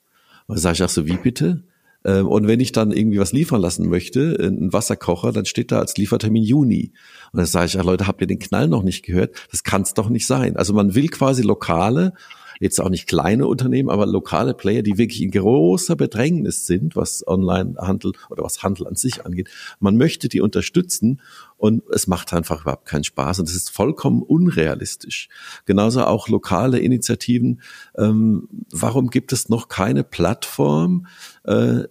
Und 0.47 0.57
dann 0.57 0.59
sage 0.59 0.75
ich 0.75 0.83
auch 0.83 0.89
so, 0.89 1.07
wie 1.07 1.17
bitte? 1.17 1.63
Ähm, 2.07 2.29
und 2.29 2.47
wenn 2.47 2.61
ich 2.61 2.73
dann 2.73 2.93
irgendwie 2.93 3.19
was 3.19 3.33
liefern 3.33 3.61
lassen 3.61 3.89
möchte, 3.89 4.37
einen 4.41 4.73
Wasserkocher, 4.73 5.33
dann 5.33 5.45
steht 5.45 5.73
da 5.73 5.81
als 5.81 5.97
Liefertermin 5.97 6.45
Juni. 6.45 6.93
Und 7.33 7.39
dann 7.39 7.47
sage 7.47 7.67
ich, 7.67 7.75
ja, 7.75 7.83
Leute, 7.83 8.07
habt 8.07 8.21
ihr 8.21 8.27
den 8.27 8.39
Knall 8.39 8.69
noch 8.69 8.85
nicht 8.85 9.05
gehört? 9.05 9.35
Das 9.51 9.65
kann 9.65 9.83
es 9.83 9.93
doch 9.93 10.09
nicht 10.09 10.27
sein. 10.27 10.57
Also 10.57 10.73
man 10.73 10.95
will 10.95 11.09
quasi 11.09 11.43
lokale 11.43 12.15
jetzt 12.61 12.81
auch 12.81 12.89
nicht 12.89 13.07
kleine 13.07 13.47
Unternehmen, 13.47 13.91
aber 13.91 14.07
lokale 14.07 14.55
Player, 14.55 14.83
die 14.83 14.99
wirklich 14.99 15.23
in 15.23 15.31
großer 15.31 15.97
Bedrängnis 15.97 16.67
sind, 16.67 16.97
was 16.97 17.27
Online-Handel 17.27 18.13
oder 18.31 18.45
was 18.45 18.63
Handel 18.63 18.87
an 18.87 18.95
sich 18.95 19.25
angeht. 19.25 19.51
Man 19.81 19.97
möchte 19.97 20.29
die 20.29 20.41
unterstützen 20.41 21.21
und 21.57 21.83
es 21.91 22.07
macht 22.07 22.33
einfach 22.33 22.63
überhaupt 22.63 22.87
keinen 22.87 23.05
Spaß 23.05 23.41
und 23.41 23.49
es 23.49 23.57
ist 23.57 23.71
vollkommen 23.71 24.23
unrealistisch. 24.23 25.29
Genauso 25.65 26.05
auch 26.05 26.29
lokale 26.29 26.79
Initiativen. 26.79 27.61
Ähm, 27.97 28.49
warum 28.71 29.11
gibt 29.11 29.33
es 29.33 29.49
noch 29.49 29.69
keine 29.69 30.05
Plattform, 30.05 31.07
äh, 31.45 31.85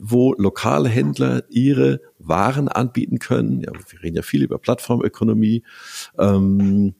wo 0.00 0.34
lokale 0.38 0.88
Händler 0.88 1.44
ihre 1.50 2.00
Waren 2.18 2.68
anbieten 2.68 3.18
können? 3.18 3.60
Ja, 3.60 3.72
wir 3.72 4.02
reden 4.02 4.16
ja 4.16 4.22
viel 4.22 4.42
über 4.42 4.58
Plattformökonomie. 4.58 5.62
Ähm, 6.18 6.94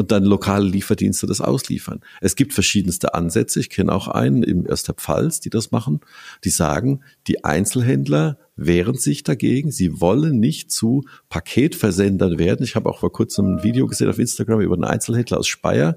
und 0.00 0.10
dann 0.12 0.24
lokale 0.24 0.66
Lieferdienste 0.66 1.26
das 1.26 1.42
ausliefern. 1.42 2.00
Es 2.22 2.34
gibt 2.34 2.54
verschiedenste 2.54 3.12
Ansätze. 3.12 3.60
Ich 3.60 3.68
kenne 3.68 3.92
auch 3.92 4.08
einen 4.08 4.42
im 4.42 4.66
Erster 4.66 4.94
Pfalz, 4.94 5.40
die 5.40 5.50
das 5.50 5.72
machen. 5.72 6.00
Die 6.42 6.48
sagen, 6.48 7.02
die 7.26 7.44
Einzelhändler 7.44 8.38
wehren 8.56 8.96
sich 8.96 9.22
dagegen. 9.22 9.70
Sie 9.70 10.00
wollen 10.00 10.38
nicht 10.38 10.70
zu 10.70 11.04
Paketversendern 11.28 12.38
werden. 12.38 12.64
Ich 12.64 12.76
habe 12.76 12.88
auch 12.88 12.98
vor 12.98 13.12
kurzem 13.12 13.56
ein 13.56 13.62
Video 13.62 13.86
gesehen 13.86 14.08
auf 14.08 14.18
Instagram 14.18 14.60
über 14.60 14.74
einen 14.74 14.84
Einzelhändler 14.84 15.38
aus 15.38 15.48
Speyer, 15.48 15.96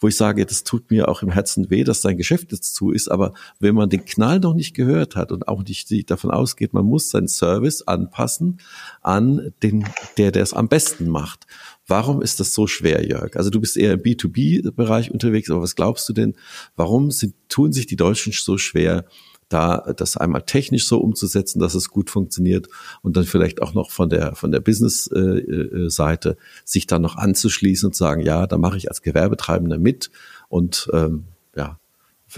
wo 0.00 0.08
ich 0.08 0.16
sage, 0.16 0.44
das 0.44 0.64
tut 0.64 0.90
mir 0.90 1.08
auch 1.08 1.22
im 1.22 1.30
Herzen 1.30 1.70
weh, 1.70 1.84
dass 1.84 2.02
sein 2.02 2.16
Geschäft 2.16 2.52
jetzt 2.52 2.74
zu 2.74 2.92
ist. 2.92 3.10
Aber 3.10 3.32
wenn 3.58 3.74
man 3.74 3.90
den 3.90 4.04
Knall 4.04 4.40
noch 4.40 4.54
nicht 4.54 4.74
gehört 4.74 5.16
hat 5.16 5.32
und 5.32 5.48
auch 5.48 5.64
nicht 5.64 6.10
davon 6.10 6.30
ausgeht, 6.30 6.72
man 6.72 6.84
muss 6.84 7.10
seinen 7.10 7.28
Service 7.28 7.82
anpassen 7.82 8.60
an 9.02 9.52
den, 9.62 9.86
der, 10.16 10.30
der 10.30 10.42
es 10.42 10.54
am 10.54 10.68
besten 10.68 11.08
macht. 11.08 11.46
Warum 11.86 12.22
ist 12.22 12.40
das 12.40 12.54
so 12.54 12.66
schwer, 12.66 13.06
Jörg? 13.06 13.36
Also 13.36 13.50
du 13.50 13.60
bist 13.60 13.76
eher 13.76 13.92
im 13.92 14.00
B2B-Bereich 14.00 15.10
unterwegs, 15.10 15.50
aber 15.50 15.62
was 15.62 15.76
glaubst 15.76 16.08
du 16.08 16.12
denn, 16.12 16.34
warum 16.76 17.10
sind, 17.10 17.34
tun 17.48 17.72
sich 17.72 17.86
die 17.86 17.96
Deutschen 17.96 18.32
so 18.32 18.56
schwer, 18.56 19.04
da 19.48 19.92
das 19.96 20.16
einmal 20.16 20.42
technisch 20.42 20.86
so 20.86 20.98
umzusetzen, 20.98 21.60
dass 21.60 21.74
es 21.74 21.90
gut 21.90 22.10
funktioniert 22.10 22.68
und 23.02 23.16
dann 23.16 23.24
vielleicht 23.24 23.60
auch 23.62 23.74
noch 23.74 23.90
von 23.90 24.08
der 24.08 24.34
von 24.34 24.50
der 24.50 24.60
Business-Seite 24.60 26.28
äh, 26.28 26.32
äh, 26.32 26.36
sich 26.64 26.86
dann 26.86 27.02
noch 27.02 27.16
anzuschließen 27.16 27.88
und 27.88 27.94
sagen, 27.94 28.22
ja, 28.22 28.46
da 28.46 28.56
mache 28.56 28.76
ich 28.78 28.88
als 28.88 29.02
Gewerbetreibender 29.02 29.78
mit 29.78 30.10
und 30.48 30.88
ähm, 30.92 31.24
ja, 31.54 31.78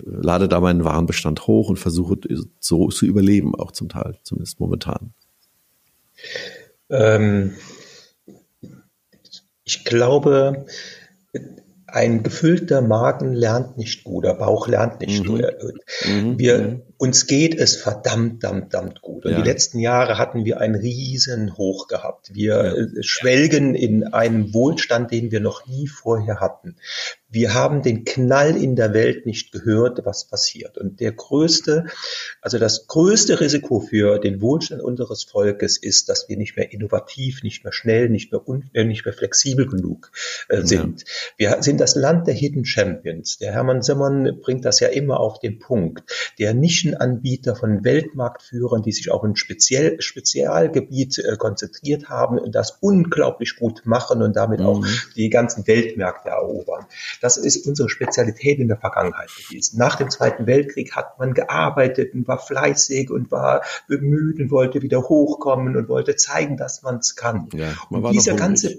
lade 0.05 0.49
da 0.49 0.61
meinen 0.61 0.85
Warenbestand 0.85 1.47
hoch 1.47 1.69
und 1.69 1.79
versuche 1.79 2.19
so 2.59 2.89
zu 2.89 3.07
überleben, 3.07 3.55
auch 3.55 3.73
zum 3.73 3.89
Teil, 3.89 4.19
zumindest 4.23 4.61
momentan. 4.61 5.13
Ähm, 6.91 7.55
ich 9.67 9.85
glaube, 9.85 10.65
ein 11.89 12.23
gefüllter 12.23 12.83
Magen 12.83 13.33
lernt 13.33 13.77
nicht 13.77 14.05
gut, 14.05 14.25
der 14.25 14.35
Bauch 14.35 14.69
lernt 14.69 15.01
nicht 15.01 15.25
mhm. 15.25 15.27
gut. 15.27 15.45
Mhm. 16.05 16.39
Wir, 16.39 16.59
mhm. 16.59 16.83
uns 16.99 17.27
geht 17.27 17.55
es 17.57 17.77
verdammt, 17.77 18.41
verdammt, 18.41 18.71
verdammt 18.71 19.03
gut. 19.03 19.25
Und 19.25 19.33
ja. 19.33 19.39
die 19.39 19.49
letzten 19.49 19.81
Jahre 19.81 20.19
hatten 20.19 20.45
wir 20.45 20.61
einen 20.61 20.77
riesen 20.77 21.57
Hoch 21.57 21.89
gehabt. 21.89 22.33
Wir 22.33 22.55
ja. 22.55 22.75
Äh, 22.75 23.03
schwelgen 23.03 23.75
in 23.75 24.05
einem 24.05 24.55
Wohlstand, 24.55 25.11
den 25.11 25.33
wir 25.33 25.41
noch 25.41 25.67
nie 25.67 25.89
vorher 25.89 26.41
hatten 26.41 26.77
wir 27.29 27.55
haben 27.55 27.83
den 27.83 28.05
Knall 28.05 28.57
in 28.57 28.77
der 28.77 28.95
Welt 28.95 29.27
nicht 29.27 29.51
gehört, 29.51 30.05
was 30.05 30.27
passiert. 30.27 30.79
Und 30.79 31.01
der 31.01 31.13
größte, 31.13 31.87
also 32.41 32.59
das 32.59 32.87
größte 32.87 33.41
Risiko 33.41 33.81
für 33.81 34.19
den 34.19 34.41
Wohlstand 34.41 34.81
unseres 34.81 35.25
Volkes 35.25 35.77
ist, 35.77 36.09
dass 36.09 36.29
wir 36.29 36.37
nicht 36.37 36.57
mehr 36.57 36.73
innovativ, 36.73 37.43
nicht 37.43 37.65
mehr 37.65 37.73
schnell, 37.73 38.09
nicht 38.09 38.31
mehr, 38.31 38.47
un, 38.47 38.71
äh, 38.75 38.85
nicht 38.85 39.05
mehr 39.05 39.13
flexibel 39.13 39.67
genug 39.67 40.13
äh, 40.49 40.63
sind. 40.63 41.05
Ja. 41.37 41.57
Wir 41.57 41.63
sind 41.63 41.81
das 41.81 41.97
Land 41.97 42.29
der 42.29 42.35
Hidden 42.35 42.65
Champions. 42.65 43.39
Der 43.39 43.53
Hermann 43.53 43.83
Simmern 43.83 44.41
bringt 44.41 44.65
das 44.65 44.79
ja 44.79 44.89
immer 44.89 45.19
auf 45.19 45.41
den 45.41 45.59
Punkt. 45.59 46.05
Der 46.39 46.55
Nischenanbieter 46.55 47.57
von 47.57 47.85
Weltmarktführern, 47.85 48.83
die 48.83 48.93
sich 48.93 49.11
auf 49.11 49.25
ein 49.25 49.35
speziell, 49.35 50.01
Spezialgebiet 50.01 51.19
äh, 51.19 51.37
konzentriert 51.37 52.09
haben 52.09 52.39
und 52.39 52.55
das 52.55 52.79
unglaublich 52.81 53.57
gut 53.57 53.83
machen 53.85 54.23
und 54.23 54.37
damit 54.37 54.61
mhm. 54.61 54.67
auch 54.67 54.87
die 55.17 55.29
ganzen 55.29 55.67
Weltmärkte 55.67 56.29
erobern. 56.29 56.87
Das 57.21 57.37
ist 57.37 57.67
unsere 57.67 57.89
Spezialität 57.89 58.59
in 58.59 58.69
der 58.69 58.79
Vergangenheit 58.79 59.31
gewesen. 59.37 59.79
Nach 59.79 59.97
dem 59.97 60.11
Zweiten 60.11 60.47
Weltkrieg 60.47 60.95
hat 60.95 61.19
man 61.19 61.35
gearbeitet 61.35 62.15
und 62.15 62.29
war 62.29 62.39
fleißig 62.39 63.11
und 63.11 63.31
war 63.31 63.63
bemüht 63.89 64.41
und 64.41 64.51
wollte 64.51 64.83
wieder 64.83 65.03
hochkommen 65.03 65.77
und 65.77 65.89
wollte 65.89 66.17
zeigen, 66.17 66.57
dass 66.57 66.83
man 66.83 66.99
es 66.99 67.17
kann. 67.17 67.49
Ja, 67.53 67.75
man 67.91 68.05
und 68.05 68.13
dieser 68.13 68.35
ganze 68.35 68.79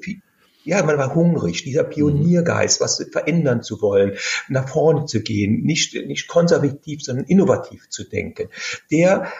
ja, 0.67 0.83
man 0.83 0.97
war 0.97 1.15
hungrig, 1.15 1.63
dieser 1.63 1.85
Pioniergeist, 1.85 2.81
was 2.81 3.01
verändern 3.09 3.63
zu 3.63 3.81
wollen, 3.81 4.17
nach 4.49 4.67
vorne 4.67 5.05
zu 5.05 5.21
gehen, 5.21 5.63
nicht, 5.63 5.93
nicht 5.93 6.27
konservativ, 6.27 7.01
sondern 7.01 7.23
innovativ 7.23 7.87
zu 7.87 8.03
denken. 8.03 8.49
Der 8.91 9.31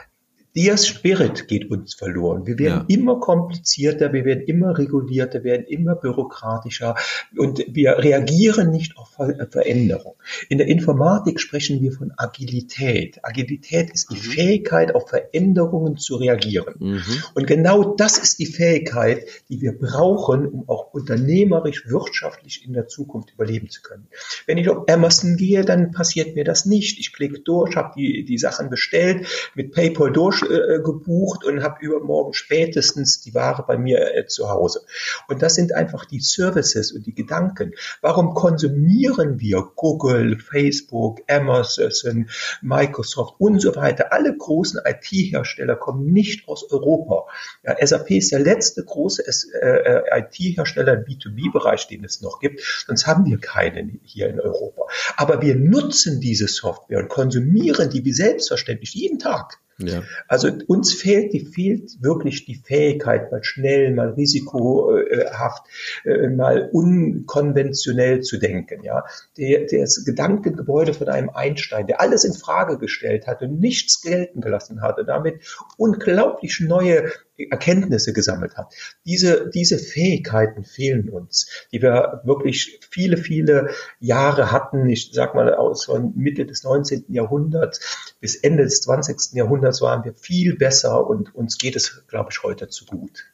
der 0.58 0.76
Spirit 0.78 1.48
geht 1.48 1.70
uns 1.70 1.94
verloren. 1.94 2.48
Wir 2.48 2.58
werden 2.58 2.86
ja. 2.90 2.96
immer 2.96 3.20
komplizierter, 3.20 4.12
wir 4.12 4.26
werden 4.26 4.44
immer 4.48 4.76
regulierter, 4.76 5.44
wir 5.44 5.52
werden 5.52 5.68
immer 5.68 5.96
bürokratischer 5.96 6.96
und 7.38 7.64
wir 7.68 8.00
reagieren 8.00 8.72
nicht 8.72 8.98
auf 8.98 9.18
Veränderung. 9.52 10.16
In 10.50 10.58
der 10.58 10.68
Informatik 10.68 11.40
sprechen 11.40 11.82
wir 11.82 11.92
von 11.92 12.12
Agilität. 12.18 13.20
Agilität 13.24 13.92
ist 13.92 14.10
die 14.10 14.16
mhm. 14.16 14.32
Fähigkeit, 14.32 14.96
auf 14.96 15.10
Veränderungen 15.10 15.98
zu 15.98 16.16
reagieren. 16.16 16.74
Mhm. 16.80 17.04
Und 17.36 17.46
genau 17.46 17.96
das 17.96 18.18
ist 18.18 18.40
die 18.40 18.48
Fähigkeit, 18.48 19.26
die 19.50 19.62
wir 19.62 19.78
brauchen, 19.78 20.48
um 20.48 20.68
auch 20.68 20.92
unternehmerisch, 20.92 21.88
wirtschaftlich 21.88 22.66
in 22.66 22.74
der 22.74 22.88
Zukunft 22.88 23.32
überleben 23.32 23.70
zu 23.70 23.84
können. 23.84 24.08
Wenn 24.48 24.58
ich 24.58 24.70
auf 24.70 24.90
Amazon 24.90 25.38
gehe, 25.38 25.64
dann 25.64 25.92
passiert 25.92 26.36
mir 26.36 26.44
das 26.44 26.66
nicht. 26.66 27.00
Ich 27.00 27.14
klicke 27.14 27.42
durch, 27.42 27.76
habe 27.76 27.94
die, 27.96 28.26
die 28.26 28.40
Sachen 28.40 28.72
bestellt, 28.72 29.28
mit 29.54 29.72
PayPal 29.72 30.12
durch 30.12 30.47
äh, 30.50 30.80
gebucht 30.82 31.44
und 31.44 31.64
habe 31.64 31.78
übermorgen 31.82 32.34
spätestens 32.34 33.22
die 33.22 33.34
Ware 33.34 33.64
bei 33.68 33.78
mir 33.78 34.16
äh, 34.16 34.26
zu 34.28 34.50
Hause. 34.50 34.82
Und 35.28 35.42
das 35.42 35.56
sind 35.56 35.74
einfach 35.74 36.06
die 36.06 36.20
Services 36.20 36.92
und 36.92 37.06
die 37.06 37.14
Gedanken. 37.14 37.74
Warum 38.02 38.34
konsumieren 38.34 39.40
wir 39.40 39.70
Google, 39.76 40.40
Facebook, 40.40 41.22
Amazon, 41.28 42.30
Microsoft 42.62 43.36
und 43.40 43.62
so 43.62 43.76
weiter? 43.76 44.14
Alle 44.14 44.36
großen 44.36 44.82
IT-Hersteller 44.84 45.76
kommen 45.76 46.12
nicht 46.12 46.48
aus 46.48 46.70
Europa. 46.72 47.26
Ja, 47.64 47.76
SAP 47.86 48.12
ist 48.12 48.32
der 48.32 48.40
letzte 48.40 48.84
große 48.84 49.24
äh, 49.62 50.20
IT-Hersteller 50.20 50.94
im 50.94 51.04
B2B-Bereich, 51.06 51.88
den 51.88 52.04
es 52.04 52.22
noch 52.22 52.40
gibt. 52.40 52.62
Sonst 52.88 53.08
haben 53.08 53.26
wir 53.26 53.40
keinen 53.40 54.00
hier 54.04 54.30
in 54.30 54.40
Europa. 54.40 54.84
Aber 55.16 55.42
wir 55.42 55.56
nutzen 55.56 56.22
diese 56.22 56.48
Software 56.48 57.00
und 57.00 57.10
konsumieren 57.10 57.90
die 57.90 58.04
wie 58.06 58.14
selbstverständlich 58.14 58.94
jeden 58.94 59.20
Tag. 59.20 59.60
Ja. 59.80 60.02
Also 60.28 60.50
uns 60.68 60.94
fehlt, 60.94 61.34
die 61.34 61.46
fehlt 61.46 62.02
wirklich 62.02 62.46
die 62.46 62.56
Fähigkeit, 62.56 63.32
mal 63.32 63.44
schnell, 63.44 63.94
mal 63.94 64.10
risikohaft, 64.10 65.64
äh, 66.04 66.30
mal 66.30 66.70
unkonventionell 66.72 68.22
zu 68.22 68.40
denken. 68.40 68.84
Ja, 68.84 69.06
der, 69.38 69.68
das 69.68 70.04
Gedankengebäude 70.04 70.96
von 70.96 71.10
einem 71.10 71.30
Einstein, 71.30 71.86
der 71.86 72.02
alles 72.02 72.24
in 72.24 72.34
Frage 72.34 72.80
gestellt 72.80 73.28
hat 73.28 73.44
und 73.44 73.60
nichts 73.60 74.02
gelten 74.02 74.42
gelassen 74.42 74.82
hatte, 74.82 75.06
damit 75.06 75.42
unglaublich 75.78 76.60
neue 76.60 77.12
Erkenntnisse 77.38 78.14
gesammelt 78.14 78.58
hat. 78.58 78.74
Diese, 79.06 79.50
diese 79.50 79.78
Fähigkeiten 79.78 80.64
fehlen 80.64 81.10
uns, 81.10 81.48
die 81.72 81.82
wir 81.82 82.22
wirklich 82.24 82.80
viele, 82.90 83.18
viele 83.18 83.70
Jahre 84.00 84.52
hatten. 84.52 84.90
Ich 84.90 85.12
sag 85.14 85.36
mal, 85.36 85.54
aus 85.54 85.86
von 85.86 86.14
Mitte 86.16 86.46
des 86.46 86.64
19. 86.64 87.06
Jahrhunderts 87.10 88.16
bis 88.20 88.36
Ende 88.36 88.64
des 88.64 88.82
20. 88.82 89.34
Jahrhunderts 89.34 89.82
waren 89.82 90.04
wir 90.04 90.14
viel 90.14 90.56
besser 90.56 91.08
und 91.08 91.34
uns 91.36 91.58
geht 91.58 91.76
es, 91.76 92.06
glaube 92.08 92.30
ich, 92.32 92.44
heute 92.44 92.70
zu 92.70 92.86
gut. 92.86 93.26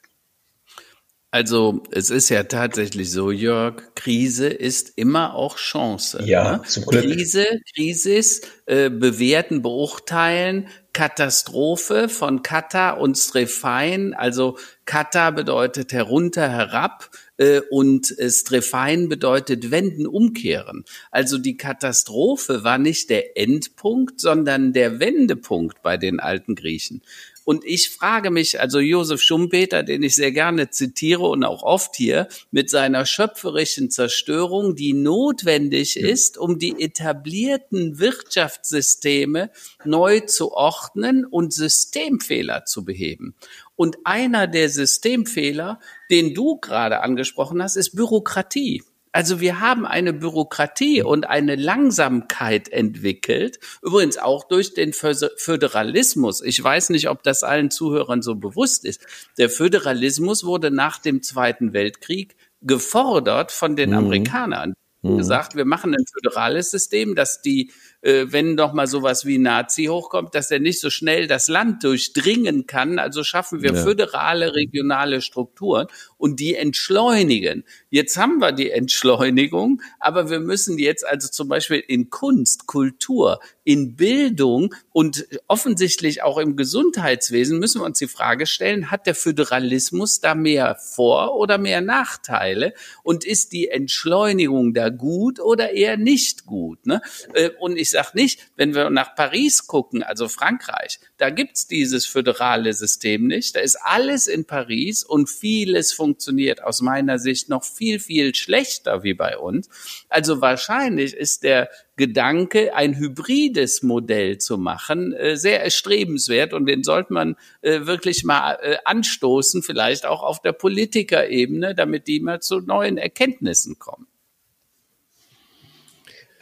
Also 1.34 1.82
es 1.90 2.10
ist 2.10 2.28
ja 2.28 2.44
tatsächlich 2.44 3.10
so, 3.10 3.32
Jörg, 3.32 3.82
Krise 3.96 4.46
ist 4.46 4.92
immer 4.94 5.34
auch 5.34 5.56
Chance. 5.56 6.22
Ja, 6.24 6.58
ne? 6.58 6.62
zum 6.62 6.86
Glück. 6.86 7.02
Krise, 7.02 7.44
Krisis, 7.74 8.42
äh, 8.66 8.88
bewerten, 8.88 9.60
beurteilen, 9.60 10.68
Katastrophe 10.92 12.08
von 12.08 12.42
Kata 12.42 12.92
und 12.92 13.18
Strefein. 13.18 14.14
Also 14.14 14.58
Kata 14.84 15.32
bedeutet 15.32 15.92
herunter, 15.92 16.48
herab 16.48 17.10
äh, 17.36 17.62
und 17.68 18.14
Strefein 18.28 19.08
bedeutet 19.08 19.72
wenden, 19.72 20.06
umkehren. 20.06 20.84
Also 21.10 21.38
die 21.38 21.56
Katastrophe 21.56 22.62
war 22.62 22.78
nicht 22.78 23.10
der 23.10 23.36
Endpunkt, 23.36 24.20
sondern 24.20 24.72
der 24.72 25.00
Wendepunkt 25.00 25.82
bei 25.82 25.96
den 25.96 26.20
alten 26.20 26.54
Griechen. 26.54 27.02
Und 27.44 27.64
ich 27.64 27.90
frage 27.90 28.30
mich, 28.30 28.60
also 28.60 28.80
Josef 28.80 29.20
Schumpeter, 29.20 29.82
den 29.82 30.02
ich 30.02 30.14
sehr 30.14 30.32
gerne 30.32 30.70
zitiere 30.70 31.22
und 31.22 31.44
auch 31.44 31.62
oft 31.62 31.96
hier, 31.96 32.28
mit 32.50 32.70
seiner 32.70 33.04
schöpferischen 33.06 33.90
Zerstörung, 33.90 34.74
die 34.76 34.94
notwendig 34.94 35.96
ist, 35.96 36.38
um 36.38 36.58
die 36.58 36.80
etablierten 36.80 37.98
Wirtschaftssysteme 37.98 39.50
neu 39.84 40.20
zu 40.20 40.52
ordnen 40.52 41.24
und 41.24 41.52
Systemfehler 41.52 42.64
zu 42.64 42.84
beheben. 42.84 43.34
Und 43.76 43.98
einer 44.04 44.46
der 44.46 44.70
Systemfehler, 44.70 45.80
den 46.10 46.32
du 46.32 46.58
gerade 46.58 47.00
angesprochen 47.00 47.62
hast, 47.62 47.76
ist 47.76 47.94
Bürokratie. 47.94 48.82
Also 49.14 49.38
wir 49.38 49.60
haben 49.60 49.86
eine 49.86 50.12
Bürokratie 50.12 51.00
und 51.00 51.28
eine 51.28 51.54
Langsamkeit 51.54 52.68
entwickelt, 52.68 53.60
übrigens 53.80 54.18
auch 54.18 54.42
durch 54.42 54.74
den 54.74 54.92
Föderalismus. 54.92 56.42
Ich 56.42 56.62
weiß 56.62 56.90
nicht, 56.90 57.08
ob 57.08 57.22
das 57.22 57.44
allen 57.44 57.70
Zuhörern 57.70 58.22
so 58.22 58.34
bewusst 58.34 58.84
ist. 58.84 59.06
Der 59.38 59.50
Föderalismus 59.50 60.42
wurde 60.42 60.72
nach 60.72 60.98
dem 60.98 61.22
Zweiten 61.22 61.72
Weltkrieg 61.72 62.34
gefordert 62.60 63.52
von 63.52 63.76
den 63.76 63.90
mhm. 63.90 63.98
Amerikanern. 63.98 64.74
Mhm. 65.04 65.18
gesagt, 65.18 65.54
wir 65.54 65.64
machen 65.64 65.94
ein 65.94 66.04
föderales 66.12 66.70
System, 66.70 67.14
dass 67.14 67.40
die 67.40 67.70
äh, 68.04 68.26
wenn 68.32 68.56
doch 68.56 68.74
mal 68.74 68.86
sowas 68.86 69.24
wie 69.24 69.38
Nazi 69.38 69.86
hochkommt, 69.86 70.34
dass 70.34 70.50
er 70.50 70.60
nicht 70.60 70.78
so 70.78 70.90
schnell 70.90 71.26
das 71.26 71.48
Land 71.48 71.82
durchdringen 71.84 72.66
kann. 72.66 72.98
Also 72.98 73.24
schaffen 73.24 73.62
wir 73.62 73.72
ja. 73.72 73.82
föderale, 73.82 74.54
regionale 74.54 75.22
Strukturen 75.22 75.86
und 76.18 76.38
die 76.38 76.54
entschleunigen. 76.54 77.64
Jetzt 77.88 78.18
haben 78.18 78.38
wir 78.38 78.52
die 78.52 78.70
Entschleunigung, 78.70 79.80
aber 80.00 80.28
wir 80.28 80.40
müssen 80.40 80.78
jetzt 80.78 81.06
also 81.06 81.28
zum 81.28 81.48
Beispiel 81.48 81.82
in 81.86 82.10
Kunst, 82.10 82.66
Kultur, 82.66 83.40
in 83.64 83.96
Bildung 83.96 84.74
und 84.92 85.26
offensichtlich 85.48 86.22
auch 86.22 86.36
im 86.36 86.56
Gesundheitswesen 86.56 87.58
müssen 87.58 87.80
wir 87.80 87.86
uns 87.86 87.98
die 87.98 88.06
Frage 88.06 88.46
stellen, 88.46 88.90
hat 88.90 89.06
der 89.06 89.14
Föderalismus 89.14 90.20
da 90.20 90.34
mehr 90.34 90.76
Vor- 90.76 91.36
oder 91.36 91.56
mehr 91.56 91.80
Nachteile? 91.80 92.74
Und 93.02 93.24
ist 93.24 93.52
die 93.52 93.68
Entschleunigung 93.68 94.74
da 94.74 94.90
gut 94.90 95.40
oder 95.40 95.72
eher 95.72 95.96
nicht 95.96 96.44
gut? 96.44 96.84
Ne? 96.84 97.00
Äh, 97.32 97.50
und 97.58 97.78
ich 97.78 97.93
sage 97.94 98.10
nicht, 98.14 98.40
wenn 98.56 98.74
wir 98.74 98.90
nach 98.90 99.14
Paris 99.14 99.66
gucken, 99.66 100.02
also 100.02 100.28
Frankreich, 100.28 101.00
da 101.16 101.30
gibt's 101.30 101.66
dieses 101.66 102.06
föderale 102.06 102.72
System 102.72 103.26
nicht. 103.26 103.56
Da 103.56 103.60
ist 103.60 103.76
alles 103.82 104.26
in 104.26 104.44
Paris 104.44 105.04
und 105.04 105.30
vieles 105.30 105.92
funktioniert 105.92 106.62
aus 106.62 106.82
meiner 106.82 107.18
Sicht 107.18 107.48
noch 107.48 107.64
viel, 107.64 108.00
viel 108.00 108.34
schlechter 108.34 109.02
wie 109.02 109.14
bei 109.14 109.38
uns. 109.38 109.68
Also 110.08 110.40
wahrscheinlich 110.40 111.14
ist 111.14 111.44
der 111.44 111.70
Gedanke, 111.96 112.74
ein 112.74 112.98
hybrides 112.98 113.84
Modell 113.84 114.38
zu 114.38 114.58
machen, 114.58 115.12
äh, 115.12 115.36
sehr 115.36 115.62
erstrebenswert 115.62 116.52
und 116.52 116.66
den 116.66 116.82
sollte 116.82 117.12
man 117.12 117.36
äh, 117.62 117.86
wirklich 117.86 118.24
mal 118.24 118.58
äh, 118.60 118.76
anstoßen, 118.84 119.62
vielleicht 119.62 120.04
auch 120.04 120.24
auf 120.24 120.42
der 120.42 120.52
Politikerebene, 120.52 121.74
damit 121.76 122.08
die 122.08 122.18
mal 122.18 122.40
zu 122.40 122.58
neuen 122.58 122.98
Erkenntnissen 122.98 123.78
kommen. 123.78 124.08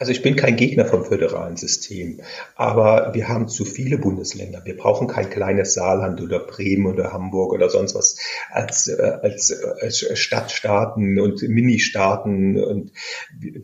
Also 0.03 0.11
ich 0.11 0.21
bin 0.21 0.35
kein 0.35 0.57
Gegner 0.57 0.83
vom 0.83 1.05
föderalen 1.05 1.55
System, 1.55 2.19
aber 2.57 3.13
wir 3.13 3.29
haben 3.29 3.47
zu 3.47 3.63
viele 3.63 3.97
Bundesländer. 3.97 4.65
Wir 4.65 4.75
brauchen 4.75 5.07
kein 5.07 5.29
kleines 5.29 5.75
Saarland 5.75 6.19
oder 6.19 6.39
Bremen 6.39 6.87
oder 6.87 7.13
Hamburg 7.13 7.53
oder 7.53 7.69
sonst 7.69 7.95
was 7.95 8.17
als, 8.51 8.89
äh, 8.89 9.01
als, 9.21 9.57
als 9.79 10.05
Stadtstaaten 10.19 11.21
und 11.21 11.41
Ministaaten. 11.43 12.61
Und 12.61 12.91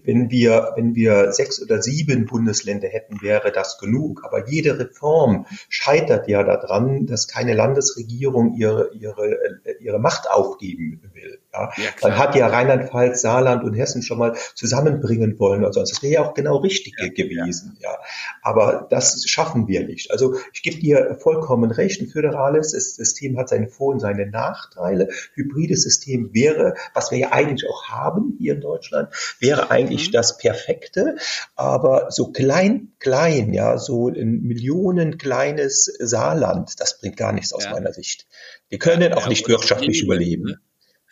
wenn 0.05 0.31
wir, 0.31 0.71
wenn 0.77 0.95
wir 0.95 1.33
sechs 1.33 1.61
oder 1.61 1.81
sieben 1.81 2.25
Bundesländer 2.25 2.87
hätten, 2.87 3.21
wäre 3.21 3.51
das 3.51 3.77
genug. 3.77 4.21
Aber 4.23 4.47
jede 4.47 4.79
Reform 4.79 5.45
scheitert 5.67 6.29
ja 6.29 6.43
daran, 6.43 7.05
dass 7.05 7.27
keine 7.27 7.53
Landesregierung 7.53 8.55
ihre, 8.55 8.91
ihre, 8.93 9.59
ihre 9.81 9.99
Macht 9.99 10.29
aufgeben 10.29 11.01
will. 11.13 11.38
Ja? 11.53 11.71
ja 11.77 11.89
Man 12.01 12.17
hat 12.17 12.35
ja 12.35 12.47
Rheinland-Pfalz, 12.47 13.21
Saarland 13.21 13.63
und 13.63 13.73
Hessen 13.73 14.01
schon 14.01 14.17
mal 14.17 14.35
zusammenbringen 14.55 15.39
wollen 15.39 15.63
oder 15.63 15.73
sonst. 15.73 15.91
Das 15.91 16.03
wäre 16.03 16.13
ja 16.13 16.23
auch 16.23 16.33
genau 16.33 16.57
richtig 16.57 16.95
ja, 16.99 17.07
gewesen. 17.07 17.77
Ja. 17.79 17.91
ja. 17.91 17.97
Aber 18.41 18.87
das 18.89 19.23
schaffen 19.27 19.67
wir 19.67 19.85
nicht. 19.85 20.11
Also 20.11 20.35
ich 20.53 20.61
gebe 20.61 20.79
dir 20.79 21.17
vollkommen 21.19 21.71
recht. 21.71 22.01
Ein 22.01 22.07
föderales 22.07 22.71
System 22.71 23.37
hat 23.37 23.49
seine 23.49 23.67
Vor- 23.67 23.93
und 23.93 23.99
seine 23.99 24.27
Nachteile. 24.27 25.09
Hybrides 25.33 25.83
System 25.83 26.33
wäre, 26.33 26.75
was 26.93 27.11
wir 27.11 27.17
ja 27.17 27.31
eigentlich 27.31 27.69
auch 27.69 27.89
haben 27.89 28.35
hier 28.39 28.53
in 28.53 28.61
Deutschland, 28.61 29.09
wäre 29.39 29.71
eigentlich 29.71 30.09
mhm. 30.09 30.13
das 30.13 30.37
Perfekte. 30.37 31.15
Aber 31.55 32.11
so 32.11 32.31
klein, 32.31 32.93
klein, 32.99 33.53
ja, 33.53 33.77
so 33.77 34.09
ein 34.09 34.41
Millionen 34.41 35.17
kleines 35.17 35.85
Saarland, 35.99 36.79
das 36.79 36.99
bringt 36.99 37.17
gar 37.17 37.33
nichts 37.33 37.53
aus 37.53 37.65
ja. 37.65 37.71
meiner 37.71 37.93
Sicht. 37.93 38.27
Wir 38.69 38.79
können 38.79 39.13
auch 39.13 39.27
nicht 39.27 39.47
wirtschaftlich 39.47 40.03
überleben. 40.03 40.59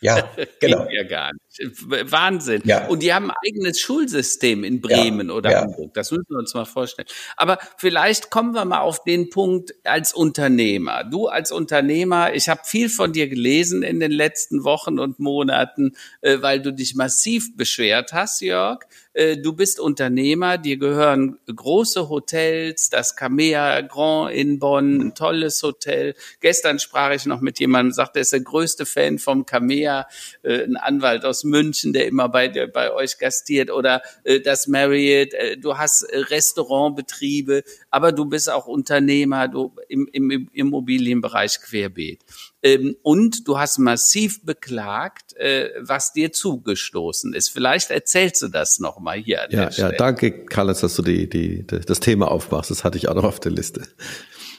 Ja, 0.00 0.30
genau. 0.60 0.88
ja 0.90 1.02
gar 1.02 1.32
nicht. 1.32 1.47
Wahnsinn. 1.60 2.62
Ja. 2.64 2.86
Und 2.86 3.02
die 3.02 3.12
haben 3.12 3.30
ein 3.30 3.36
eigenes 3.46 3.80
Schulsystem 3.80 4.64
in 4.64 4.80
Bremen 4.80 5.28
ja, 5.28 5.34
oder 5.34 5.50
ja. 5.50 5.60
Hamburg. 5.62 5.94
Das 5.94 6.10
müssen 6.10 6.26
wir 6.28 6.38
uns 6.38 6.54
mal 6.54 6.64
vorstellen. 6.64 7.08
Aber 7.36 7.58
vielleicht 7.76 8.30
kommen 8.30 8.52
wir 8.52 8.64
mal 8.64 8.80
auf 8.80 9.04
den 9.04 9.30
Punkt 9.30 9.74
als 9.84 10.12
Unternehmer. 10.12 11.04
Du 11.04 11.28
als 11.28 11.52
Unternehmer, 11.52 12.34
ich 12.34 12.48
habe 12.48 12.60
viel 12.64 12.88
von 12.88 13.12
dir 13.12 13.28
gelesen 13.28 13.82
in 13.82 14.00
den 14.00 14.12
letzten 14.12 14.64
Wochen 14.64 14.98
und 14.98 15.18
Monaten, 15.18 15.94
äh, 16.20 16.38
weil 16.40 16.60
du 16.60 16.72
dich 16.72 16.94
massiv 16.94 17.56
beschwert 17.56 18.12
hast, 18.12 18.40
Jörg, 18.40 18.80
äh, 19.18 19.36
du 19.36 19.52
bist 19.52 19.80
Unternehmer, 19.80 20.58
dir 20.58 20.76
gehören 20.76 21.38
große 21.46 22.08
Hotels, 22.08 22.88
das 22.88 23.16
Camea 23.16 23.80
Grand 23.80 24.32
in 24.32 24.60
Bonn, 24.60 25.00
ein 25.00 25.14
tolles 25.16 25.60
Hotel. 25.64 26.14
Gestern 26.40 26.78
sprach 26.78 27.10
ich 27.10 27.26
noch 27.26 27.40
mit 27.40 27.58
jemandem, 27.58 27.92
sagte, 27.92 28.20
er 28.20 28.22
ist 28.22 28.32
der 28.32 28.40
größte 28.40 28.86
Fan 28.86 29.18
vom 29.18 29.44
Camea, 29.44 30.06
äh, 30.44 30.62
ein 30.62 30.76
Anwalt 30.76 31.24
aus 31.24 31.42
München, 31.48 31.92
der 31.92 32.06
immer 32.06 32.28
bei, 32.28 32.48
bei 32.66 32.92
euch 32.92 33.18
gastiert 33.18 33.70
oder 33.70 34.02
äh, 34.24 34.40
das 34.40 34.66
Marriott, 34.66 35.30
du 35.58 35.76
hast 35.76 36.06
Restaurantbetriebe, 36.12 37.64
aber 37.90 38.12
du 38.12 38.24
bist 38.26 38.50
auch 38.50 38.66
Unternehmer, 38.66 39.48
du 39.48 39.74
im, 39.88 40.08
im 40.12 40.48
Immobilienbereich 40.52 41.60
querbeet. 41.60 42.24
Ähm, 42.62 42.96
und 43.02 43.46
du 43.46 43.58
hast 43.58 43.78
massiv 43.78 44.44
beklagt, 44.44 45.36
äh, 45.36 45.70
was 45.80 46.12
dir 46.12 46.32
zugestoßen 46.32 47.32
ist. 47.32 47.50
Vielleicht 47.50 47.90
erzählst 47.90 48.42
du 48.42 48.48
das 48.48 48.80
nochmal 48.80 49.18
hier 49.18 49.44
an 49.44 49.50
ja, 49.50 49.64
der 49.64 49.70
Stelle. 49.70 49.92
Ja, 49.92 49.96
danke, 49.96 50.44
Carlos, 50.46 50.80
dass 50.80 50.96
du 50.96 51.02
die, 51.02 51.28
die, 51.28 51.64
das 51.66 52.00
Thema 52.00 52.30
aufmachst. 52.30 52.70
Das 52.70 52.82
hatte 52.82 52.98
ich 52.98 53.08
auch 53.08 53.14
noch 53.14 53.24
auf 53.24 53.40
der 53.40 53.52
Liste. 53.52 53.82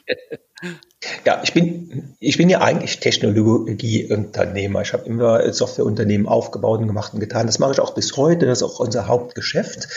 Ja, 1.26 1.42
ich 1.44 1.54
bin, 1.54 2.16
ich 2.20 2.38
bin 2.38 2.50
ja 2.50 2.60
eigentlich 2.60 3.00
Technologieunternehmer. 3.00 4.82
Ich 4.82 4.92
habe 4.92 5.06
immer 5.06 5.54
Softwareunternehmen 5.54 6.28
aufgebaut 6.28 6.82
und 6.82 6.88
gemacht 6.88 7.14
und 7.14 7.22
getan. 7.22 7.46
Das 7.46 7.60
mache 7.60 7.72
ich 7.72 7.80
auch 7.80 7.94
bis 7.96 8.18
heute. 8.18 8.46
Das 8.46 8.58
ist 8.58 8.64
auch 8.64 8.82
unser 8.82 9.08
Hauptgeschäft. 9.08 9.88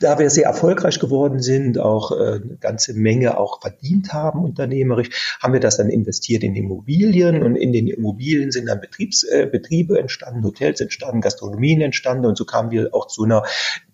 Da 0.00 0.18
wir 0.18 0.30
sehr 0.30 0.46
erfolgreich 0.46 0.98
geworden 0.98 1.40
sind, 1.40 1.78
auch 1.78 2.10
äh, 2.10 2.40
eine 2.42 2.56
ganze 2.58 2.94
Menge 2.94 3.38
auch 3.38 3.60
verdient 3.60 4.12
haben 4.12 4.44
unternehmerisch, 4.44 5.38
haben 5.40 5.52
wir 5.52 5.60
das 5.60 5.76
dann 5.76 5.90
investiert 5.90 6.42
in 6.42 6.56
Immobilien 6.56 7.44
und 7.44 7.54
in 7.54 7.72
den 7.72 7.86
Immobilien 7.86 8.50
sind 8.50 8.66
dann 8.66 8.80
Betriebs, 8.80 9.22
äh, 9.22 9.46
Betriebe 9.50 9.98
entstanden, 9.98 10.42
Hotels 10.44 10.80
entstanden, 10.80 11.20
Gastronomien 11.20 11.80
entstanden 11.80 12.26
und 12.26 12.36
so 12.36 12.44
kamen 12.44 12.72
wir 12.72 12.92
auch 12.92 13.06
zu 13.06 13.24
einer 13.24 13.44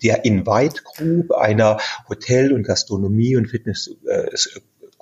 der 0.02 0.24
Invite 0.24 0.82
Group, 0.82 1.32
einer 1.32 1.78
Hotel- 2.08 2.54
und 2.54 2.62
Gastronomie- 2.62 3.36
und 3.36 3.48
Fitness 3.48 3.94
äh, 4.08 4.30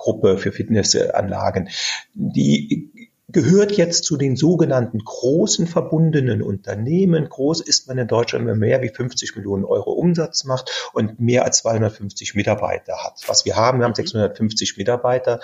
Gruppe 0.03 0.37
für 0.37 0.51
Fitnessanlagen. 0.51 1.69
Die 2.13 2.91
gehört 3.29 3.71
jetzt 3.71 4.03
zu 4.03 4.17
den 4.17 4.35
sogenannten 4.35 4.99
großen 4.99 5.65
verbundenen 5.65 6.41
Unternehmen. 6.41 7.29
Groß 7.29 7.61
ist 7.61 7.87
man 7.87 7.97
in 7.97 8.07
Deutschland, 8.07 8.45
wenn 8.45 8.59
man 8.59 8.59
mehr 8.59 8.81
wie 8.81 8.89
50 8.89 9.37
Millionen 9.37 9.63
Euro 9.63 9.93
Umsatz 9.93 10.43
macht 10.43 10.91
und 10.93 11.21
mehr 11.21 11.45
als 11.45 11.59
250 11.59 12.35
Mitarbeiter 12.35 13.03
hat. 13.03 13.21
Was 13.27 13.45
wir 13.45 13.55
haben, 13.55 13.79
wir 13.79 13.85
haben 13.85 13.95
650 13.95 14.77
Mitarbeiter 14.77 15.39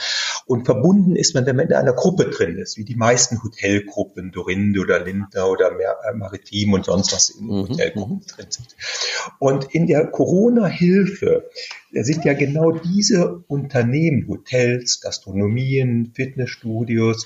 und 0.46 0.66
verbunden 0.66 1.16
ist 1.16 1.36
man, 1.36 1.46
wenn 1.46 1.56
man 1.56 1.68
in 1.68 1.74
einer 1.74 1.94
Gruppe 1.94 2.26
drin 2.26 2.58
ist, 2.58 2.78
wie 2.78 2.86
die 2.86 2.96
meisten 2.96 3.42
Hotelgruppen, 3.44 4.32
Dorinde 4.32 4.82
oder 4.82 5.00
Lindner 5.00 5.50
oder 5.50 5.72
äh, 5.72 6.14
Maritim 6.14 6.74
und 6.74 6.86
sonst 6.86 7.14
was 7.14 7.30
in 7.30 7.46
mhm. 7.46 7.70
Hotelgruppen 7.70 8.18
mhm. 8.18 8.28
drin 8.28 8.48
sind. 8.50 8.76
Und 9.40 9.74
in 9.74 9.88
der 9.88 10.08
Corona-Hilfe 10.08 11.50
sind 11.92 12.26
ja 12.26 12.34
genau 12.34 12.72
diese 12.72 13.44
Unternehmen, 13.48 14.28
Hotels, 14.28 15.02
Gastronomien, 15.02 16.12
Fitnessstudios, 16.16 17.26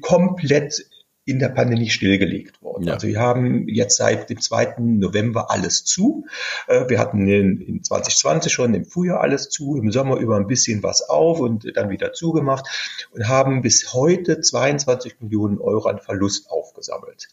komplett 0.00 0.86
in 1.28 1.38
der 1.38 1.50
Pandemie 1.50 1.90
stillgelegt 1.90 2.62
worden. 2.62 2.84
Ja. 2.84 2.94
Also 2.94 3.06
wir 3.06 3.20
haben 3.20 3.68
jetzt 3.68 3.98
seit 3.98 4.30
dem 4.30 4.40
2. 4.40 4.76
November 4.78 5.50
alles 5.50 5.84
zu. 5.84 6.24
Äh, 6.68 6.88
wir 6.88 6.98
hatten 6.98 7.28
in, 7.28 7.60
in 7.60 7.84
2020 7.84 8.50
schon 8.50 8.72
im 8.72 8.86
Frühjahr 8.86 9.20
alles 9.20 9.50
zu, 9.50 9.76
im 9.76 9.92
Sommer 9.92 10.16
über 10.16 10.36
ein 10.36 10.46
bisschen 10.46 10.82
was 10.82 11.02
auf 11.02 11.38
und 11.40 11.70
dann 11.76 11.90
wieder 11.90 12.14
zugemacht 12.14 12.66
und 13.10 13.28
haben 13.28 13.60
bis 13.60 13.92
heute 13.92 14.40
22 14.40 15.20
Millionen 15.20 15.58
Euro 15.58 15.90
an 15.90 15.98
Verlust 15.98 16.50
aufgesammelt. 16.50 17.28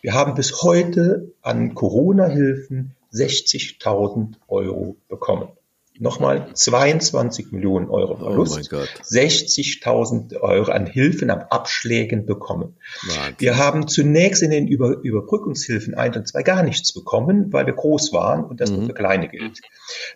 Wir 0.00 0.12
haben 0.12 0.34
bis 0.34 0.62
heute 0.62 1.32
an 1.40 1.74
Corona-Hilfen 1.74 2.96
60.000 3.12 4.34
Euro 4.48 4.96
bekommen. 5.08 5.50
Nochmal 5.98 6.50
22 6.52 7.52
Millionen 7.52 7.88
Euro 7.88 8.14
oh 8.14 8.16
Verlust, 8.16 8.72
oh 8.72 8.76
60.000 8.76 10.40
Euro 10.40 10.70
an 10.70 10.86
Hilfen, 10.86 11.30
an 11.30 11.42
Abschlägen 11.50 12.26
bekommen. 12.26 12.76
Wahnsinn. 13.02 13.34
Wir 13.38 13.56
haben 13.56 13.88
zunächst 13.88 14.42
in 14.42 14.50
den 14.50 14.68
Über 14.68 14.98
Überbrückungshilfen 15.02 15.94
1 15.94 16.16
und 16.16 16.28
2 16.28 16.42
gar 16.42 16.62
nichts 16.62 16.92
bekommen, 16.92 17.52
weil 17.52 17.66
wir 17.66 17.74
groß 17.74 18.12
waren 18.12 18.44
und 18.44 18.60
das 18.60 18.70
mhm. 18.70 18.78
nur 18.78 18.86
für 18.86 18.94
kleine 18.94 19.28
gilt. 19.28 19.60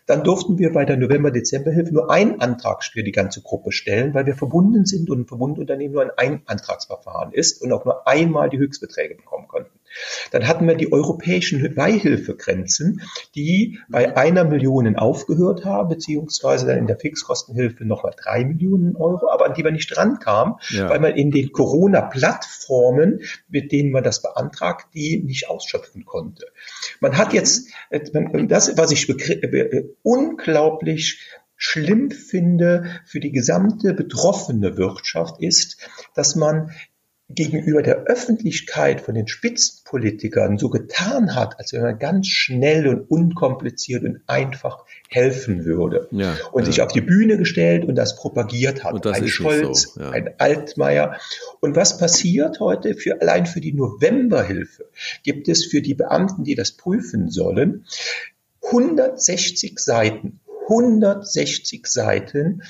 Dann 0.07 0.22
durften 0.24 0.59
wir 0.59 0.72
bei 0.72 0.85
der 0.85 0.97
November-Dezember-Hilfe 0.97 1.93
nur 1.93 2.11
einen 2.11 2.41
Antrag 2.41 2.85
für 2.85 3.03
die 3.03 3.12
ganze 3.12 3.43
Gruppe 3.43 3.72
stellen, 3.72 4.14
weil 4.14 4.26
wir 4.26 4.35
verbunden 4.35 4.85
sind 4.87 5.11
und 5.11 5.20
ein 5.20 5.26
Verbundunternehmen 5.26 5.95
nur 5.95 6.18
ein 6.18 6.41
Antragsverfahren 6.47 7.33
ist 7.33 7.62
und 7.62 7.72
auch 7.72 7.85
nur 7.85 8.07
einmal 8.07 8.51
die 8.51 8.59
Höchstbeträge 8.59 9.14
bekommen 9.14 9.49
konnten. 9.49 9.80
Dann 10.30 10.47
hatten 10.47 10.66
wir 10.66 10.74
die 10.74 10.93
europäischen 10.93 11.74
Beihilfegrenzen, 11.74 13.03
die 13.34 13.78
bei 13.88 14.16
einer 14.16 14.45
Million 14.45 14.97
aufgehört 14.97 15.64
haben, 15.64 15.88
beziehungsweise 15.88 16.66
dann 16.66 16.78
in 16.78 16.86
der 16.86 16.99
Fixkostenhilfe 16.99 17.84
nochmal 17.84 18.14
drei 18.16 18.45
Millionen 18.45 18.97
Euro, 18.97 19.30
aber 19.30 19.47
an 19.47 19.55
die 19.55 19.64
wir 19.64 19.72
nicht 19.72 19.97
rankamen, 19.97 20.55
ja. 20.70 20.88
weil 20.88 21.01
man 21.01 21.14
in 21.14 21.30
den 21.30 21.53
Corona-Plattformen, 21.53 23.20
mit 23.49 23.72
denen 23.72 23.91
man 23.91 24.05
das 24.05 24.22
beantragt, 24.22 24.88
die 24.95 25.22
nicht 25.22 25.49
ausschöpfen 25.49 26.05
konnte. 26.05 26.47
Man 27.01 27.16
hat 27.16 27.32
jetzt, 27.32 27.70
das, 27.91 28.76
was 28.76 28.93
ich 28.93 29.09
unglaublich 30.03 31.20
schlimm 31.62 32.11
finde 32.11 33.01
für 33.05 33.20
die 33.20 33.32
gesamte 33.32 33.93
betroffene 33.93 34.78
Wirtschaft 34.78 35.43
ist, 35.43 35.76
dass 36.14 36.34
man 36.34 36.70
gegenüber 37.35 37.83
der 37.83 38.05
Öffentlichkeit 38.05 39.01
von 39.01 39.14
den 39.14 39.28
Spitzenpolitikern 39.28 40.59
so 40.59 40.68
getan 40.68 41.35
hat, 41.35 41.59
als 41.59 41.72
wenn 41.72 41.83
man 41.83 41.99
ganz 41.99 42.26
schnell 42.26 42.87
und 42.89 43.11
unkompliziert 43.11 44.05
und 44.05 44.20
einfach 44.26 44.85
helfen 45.09 45.64
würde. 45.64 46.09
Ja, 46.11 46.37
und 46.53 46.62
ja. 46.62 46.66
sich 46.66 46.83
auf 46.83 46.93
die 46.93 47.01
Bühne 47.01 47.39
gestellt 47.39 47.85
und 47.85 47.95
das 47.95 48.16
propagiert 48.16 48.85
hat. 48.85 49.05
Das 49.05 49.18
ein 49.18 49.28
Scholz, 49.28 49.95
so, 49.95 50.01
ja. 50.01 50.11
ein 50.11 50.31
Altmaier. 50.39 51.18
Und 51.61 51.76
was 51.76 51.99
passiert 51.99 52.61
heute 52.61 52.95
für, 52.95 53.20
allein 53.20 53.47
für 53.47 53.61
die 53.61 53.72
Novemberhilfe 53.72 54.87
gibt 55.22 55.49
es 55.49 55.64
für 55.64 55.83
die 55.83 55.95
Beamten, 55.95 56.45
die 56.45 56.55
das 56.55 56.72
prüfen 56.72 57.31
sollen, 57.31 57.87
160 58.62 59.78
Seiten 59.78 60.41
160 60.70 61.87
Seiten, 61.87 62.62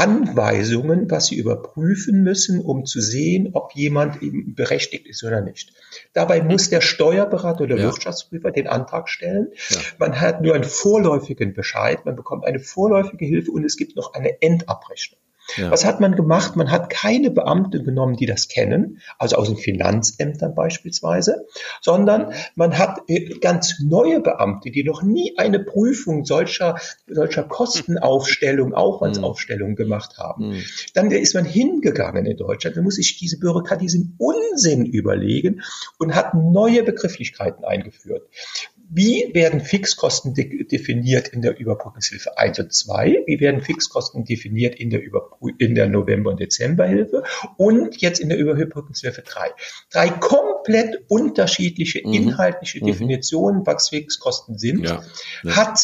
Anweisungen, 0.00 1.10
was 1.10 1.26
sie 1.26 1.36
überprüfen 1.36 2.22
müssen, 2.22 2.60
um 2.60 2.86
zu 2.86 3.00
sehen, 3.00 3.50
ob 3.52 3.72
jemand 3.74 4.22
eben 4.22 4.54
berechtigt 4.54 5.06
ist 5.06 5.22
oder 5.24 5.42
nicht. 5.42 5.74
Dabei 6.14 6.42
muss 6.42 6.70
der 6.70 6.80
Steuerberater 6.80 7.64
oder 7.64 7.76
ja. 7.76 7.84
Wirtschaftsprüfer 7.84 8.50
den 8.50 8.66
Antrag 8.66 9.10
stellen. 9.10 9.48
Ja. 9.68 9.76
Man 9.98 10.20
hat 10.20 10.40
nur 10.40 10.54
einen 10.54 10.64
vorläufigen 10.64 11.52
Bescheid, 11.52 12.04
man 12.06 12.16
bekommt 12.16 12.46
eine 12.46 12.60
vorläufige 12.60 13.26
Hilfe 13.26 13.50
und 13.50 13.64
es 13.64 13.76
gibt 13.76 13.94
noch 13.94 14.14
eine 14.14 14.40
Endabrechnung. 14.40 15.20
Ja. 15.56 15.70
Was 15.70 15.84
hat 15.84 16.00
man 16.00 16.14
gemacht? 16.14 16.56
Man 16.56 16.70
hat 16.70 16.90
keine 16.90 17.30
Beamte 17.30 17.82
genommen, 17.82 18.16
die 18.16 18.26
das 18.26 18.48
kennen, 18.48 19.00
also 19.18 19.36
aus 19.36 19.48
den 19.48 19.56
Finanzämtern 19.56 20.54
beispielsweise, 20.54 21.46
sondern 21.80 22.32
man 22.54 22.78
hat 22.78 23.00
äh, 23.08 23.38
ganz 23.40 23.80
neue 23.80 24.20
Beamte, 24.20 24.70
die 24.70 24.84
noch 24.84 25.02
nie 25.02 25.36
eine 25.36 25.58
Prüfung 25.58 26.24
solcher, 26.24 26.76
solcher 27.06 27.42
Kostenaufstellung, 27.42 28.74
Aufwandsaufstellung 28.74 29.74
gemacht 29.74 30.18
haben. 30.18 30.50
Mhm. 30.50 30.62
Dann 30.94 31.10
ist 31.10 31.34
man 31.34 31.44
hingegangen 31.44 32.26
in 32.26 32.36
Deutschland, 32.36 32.76
dann 32.76 32.84
muss 32.84 32.94
sich 32.94 33.18
diese 33.18 33.38
Bürokratie 33.38 33.90
diesen 33.90 34.14
Unsinn 34.18 34.86
überlegen 34.86 35.62
und 35.98 36.14
hat 36.14 36.34
neue 36.34 36.82
Begrifflichkeiten 36.82 37.64
eingeführt. 37.64 38.28
Wie 38.92 39.30
werden 39.34 39.60
Fixkosten 39.60 40.34
de 40.34 40.64
definiert 40.64 41.28
in 41.28 41.42
der 41.42 41.56
Überbrückungshilfe 41.56 42.36
1 42.36 42.58
und 42.58 42.74
2? 42.74 43.22
Wie 43.26 43.38
werden 43.38 43.60
Fixkosten 43.60 44.24
definiert 44.24 44.74
in 44.74 44.90
der, 44.90 45.00
Überbrü 45.00 45.52
in 45.58 45.76
der 45.76 45.86
November- 45.86 46.30
und 46.30 46.40
Dezemberhilfe? 46.40 47.22
Und 47.56 48.00
jetzt 48.00 48.18
in 48.18 48.28
der 48.28 48.38
Überbrückungshilfe 48.38 49.22
3. 49.22 49.50
Drei 49.90 50.08
komplett 50.08 51.04
unterschiedliche 51.06 52.00
mhm. 52.04 52.14
inhaltliche 52.14 52.80
mhm. 52.80 52.86
Definitionen, 52.86 53.64
was 53.64 53.90
Fixkosten 53.90 54.58
sind, 54.58 54.84
ja. 54.84 55.04
Ja. 55.44 55.56
hat 55.56 55.78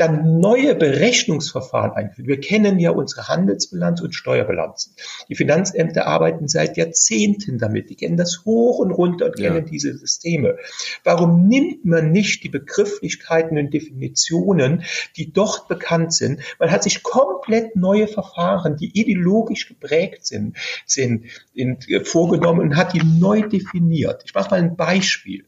dann 0.00 0.40
neue 0.40 0.74
Berechnungsverfahren 0.74 1.92
einführen. 1.92 2.26
Wir 2.26 2.40
kennen 2.40 2.78
ja 2.78 2.90
unsere 2.90 3.28
Handelsbilanz 3.28 4.00
und 4.00 4.14
Steuerbilanzen. 4.14 4.94
Die 5.28 5.34
Finanzämter 5.34 6.06
arbeiten 6.06 6.48
seit 6.48 6.78
Jahrzehnten 6.78 7.58
damit. 7.58 7.90
Die 7.90 7.96
kennen 7.96 8.16
das 8.16 8.46
hoch 8.46 8.78
und 8.78 8.92
runter 8.92 9.26
und 9.26 9.36
kennen 9.36 9.56
ja. 9.56 9.60
diese 9.60 9.94
Systeme. 9.96 10.56
Warum 11.04 11.48
nimmt 11.48 11.84
man 11.84 12.12
nicht 12.12 12.42
die 12.42 12.48
Begrifflichkeiten 12.48 13.58
und 13.58 13.74
Definitionen, 13.74 14.84
die 15.18 15.32
dort 15.32 15.68
bekannt 15.68 16.14
sind? 16.14 16.40
Man 16.58 16.70
hat 16.70 16.82
sich 16.82 17.02
komplett 17.02 17.76
neue 17.76 18.08
Verfahren, 18.08 18.78
die 18.78 18.98
ideologisch 18.98 19.68
geprägt 19.68 20.24
sind, 20.26 20.56
sind, 20.86 21.26
sind 21.54 21.86
vorgenommen 22.04 22.60
und 22.60 22.76
hat 22.76 22.94
die 22.94 23.02
neu 23.04 23.42
definiert. 23.42 24.22
Ich 24.24 24.32
mache 24.32 24.50
mal 24.50 24.60
ein 24.60 24.76
Beispiel. 24.76 25.44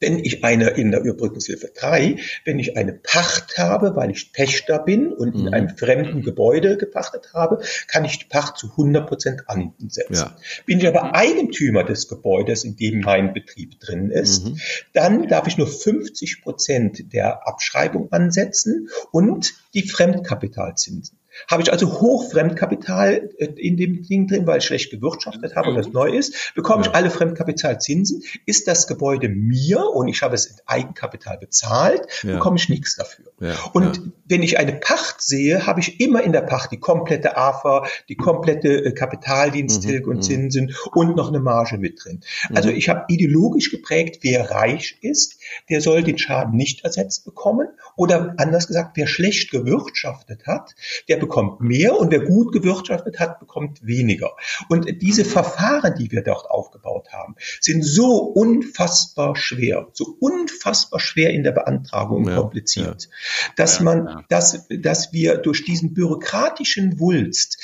Wenn 0.00 0.18
ich 0.18 0.44
eine 0.44 0.70
in 0.70 0.90
der 0.90 1.00
Überbrückungshilfe 1.00 1.72
3, 1.74 2.16
wenn 2.44 2.58
ich 2.58 2.76
eine 2.76 2.92
Pacht 2.92 3.58
habe, 3.58 3.96
weil 3.96 4.10
ich 4.10 4.32
Pächter 4.32 4.78
bin 4.78 5.12
und 5.12 5.34
in 5.34 5.42
mhm. 5.42 5.54
einem 5.54 5.76
fremden 5.76 6.22
Gebäude 6.22 6.76
gepachtet 6.76 7.30
habe, 7.34 7.60
kann 7.88 8.04
ich 8.04 8.18
die 8.18 8.26
Pacht 8.26 8.58
zu 8.58 8.70
100 8.70 9.08
Prozent 9.08 9.42
ansetzen. 9.48 10.14
Ja. 10.14 10.36
Bin 10.66 10.78
ich 10.78 10.86
aber 10.86 11.14
Eigentümer 11.14 11.84
des 11.84 12.08
Gebäudes, 12.08 12.64
in 12.64 12.76
dem 12.76 13.00
mein 13.00 13.32
Betrieb 13.32 13.80
drin 13.80 14.10
ist, 14.10 14.46
mhm. 14.46 14.60
dann 14.92 15.28
darf 15.28 15.46
ich 15.46 15.58
nur 15.58 15.68
50 15.68 16.42
Prozent 16.42 17.12
der 17.12 17.46
Abschreibung 17.46 18.12
ansetzen 18.12 18.88
und 19.10 19.54
die 19.74 19.82
Fremdkapitalzinsen. 19.82 21.17
Habe 21.50 21.62
ich 21.62 21.72
also 21.72 22.00
Hochfremdkapital 22.00 23.30
äh, 23.38 23.46
in 23.56 23.76
dem 23.76 24.02
Ding 24.02 24.26
drin, 24.26 24.46
weil 24.46 24.58
ich 24.58 24.64
schlecht 24.64 24.90
gewirtschaftet 24.90 25.56
habe 25.56 25.70
und 25.70 25.76
das 25.76 25.88
neu 25.88 26.10
ist, 26.10 26.52
bekomme 26.54 26.82
ich 26.82 26.94
alle 26.94 27.10
Fremdkapitalzinsen. 27.10 28.22
Ist 28.46 28.68
das 28.68 28.86
Gebäude 28.86 29.28
mir 29.28 29.80
und 29.80 30.08
ich 30.08 30.22
habe 30.22 30.34
es 30.34 30.46
in 30.46 30.56
Eigenkapital 30.66 31.38
bezahlt, 31.38 32.02
ja. 32.22 32.34
bekomme 32.34 32.56
ich 32.56 32.68
nichts 32.68 32.96
dafür. 32.96 33.26
Ja. 33.40 33.54
Und 33.72 33.96
ja. 33.96 34.02
wenn 34.26 34.42
ich 34.42 34.58
eine 34.58 34.72
Pacht 34.72 35.22
sehe, 35.22 35.66
habe 35.66 35.80
ich 35.80 36.00
immer 36.00 36.22
in 36.22 36.32
der 36.32 36.42
Pacht 36.42 36.72
die 36.72 36.80
komplette 36.80 37.36
AFA, 37.36 37.86
die 38.08 38.16
komplette 38.16 38.84
äh, 38.84 38.92
Kapitaldiensthilfe 38.92 40.04
mhm. 40.04 40.10
und 40.10 40.16
mhm. 40.16 40.22
Zinsen 40.22 40.74
und 40.92 41.16
noch 41.16 41.28
eine 41.28 41.40
Marge 41.40 41.78
mit 41.78 42.04
drin. 42.04 42.20
Also 42.54 42.70
mhm. 42.70 42.76
ich 42.76 42.88
habe 42.88 43.04
ideologisch 43.08 43.70
geprägt, 43.70 44.18
wer 44.22 44.50
reich 44.50 44.98
ist, 45.02 45.38
der 45.70 45.80
soll 45.80 46.02
den 46.02 46.18
Schaden 46.18 46.56
nicht 46.56 46.84
ersetzt 46.84 47.24
bekommen. 47.24 47.68
Oder 47.96 48.34
anders 48.36 48.66
gesagt, 48.66 48.96
wer 48.96 49.06
schlecht 49.06 49.50
gewirtschaftet 49.50 50.46
hat, 50.46 50.74
der 51.08 51.16
bekommt 51.16 51.27
mehr 51.60 51.96
und 51.98 52.10
wer 52.10 52.20
gut 52.20 52.52
gewirtschaftet 52.52 53.18
hat, 53.20 53.40
bekommt 53.40 53.84
weniger. 53.86 54.32
Und 54.68 55.02
diese 55.02 55.24
Verfahren, 55.24 55.94
die 55.94 56.10
wir 56.10 56.22
dort 56.22 56.50
aufgebaut 56.50 57.08
haben, 57.12 57.36
sind 57.60 57.84
so 57.84 58.18
unfassbar 58.18 59.36
schwer, 59.36 59.88
so 59.92 60.16
unfassbar 60.20 61.00
schwer 61.00 61.30
in 61.30 61.42
der 61.42 61.52
Beantragung 61.52 62.28
ja, 62.28 62.36
kompliziert, 62.36 63.04
ja. 63.04 63.52
dass 63.56 63.80
man, 63.80 64.06
ja. 64.06 64.24
dass, 64.28 64.66
dass 64.68 65.12
wir 65.12 65.38
durch 65.38 65.64
diesen 65.64 65.94
bürokratischen 65.94 66.98
Wulst 66.98 67.62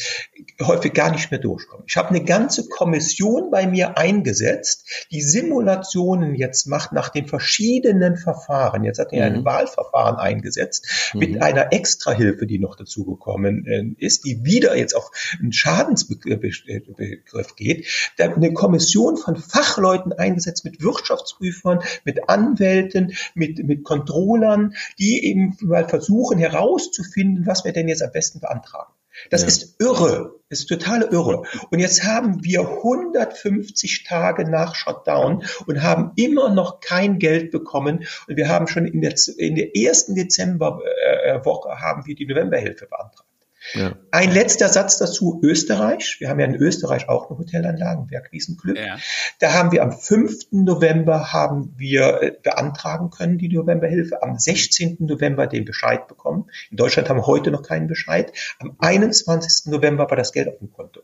häufig 0.62 0.92
gar 0.92 1.10
nicht 1.10 1.30
mehr 1.30 1.40
durchkommen. 1.40 1.84
Ich 1.88 1.96
habe 1.96 2.10
eine 2.10 2.24
ganze 2.24 2.68
Kommission 2.68 3.50
bei 3.50 3.66
mir 3.66 3.98
eingesetzt, 3.98 5.06
die 5.10 5.22
Simulationen 5.22 6.34
jetzt 6.34 6.66
macht 6.66 6.92
nach 6.92 7.08
den 7.08 7.26
verschiedenen 7.26 8.16
Verfahren. 8.16 8.84
Jetzt 8.84 8.98
hat 8.98 9.12
er 9.12 9.30
mhm. 9.30 9.36
ein 9.36 9.44
Wahlverfahren 9.44 10.16
eingesetzt 10.16 10.86
mhm. 11.12 11.20
mit 11.20 11.42
einer 11.42 11.72
Extrahilfe, 11.72 12.46
die 12.46 12.58
noch 12.58 12.76
dazugekommen 12.76 13.14
gekommen 13.14 13.53
ist, 13.98 14.24
die 14.24 14.44
wieder 14.44 14.76
jetzt 14.76 14.94
auf 14.94 15.11
einen 15.38 15.52
Schadensbegriff 15.52 17.57
geht, 17.57 17.86
da 18.16 18.24
eine 18.24 18.52
Kommission 18.52 19.16
von 19.16 19.36
Fachleuten 19.36 20.12
eingesetzt 20.12 20.64
mit 20.64 20.82
Wirtschaftsprüfern, 20.82 21.80
mit 22.05 22.28
Anwälten, 22.28 23.14
mit, 23.34 23.64
mit 23.64 23.84
Controllern, 23.84 24.74
die 24.98 25.24
eben 25.24 25.57
mal 25.61 25.88
versuchen 25.88 26.38
herauszufinden, 26.38 27.46
was 27.46 27.64
wir 27.64 27.72
denn 27.72 27.88
jetzt 27.88 28.02
am 28.02 28.12
besten 28.12 28.40
beantragen. 28.40 28.92
Das 29.30 29.42
ja. 29.42 29.48
ist 29.48 29.80
irre, 29.80 30.40
das 30.48 30.61
ist 30.61 30.66
total 30.66 31.02
irre. 31.02 31.44
Und 31.70 31.78
jetzt 31.78 32.05
haben 32.05 32.44
wir 32.44 32.61
150 32.61 34.05
Tage 34.05 34.48
nach 34.48 34.74
Shutdown 34.74 35.44
und 35.66 35.82
haben 35.82 36.12
immer 36.16 36.48
noch 36.48 36.80
kein 36.80 37.18
Geld 37.18 37.50
bekommen. 37.50 38.07
Und 38.26 38.36
wir 38.36 38.48
haben 38.48 38.66
schon 38.66 38.86
in 38.86 39.00
der, 39.00 39.14
in 39.38 39.55
der 39.55 39.76
ersten 39.76 40.14
Dezemberwoche 40.14 41.80
haben 41.80 42.07
wir 42.07 42.14
die 42.14 42.26
Novemberhilfe 42.26 42.86
beantragt. 42.86 43.28
Ja. 43.72 43.96
Ein 44.10 44.30
letzter 44.32 44.68
Satz 44.68 44.98
dazu, 44.98 45.40
Österreich. 45.42 46.16
Wir 46.18 46.28
haben 46.28 46.38
ja 46.38 46.46
in 46.46 46.54
Österreich 46.54 47.08
auch 47.08 47.30
eine 47.30 47.38
Hotelanlage, 47.38 48.02
Bergwiesenglück. 48.02 48.78
Ja. 48.78 48.98
Da 49.40 49.54
haben 49.54 49.72
wir 49.72 49.82
am 49.82 49.92
5. 49.92 50.48
November 50.50 51.32
haben 51.32 51.74
wir 51.76 52.22
äh, 52.22 52.32
beantragen 52.42 53.10
können, 53.10 53.38
die 53.38 53.48
Novemberhilfe, 53.48 54.22
am 54.22 54.38
16. 54.38 54.98
November 55.00 55.46
den 55.46 55.64
Bescheid 55.64 56.06
bekommen. 56.06 56.50
In 56.70 56.76
Deutschland 56.76 57.08
haben 57.08 57.18
wir 57.18 57.26
heute 57.26 57.50
noch 57.50 57.62
keinen 57.62 57.88
Bescheid. 57.88 58.32
Am 58.58 58.76
21. 58.78 59.72
November 59.72 60.08
war 60.10 60.16
das 60.16 60.32
Geld 60.32 60.48
auf 60.48 60.58
dem 60.58 60.72
Konto. 60.72 61.00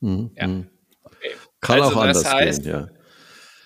Mhm. 0.00 0.30
Ja. 0.36 0.46
Mhm. 0.46 0.66
Okay. 1.02 1.30
Kann 1.60 1.80
also 1.80 1.96
auch 1.96 2.02
anders 2.02 2.32
heißt, 2.32 2.62
gehen, 2.62 2.72
ja. 2.72 2.88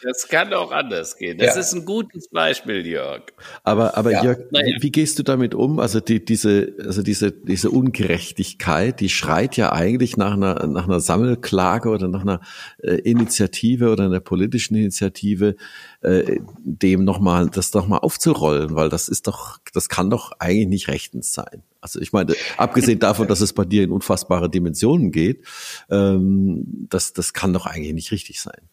Das 0.03 0.29
kann 0.29 0.53
auch 0.53 0.73
anders 0.73 1.17
gehen. 1.17 1.39
Das 1.39 1.55
ja. 1.55 1.61
ist 1.61 1.73
ein 1.75 1.85
gutes 1.85 2.29
Beispiel, 2.29 2.85
Jörg. 2.85 3.23
Aber, 3.63 3.97
aber 3.97 4.11
ja. 4.11 4.25
Jörg, 4.25 4.39
naja. 4.51 4.77
wie 4.81 4.91
gehst 4.91 5.19
du 5.19 5.23
damit 5.23 5.55
um? 5.55 5.79
Also 5.79 6.01
die, 6.01 6.25
diese, 6.25 6.75
also 6.85 7.03
diese, 7.03 7.31
diese 7.31 7.71
Ungerechtigkeit, 7.71 8.99
die 8.99 9.09
schreit 9.09 9.57
ja 9.57 9.73
eigentlich 9.73 10.17
nach 10.17 10.33
einer, 10.33 10.67
nach 10.67 10.85
einer 10.85 10.99
Sammelklage 10.99 11.89
oder 11.89 12.09
nach 12.09 12.23
einer 12.23 12.41
äh, 12.83 12.97
Initiative 12.97 13.91
oder 13.91 14.05
einer 14.05 14.21
politischen 14.21 14.75
Initiative, 14.75 15.55
äh, 16.01 16.41
dem 16.59 17.05
nochmal, 17.05 17.49
das 17.49 17.73
nochmal 17.73 18.01
aufzurollen, 18.01 18.75
weil 18.75 18.89
das 18.89 19.09
ist 19.09 19.29
doch, 19.29 19.59
das 19.73 19.89
kann 19.89 20.11
doch 20.11 20.33
eigentlich 20.41 20.69
nicht 20.69 20.89
rechtens 20.89 21.33
sein. 21.33 21.63
Also 21.81 22.01
ich 22.01 22.13
meine, 22.13 22.35
abgesehen 22.57 22.99
davon, 22.99 23.29
dass 23.29 23.41
es 23.41 23.53
bei 23.53 23.65
dir 23.65 23.83
in 23.83 23.91
unfassbare 23.91 24.49
Dimensionen 24.49 25.11
geht, 25.11 25.45
ähm, 25.91 26.87
das, 26.89 27.13
das 27.13 27.33
kann 27.33 27.53
doch 27.53 27.67
eigentlich 27.67 27.95
nicht 27.95 28.13
richtig 28.13 28.41
sein. 28.41 28.72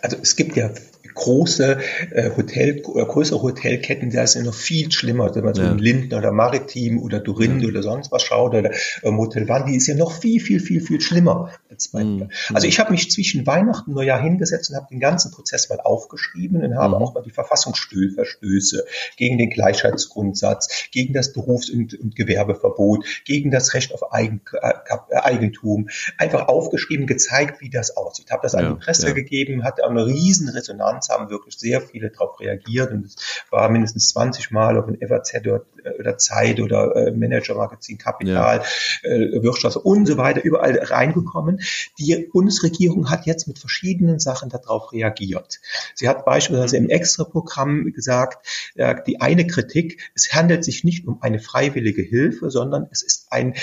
Also 0.00 0.16
es 0.22 0.36
gibt 0.36 0.56
ja 0.56 0.70
große 1.16 1.78
äh, 2.12 2.30
Hotel, 2.36 2.76
äh, 2.76 2.82
größere 2.82 3.42
Hotelketten, 3.42 4.10
da 4.10 4.22
ist 4.22 4.34
ja 4.34 4.42
noch 4.42 4.54
viel 4.54 4.92
schlimmer, 4.92 5.34
wenn 5.34 5.44
man 5.44 5.54
so 5.54 5.62
ja. 5.62 5.72
in 5.72 5.78
Linden 5.78 6.14
oder 6.14 6.30
Maritim 6.30 7.02
oder 7.02 7.18
Dorinde 7.18 7.64
ja. 7.64 7.70
oder 7.70 7.82
sonst 7.82 8.12
was 8.12 8.22
schaut 8.22 8.54
oder 8.54 8.70
ähm, 9.02 9.18
Hotel 9.18 9.48
Wandi 9.48 9.74
ist 9.74 9.88
ja 9.88 9.96
noch 9.96 10.12
viel, 10.12 10.40
viel, 10.40 10.60
viel, 10.60 10.80
viel 10.80 11.00
schlimmer 11.00 11.50
als 11.70 11.88
bei 11.88 12.04
mhm. 12.04 12.28
Also 12.52 12.68
ich 12.68 12.78
habe 12.78 12.92
mich 12.92 13.10
zwischen 13.10 13.46
Weihnachten 13.46 13.90
und 13.90 13.96
Neujahr 13.96 14.20
hingesetzt 14.20 14.70
und 14.70 14.76
habe 14.76 14.86
den 14.90 15.00
ganzen 15.00 15.32
Prozess 15.32 15.68
mal 15.68 15.80
aufgeschrieben 15.80 16.62
und 16.62 16.76
habe 16.76 16.96
mhm. 16.96 17.02
auch 17.02 17.14
mal 17.14 17.22
die 17.22 17.30
Verfassungsverstöße 17.30 18.84
gegen 19.16 19.38
den 19.38 19.50
Gleichheitsgrundsatz, 19.50 20.88
gegen 20.92 21.14
das 21.14 21.32
Berufs- 21.32 21.70
und, 21.70 21.98
und 21.98 22.14
Gewerbeverbot, 22.14 23.04
gegen 23.24 23.50
das 23.50 23.74
Recht 23.74 23.94
auf 23.94 24.12
Eigen, 24.12 24.42
äh, 24.60 24.72
Eigentum 25.14 25.88
einfach 26.18 26.48
aufgeschrieben, 26.48 27.06
gezeigt, 27.06 27.60
wie 27.62 27.70
das 27.70 27.96
aussieht. 27.96 28.30
Habe 28.30 28.42
das 28.42 28.54
an 28.54 28.74
die 28.74 28.84
Presse 28.84 29.14
gegeben, 29.14 29.64
hatte 29.64 29.84
eine 29.86 30.06
riesen 30.06 30.48
Resonanz 30.48 31.05
Resonanz 31.06 31.08
haben 31.08 31.30
wirklich 31.30 31.56
sehr 31.58 31.80
viele 31.80 32.10
darauf 32.10 32.40
reagiert 32.40 32.92
und 32.92 33.06
es 33.06 33.16
war 33.50 33.68
mindestens 33.68 34.10
20 34.10 34.50
Mal 34.50 34.78
auf 34.78 34.88
in 34.88 34.96
FAZ 35.06 35.34
oder, 35.40 35.62
oder 35.98 36.18
Zeit 36.18 36.60
oder 36.60 36.94
äh, 36.96 37.10
Manager-Magazin 37.12 37.98
Kapital, 37.98 38.62
ja. 39.02 39.10
äh, 39.10 39.42
Wirtschaft 39.42 39.76
und 39.76 40.06
so 40.06 40.16
weiter 40.16 40.42
überall 40.42 40.78
reingekommen. 40.78 41.60
Die 41.98 42.28
Bundesregierung 42.32 43.10
hat 43.10 43.26
jetzt 43.26 43.48
mit 43.48 43.58
verschiedenen 43.58 44.18
Sachen 44.18 44.48
darauf 44.48 44.92
reagiert. 44.92 45.60
Sie 45.94 46.08
hat 46.08 46.24
beispielsweise 46.24 46.76
im 46.76 46.88
Extra-Programm 46.88 47.92
gesagt, 47.92 48.46
äh, 48.74 48.96
die 49.06 49.20
eine 49.20 49.46
Kritik, 49.46 50.10
es 50.14 50.32
handelt 50.32 50.64
sich 50.64 50.84
nicht 50.84 51.06
um 51.06 51.22
eine 51.22 51.38
freiwillige 51.38 52.02
Hilfe, 52.02 52.50
sondern 52.50 52.86
es 52.90 53.02
ist 53.02 53.15
ein 53.30 53.54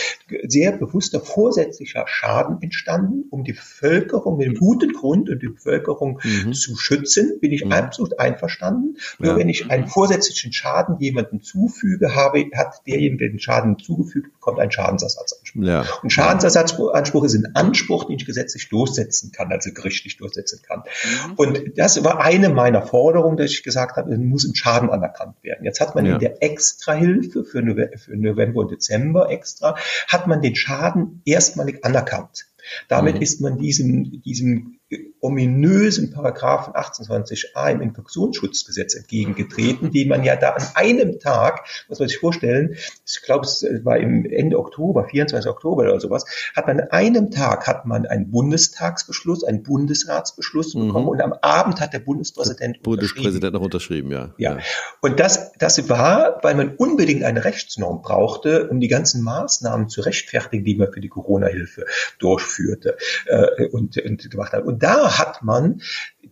sehr 0.47 0.71
bewusster 0.73 1.19
vorsätzlicher 1.19 2.05
Schaden 2.07 2.61
entstanden, 2.61 3.25
um 3.29 3.43
die 3.43 3.53
Bevölkerung 3.53 4.37
mit 4.37 4.47
einem 4.47 4.57
guten 4.57 4.93
Grund 4.93 5.29
und 5.29 5.41
die 5.41 5.49
Bevölkerung 5.49 6.19
mhm. 6.23 6.53
zu 6.53 6.75
schützen 6.75 7.39
bin 7.39 7.51
ich 7.51 7.65
mhm. 7.65 7.71
absolut 7.71 8.19
einverstanden. 8.19 8.97
Nur 9.19 9.33
ja. 9.33 9.37
wenn 9.37 9.49
ich 9.49 9.69
einen 9.69 9.87
vorsätzlichen 9.87 10.53
Schaden 10.53 10.97
jemandem 10.99 11.41
zufüge, 11.41 12.15
habe, 12.15 12.45
hat 12.53 12.81
derjenige, 12.87 13.17
der 13.17 13.29
den 13.29 13.39
Schaden 13.39 13.77
zugefügt, 13.79 14.33
bekommt 14.33 14.59
einen 14.59 14.71
Schadensersatzanspruch. 14.71 15.63
Ja. 15.63 15.85
Und 16.01 16.11
Schadensersatzanspruch 16.11 17.23
ist 17.23 17.35
ein 17.35 17.55
Anspruch, 17.55 18.05
den 18.05 18.17
ich 18.17 18.25
gesetzlich 18.25 18.69
durchsetzen 18.69 19.31
kann, 19.31 19.51
also 19.51 19.71
gerichtlich 19.73 20.17
durchsetzen 20.17 20.61
kann. 20.67 20.83
Mhm. 21.29 21.33
Und 21.35 21.77
das 21.77 22.03
war 22.03 22.19
eine 22.19 22.49
meiner 22.49 22.81
Forderungen, 22.81 23.37
dass 23.37 23.51
ich 23.51 23.63
gesagt 23.63 23.97
habe, 23.97 24.13
es 24.13 24.19
muss 24.19 24.45
ein 24.45 24.55
Schaden 24.55 24.89
anerkannt 24.89 25.35
werden. 25.41 25.65
Jetzt 25.65 25.79
hat 25.79 25.95
man 25.95 26.05
ja. 26.05 26.13
in 26.13 26.19
der 26.19 26.41
Extrahilfe 26.43 27.43
für 27.43 27.61
November 27.61 28.61
und 28.61 28.71
Dezember 28.71 29.29
extra, 29.29 29.52
hat 29.61 30.27
man 30.27 30.41
den 30.41 30.55
Schaden 30.55 31.21
erstmalig 31.25 31.83
anerkannt. 31.85 32.45
Damit 32.87 33.15
mhm. 33.15 33.21
ist 33.21 33.41
man 33.41 33.57
diesem, 33.57 34.21
diesem 34.21 34.79
ominösen 35.19 36.11
Paragraphen 36.11 36.73
28a 36.73 37.71
im 37.71 37.81
Infektionsschutzgesetz 37.81 38.95
entgegengetreten, 38.95 39.91
den 39.91 40.07
man 40.07 40.23
ja 40.23 40.35
da 40.35 40.51
an 40.51 40.63
einem 40.75 41.19
Tag, 41.19 41.65
muss 41.89 41.99
man 41.99 42.07
sich 42.07 42.17
vorstellen, 42.17 42.75
ich 43.05 43.21
glaube, 43.23 43.45
es 43.45 43.65
war 43.83 43.97
im 43.97 44.25
Ende 44.25 44.59
Oktober, 44.59 45.07
24. 45.07 45.49
Oktober 45.49 45.83
oder 45.83 45.99
sowas, 45.99 46.25
hat 46.55 46.67
man 46.67 46.79
an 46.79 46.89
einem 46.91 47.31
Tag 47.31 47.67
hat 47.67 47.85
man 47.85 48.05
einen 48.05 48.31
Bundestagsbeschluss, 48.31 49.43
einen 49.43 49.63
Bundesratsbeschluss 49.63 50.73
mhm. 50.75 50.87
bekommen 50.87 51.07
und 51.07 51.21
am 51.21 51.33
Abend 51.41 51.81
hat 51.81 51.93
der 51.93 51.99
Bundespräsident 51.99 52.77
der 52.77 52.81
Bundespräsident 52.81 53.53
noch 53.53 53.61
unterschrieben, 53.61 54.11
ja. 54.11 54.33
ja. 54.37 54.53
Ja. 54.57 54.59
Und 55.01 55.19
das, 55.19 55.53
das 55.53 55.89
war, 55.89 56.39
weil 56.43 56.55
man 56.55 56.75
unbedingt 56.75 57.23
eine 57.23 57.45
Rechtsnorm 57.45 58.01
brauchte, 58.01 58.69
um 58.69 58.79
die 58.79 58.87
ganzen 58.87 59.23
Maßnahmen 59.23 59.89
zu 59.89 60.01
rechtfertigen, 60.01 60.63
die 60.63 60.75
man 60.75 60.91
für 60.91 61.01
die 61.01 61.09
Corona-Hilfe 61.09 61.85
durchführte 62.19 62.97
äh, 63.25 63.67
und, 63.67 63.97
und 63.97 64.29
gemacht 64.29 64.53
hat. 64.53 64.63
Und 64.63 64.82
da 64.83 65.17
hat 65.17 65.43
man 65.43 65.81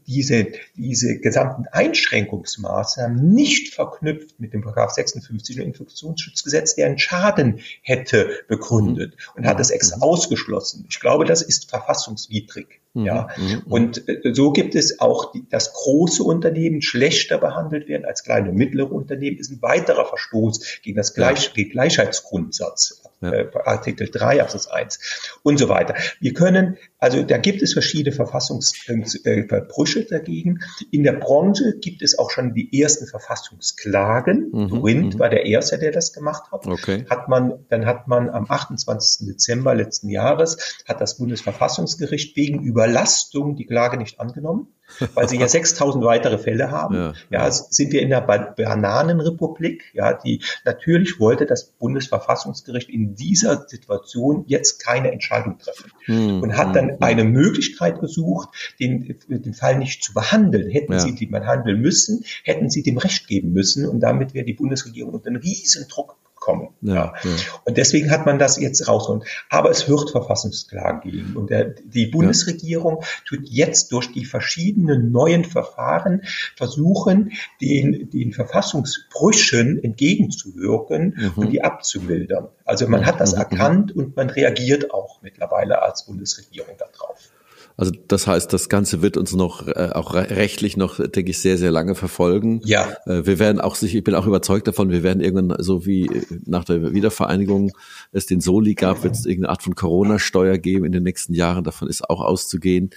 diese, 0.08 0.48
diese 0.76 1.20
gesamten 1.20 1.66
Einschränkungsmaßnahmen 1.72 3.34
nicht 3.34 3.74
verknüpft 3.74 4.40
mit 4.40 4.54
dem 4.54 4.62
Paragraph 4.62 4.92
56 4.92 5.58
im 5.58 5.64
Infektionsschutzgesetz, 5.64 6.76
der 6.76 6.88
einen 6.88 7.00
Schaden 7.00 7.60
hätte 7.82 8.30
begründet 8.48 9.16
und 9.36 9.46
hat 9.46 9.60
das 9.60 9.70
extra 9.70 9.98
mhm. 9.98 10.04
ausgeschlossen. 10.04 10.86
Ich 10.90 11.00
glaube, 11.00 11.26
das 11.26 11.42
ist 11.42 11.70
verfassungswidrig. 11.70 12.82
Mhm. 12.94 13.06
Ja, 13.06 13.30
mhm. 13.38 13.64
und 13.70 14.10
äh, 14.10 14.34
so 14.34 14.52
gibt 14.52 14.76
es 14.76 15.00
auch, 15.00 15.32
die, 15.32 15.48
dass 15.50 15.74
große 15.74 16.24
Unternehmen 16.24 16.82
schlechter 16.82 17.38
behandelt 17.38 17.88
werden 17.88 18.06
als 18.06 18.24
kleine 18.24 18.50
und 18.50 18.56
mittlere 18.58 18.92
Unternehmen, 18.92 19.38
ist 19.38 19.50
ein 19.50 19.62
weiterer 19.62 20.06
Verstoß 20.06 20.82
gegen 20.82 20.98
das 20.98 21.14
Gleich. 21.14 21.54
Gleichheitsgrundsatz, 21.54 23.01
ja. 23.22 23.32
äh, 23.32 23.50
Artikel 23.66 24.10
3 24.10 24.42
Absatz 24.42 24.68
1 24.68 25.00
und 25.44 25.58
so 25.58 25.70
weiter. 25.70 25.96
Wir 26.20 26.34
können, 26.34 26.78
also 26.98 27.24
da 27.24 27.38
gibt 27.38 27.62
es 27.62 27.74
verschiedene 27.74 28.16
Verfassungsbrüche 28.16 30.00
äh, 30.00 30.06
dagegen. 30.10 30.60
In 30.92 31.04
der 31.04 31.14
Branche 31.14 31.78
gibt 31.80 32.02
es 32.02 32.18
auch 32.18 32.32
schon 32.32 32.54
die 32.54 32.82
ersten 32.82 33.08
Verfassungsklagen. 33.08 34.50
Mhm. 34.52 34.84
Wind 34.84 35.14
mhm. 35.16 35.20
war 35.20 35.30
der 35.30 35.46
erste, 35.46 35.78
der 35.78 35.92
das 35.92 36.14
gemacht 36.14 36.52
hat. 36.52 36.68
Okay. 36.68 37.06
Hat 37.10 37.28
man, 37.30 37.66
dann 37.70 37.86
hat 37.86 38.08
man 38.08 38.30
am 38.30 38.46
28. 38.50 39.28
Dezember 39.28 39.76
letzten 39.76 40.10
Jahres 40.10 40.82
hat 40.88 41.02
das 41.02 41.18
Bundesverfassungsgericht 41.18 42.36
wegen 42.36 42.64
Überlastung 42.64 43.56
die 43.56 43.66
Klage 43.66 43.98
nicht 43.98 44.20
angenommen 44.20 44.68
weil 45.14 45.28
sie 45.30 45.38
ja 45.38 45.48
6000 45.48 46.04
weitere 46.04 46.38
Fälle 46.38 46.72
haben. 46.72 46.96
Ja, 46.96 47.14
ja, 47.30 47.52
sind 47.52 47.92
wir 47.92 48.02
in 48.02 48.10
der 48.10 48.22
Bananenrepublik. 48.22 49.92
Ja, 49.94 50.14
die 50.14 50.42
natürlich 50.66 51.20
wollte 51.20 51.46
das 51.46 51.66
Bundesverfassungsgericht 51.66 52.90
in 52.90 53.16
dieser 53.16 53.68
Situation 53.68 54.46
jetzt 54.48 54.84
keine 54.84 55.12
Entscheidung 55.12 55.58
treffen 55.60 55.92
hm, 56.06 56.42
und 56.42 56.58
hat 56.58 56.76
dann 56.76 56.90
hm, 56.90 56.98
eine 57.00 57.24
Möglichkeit 57.24 58.00
gesucht, 58.00 58.50
den, 58.80 59.18
den 59.28 59.54
Fall 59.54 59.78
nicht 59.78 60.04
zu 60.04 60.14
behandeln. 60.14 60.70
Hätten 60.70 60.94
ja. 60.94 61.00
sie 61.00 61.16
die 61.16 61.26
behandeln 61.26 61.82
müssen, 61.82 62.24
hätten 62.44 62.70
sie 62.70 62.84
dem 62.84 62.98
Recht 62.98 63.28
geben 63.28 63.54
müssen 63.54 63.88
und 63.88 64.00
damit 64.00 64.34
wäre 64.34 64.46
die 64.46 64.54
Bundesregierung 64.54 65.14
unter 65.14 65.28
einen 65.28 65.38
riesen 65.38 65.88
Druck 65.88 66.18
kommen. 66.42 66.70
Ja, 66.82 67.14
ja. 67.24 67.30
Und 67.64 67.78
deswegen 67.78 68.12
hat 68.12 68.26
man 68.26 68.38
das 68.38 68.60
jetzt 68.60 68.86
rausgeholt. 68.88 69.24
Aber 69.50 69.70
es 69.70 69.88
wird 69.88 70.10
Verfassungsklagen 70.10 71.10
geben. 71.10 71.38
Und 71.38 71.52
der, 71.52 71.66
die 71.66 72.08
Bundesregierung 72.08 73.04
tut 73.26 73.48
jetzt 73.48 73.94
durch 73.94 74.12
die 74.12 74.26
verschiedenen 74.26 75.14
neuen 75.14 75.46
Verfahren 75.46 76.24
versuchen, 76.58 77.32
den, 77.62 78.10
den 78.10 78.34
Verfassungsbrüchen 78.34 79.82
entgegenzuwirken 79.82 81.16
mhm. 81.18 81.32
und 81.36 81.54
die 81.54 81.64
abzumildern. 81.64 82.50
Also 82.66 82.88
man 82.88 83.06
hat 83.06 83.22
das 83.22 83.34
mhm. 83.34 83.40
erkannt 83.40 83.96
und 83.96 84.18
man 84.18 84.30
reagiert 84.30 84.92
auch 84.92 85.22
mittlerweile 85.22 85.82
als 85.82 86.06
Bundesregierung 86.06 86.76
darauf. 86.78 87.32
Also 87.78 87.92
das 88.08 88.28
heißt, 88.28 88.52
das 88.54 88.70
Ganze 88.70 89.02
wird 89.02 89.18
uns 89.18 89.34
noch 89.34 89.68
äh, 89.68 89.90
auch 89.94 90.14
rechtlich 90.14 90.78
noch, 90.78 90.98
denke 90.98 91.32
ich, 91.32 91.40
sehr, 91.40 91.58
sehr 91.58 91.72
lange 91.72 91.96
verfolgen. 91.96 92.62
Ja. 92.66 92.96
Äh, 93.06 93.26
wir 93.26 93.40
werden 93.40 93.60
auch 93.62 93.76
sicher, 93.76 93.98
ich 93.98 94.04
bin 94.04 94.16
auch 94.16 94.28
überzeugt 94.28 94.68
davon, 94.68 94.92
wir 94.92 95.04
werden 95.04 95.22
irgendwann, 95.22 95.64
so 95.64 95.86
wie 95.86 96.10
nach 96.46 96.64
der 96.64 96.94
Wiedervereinigung 96.94 97.72
es 98.12 98.26
den 98.26 98.42
Soli 98.42 98.76
gab, 98.76 99.04
wird 99.04 99.16
es 99.16 99.26
irgendeine 99.26 99.52
Art 99.52 99.64
von 99.64 99.76
Corona-Steuer 99.76 100.58
geben 100.58 100.86
in 100.86 100.92
den 100.92 101.04
nächsten 101.04 101.34
Jahren. 101.34 101.64
Davon 101.64 101.88
ist 101.88 102.10
auch 102.10 102.22
auszugehen. 102.22 102.92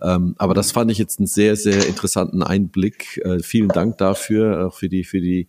Ähm, 0.00 0.34
aber 0.38 0.54
das 0.54 0.72
fand 0.72 0.90
ich 0.90 0.98
jetzt 0.98 1.18
einen 1.18 1.26
sehr, 1.26 1.56
sehr 1.56 1.86
interessanten 1.86 2.42
Einblick. 2.42 3.20
Äh, 3.24 3.40
vielen 3.40 3.68
Dank 3.68 3.98
dafür, 3.98 4.66
auch 4.66 4.74
für 4.74 4.88
die, 4.88 5.04
für 5.04 5.20
die 5.20 5.48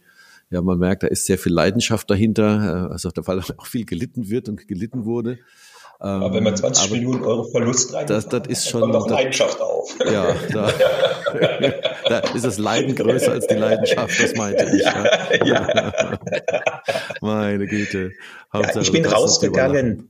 ja, 0.51 0.61
man 0.61 0.77
merkt, 0.77 1.03
da 1.03 1.07
ist 1.07 1.25
sehr 1.25 1.37
viel 1.37 1.51
Leidenschaft 1.51 2.09
dahinter, 2.09 2.87
äh, 2.89 2.91
also 2.91 3.09
weil 3.15 3.39
auch 3.57 3.65
viel 3.65 3.85
gelitten 3.85 4.29
wird 4.29 4.49
und 4.49 4.67
gelitten 4.67 5.05
wurde. 5.05 5.39
Aber 5.99 6.33
wenn 6.33 6.43
man 6.43 6.55
20 6.55 6.85
ähm, 6.85 6.91
Millionen 6.91 7.23
Euro 7.23 7.45
Verlust 7.45 7.93
rein, 7.93 8.05
das, 8.07 8.27
das 8.27 8.47
ist 8.47 8.69
schon, 8.69 8.81
kommt 8.81 8.95
auch 8.95 9.09
Leidenschaft 9.09 9.61
auf. 9.61 9.95
Ja, 10.05 10.35
da, 10.51 10.69
da 12.09 12.19
ist 12.33 12.45
das 12.45 12.57
Leiden 12.57 12.95
größer 12.95 13.31
als 13.31 13.47
die 13.47 13.55
Leidenschaft, 13.55 14.21
das 14.21 14.35
meinte 14.35 14.65
ich. 14.75 14.83
Ja. 14.83 15.45
ja. 15.45 16.19
Meine 17.21 17.65
Güte. 17.65 18.11
Ja, 18.61 18.81
ich 18.81 18.91
bin 18.91 19.05
rausgegangen. 19.05 20.07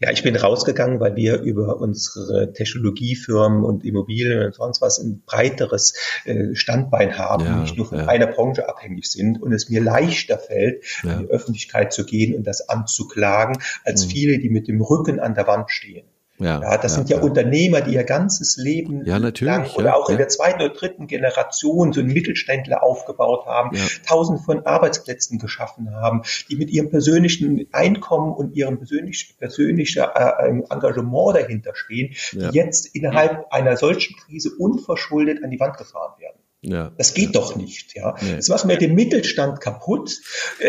Ja, 0.00 0.10
ich 0.10 0.22
bin 0.22 0.36
rausgegangen, 0.36 1.00
weil 1.00 1.16
wir 1.16 1.40
über 1.40 1.80
unsere 1.80 2.52
Technologiefirmen 2.52 3.64
und 3.64 3.84
Immobilien 3.84 4.46
und 4.46 4.54
sonst 4.54 4.80
was 4.80 4.98
ein 4.98 5.22
breiteres 5.26 5.94
äh, 6.24 6.54
Standbein 6.54 7.18
haben, 7.18 7.44
ja, 7.44 7.60
nicht 7.60 7.76
nur 7.76 7.86
von 7.86 7.98
ja. 7.98 8.06
einer 8.06 8.26
Branche 8.26 8.68
abhängig 8.68 9.10
sind 9.10 9.42
und 9.42 9.52
es 9.52 9.68
mir 9.68 9.80
leichter 9.80 10.38
fällt, 10.38 10.84
ja. 11.02 11.14
in 11.14 11.18
die 11.20 11.30
Öffentlichkeit 11.30 11.92
zu 11.92 12.04
gehen 12.04 12.34
und 12.34 12.46
das 12.46 12.68
anzuklagen, 12.68 13.58
als 13.84 14.06
mhm. 14.06 14.10
viele, 14.10 14.38
die 14.38 14.50
mit 14.50 14.68
dem 14.68 14.80
Rücken 14.80 15.20
an 15.20 15.34
der 15.34 15.46
Wand 15.46 15.70
stehen. 15.70 16.06
Ja, 16.38 16.60
ja, 16.60 16.76
das 16.78 16.92
ja, 16.92 16.98
sind 16.98 17.10
ja, 17.10 17.16
ja, 17.16 17.22
Unternehmer, 17.22 17.80
die 17.80 17.94
ihr 17.94 18.04
ganzes 18.04 18.56
Leben 18.56 19.04
ja, 19.04 19.16
lang 19.16 19.70
oder 19.74 19.96
auch 19.96 20.08
in 20.08 20.18
der 20.18 20.28
zweiten 20.28 20.62
oder 20.62 20.72
dritten 20.72 21.08
Generation 21.08 21.92
so 21.92 22.00
einen 22.00 22.12
Mittelständler 22.12 22.82
aufgebaut 22.82 23.46
haben, 23.46 23.76
tausend 24.06 24.44
von 24.44 24.64
Arbeitsplätzen 24.64 25.38
geschaffen 25.38 25.90
haben, 25.94 26.22
die 26.48 26.56
mit 26.56 26.70
ihrem 26.70 26.90
persönlichen 26.90 27.66
Einkommen 27.72 28.32
und 28.32 28.54
ihrem 28.54 28.78
persönlich, 28.78 29.34
persönlichen 29.38 30.02
äh, 30.02 30.48
Engagement 30.70 31.36
dahinter 31.36 31.72
stehen, 31.74 32.14
die 32.32 32.48
jetzt 32.52 32.94
innerhalb 32.94 33.52
einer 33.52 33.76
solchen 33.76 34.16
Krise 34.16 34.50
unverschuldet 34.58 35.42
an 35.42 35.50
die 35.50 35.58
Wand 35.58 35.76
gefahren 35.76 36.20
werden. 36.20 36.37
Ja. 36.60 36.90
Das 36.98 37.14
geht 37.14 37.36
doch 37.36 37.54
nicht. 37.54 37.94
Ja. 37.94 38.16
Nee. 38.20 38.34
Das 38.34 38.48
machen 38.48 38.68
wir 38.68 38.78
den 38.78 38.96
Mittelstand 38.96 39.60
kaputt, 39.60 40.20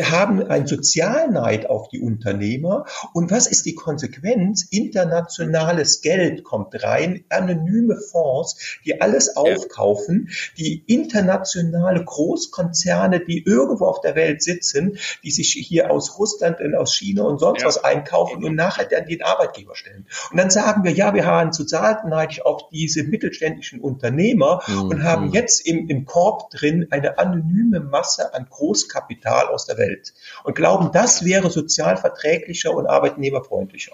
haben 0.03 0.43
einen 0.43 0.67
Sozialneid 0.67 1.67
auf 1.67 1.89
die 1.89 1.99
Unternehmer. 1.99 2.85
Und 3.13 3.31
was 3.31 3.47
ist 3.47 3.65
die 3.65 3.73
Konsequenz? 3.73 4.67
Internationales 4.69 6.01
Geld 6.01 6.43
kommt 6.43 6.83
rein, 6.83 7.25
anonyme 7.29 7.95
Fonds, 7.95 8.79
die 8.85 9.01
alles 9.01 9.35
aufkaufen, 9.35 10.29
die 10.59 10.83
internationale 10.85 12.05
Großkonzerne, 12.05 13.21
die 13.21 13.43
irgendwo 13.43 13.85
auf 13.85 14.01
der 14.01 14.13
Welt 14.13 14.43
sitzen, 14.43 14.99
die 15.23 15.31
sich 15.31 15.53
hier 15.53 15.89
aus 15.89 16.19
Russland 16.19 16.61
und 16.61 16.75
aus 16.75 16.93
China 16.93 17.23
und 17.23 17.39
sonst 17.39 17.61
ja. 17.61 17.67
was 17.67 17.83
einkaufen 17.83 18.43
und 18.43 18.53
nachher 18.53 18.85
dann 18.85 19.07
den 19.07 19.23
Arbeitgeber 19.23 19.75
stellen. 19.75 20.05
Und 20.29 20.37
dann 20.37 20.51
sagen 20.51 20.83
wir, 20.83 20.91
ja, 20.91 21.15
wir 21.15 21.25
haben 21.25 21.51
sozialneidig 21.51 22.45
auf 22.45 22.69
diese 22.69 23.03
mittelständischen 23.03 23.79
Unternehmer 23.79 24.61
mhm. 24.67 24.81
und 24.83 25.03
haben 25.03 25.31
jetzt 25.31 25.65
im 25.65 25.78
im, 25.87 26.05
Korb 26.05 26.49
drin 26.51 26.87
eine 26.91 27.17
anonyme 27.17 27.79
Masse 27.79 28.33
an 28.33 28.47
Großkapital 28.49 29.47
aus 29.47 29.65
der 29.65 29.77
Welt 29.77 30.13
und 30.43 30.55
glauben, 30.55 30.91
das 30.91 31.23
wäre 31.23 31.49
sozial 31.49 31.97
verträglicher 31.97 32.73
und 32.73 32.87
arbeitnehmerfreundlicher. 32.87 33.93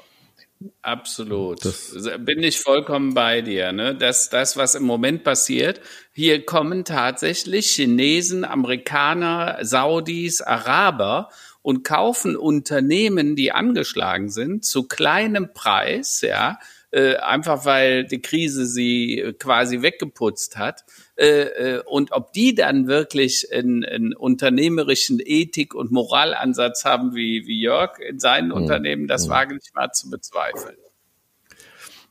Absolut. 0.82 1.66
Das 1.66 1.94
Bin 2.20 2.42
ich 2.42 2.60
vollkommen 2.60 3.14
bei 3.14 3.42
dir. 3.42 3.72
Ne? 3.72 3.96
Das, 3.96 4.30
das, 4.30 4.56
was 4.58 4.76
im 4.76 4.84
Moment 4.84 5.24
passiert, 5.24 5.82
hier 6.14 6.46
kommen 6.46 6.86
tatsächlich 6.86 7.72
Chinesen, 7.72 8.46
Amerikaner, 8.46 9.60
Saudis, 9.62 10.42
Araber 10.42 11.30
und 11.62 11.84
kaufen 11.84 12.38
Unternehmen, 12.38 13.36
die 13.36 13.52
angeschlagen 13.52 14.30
sind, 14.30 14.64
zu 14.64 14.88
kleinem 14.88 15.52
Preis, 15.54 16.22
ja, 16.22 16.60
äh, 16.92 17.16
einfach 17.18 17.66
weil 17.66 18.06
die 18.06 18.22
Krise 18.22 18.66
sie 18.66 19.20
äh, 19.20 19.34
quasi 19.34 19.82
weggeputzt 19.82 20.58
hat. 20.58 20.86
Äh, 21.18 21.26
äh, 21.28 21.84
und 21.86 22.12
ob 22.12 22.34
die 22.34 22.56
dann 22.56 22.88
wirklich 22.88 23.48
einen, 23.54 23.86
einen 23.86 24.14
unternehmerischen 24.14 25.20
Ethik- 25.24 25.74
und 25.74 25.92
Moralansatz 25.92 26.84
haben 26.84 27.16
wie, 27.16 27.48
wie 27.48 27.62
Jörg 27.62 28.00
in 28.00 28.20
seinen 28.20 28.50
mhm. 28.50 28.56
Unternehmen, 28.56 29.08
das 29.08 29.28
mhm. 29.28 29.32
wage 29.32 29.58
ich 29.62 29.74
mal 29.74 29.92
zu 29.92 30.10
bezweifeln. 30.10 30.76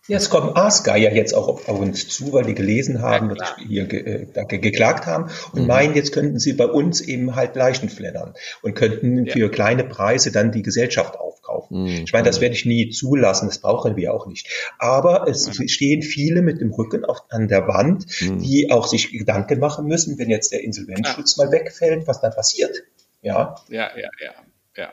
Ja, 0.07 0.19
es 0.19 0.29
kommen 0.29 0.55
Aasgeier 0.55 1.13
jetzt 1.13 1.35
auch 1.35 1.49
auf, 1.49 1.69
uns 1.69 2.09
zu, 2.09 2.35
weil 2.35 2.45
die 2.45 2.55
gelesen 2.55 3.01
haben, 3.01 3.31
ja, 3.31 3.35
dass 3.37 3.57
wir 3.57 3.67
hier 3.67 3.85
ge, 3.87 4.27
äh, 4.35 4.59
geklagt 4.59 5.07
haben 5.07 5.31
und 5.53 5.63
mhm. 5.63 5.67
meinen, 5.67 5.95
jetzt 5.95 6.13
könnten 6.13 6.39
sie 6.39 6.53
bei 6.53 6.67
uns 6.67 7.01
eben 7.01 7.35
halt 7.35 7.57
Leichen 7.57 7.89
fleddern 7.89 8.35
und 8.61 8.75
könnten 8.75 9.25
ja. 9.25 9.33
für 9.33 9.51
kleine 9.51 9.83
Preise 9.83 10.31
dann 10.31 10.53
die 10.53 10.63
Gesellschaft 10.63 11.17
aufkaufen. 11.17 11.85
Mhm. 11.85 12.03
Ich 12.05 12.13
meine, 12.13 12.27
das 12.27 12.43
werde 12.43 12.55
ich 12.55 12.67
nie 12.67 12.91
zulassen, 12.91 13.49
das 13.49 13.59
brauchen 13.61 13.97
wir 13.97 14.13
auch 14.13 14.27
nicht. 14.27 14.47
Aber 14.79 15.27
es 15.27 15.59
mhm. 15.59 15.69
stehen 15.69 16.03
viele 16.03 16.43
mit 16.43 16.61
dem 16.61 16.71
Rücken 16.71 17.07
auf, 17.07 17.23
an 17.31 17.49
der 17.49 17.67
Wand, 17.67 18.05
mhm. 18.21 18.41
die 18.41 18.71
auch 18.71 18.87
sich 18.87 19.11
Gedanken 19.11 19.59
machen 19.59 19.87
müssen, 19.87 20.19
wenn 20.19 20.29
jetzt 20.29 20.53
der 20.53 20.63
Insolvenzschutz 20.63 21.39
mal 21.39 21.51
wegfällt, 21.51 22.07
was 22.07 22.21
dann 22.21 22.33
passiert. 22.33 22.83
Ja, 23.23 23.55
ja, 23.71 23.91
ja, 23.97 24.11
ja. 24.23 24.35
ja. 24.77 24.93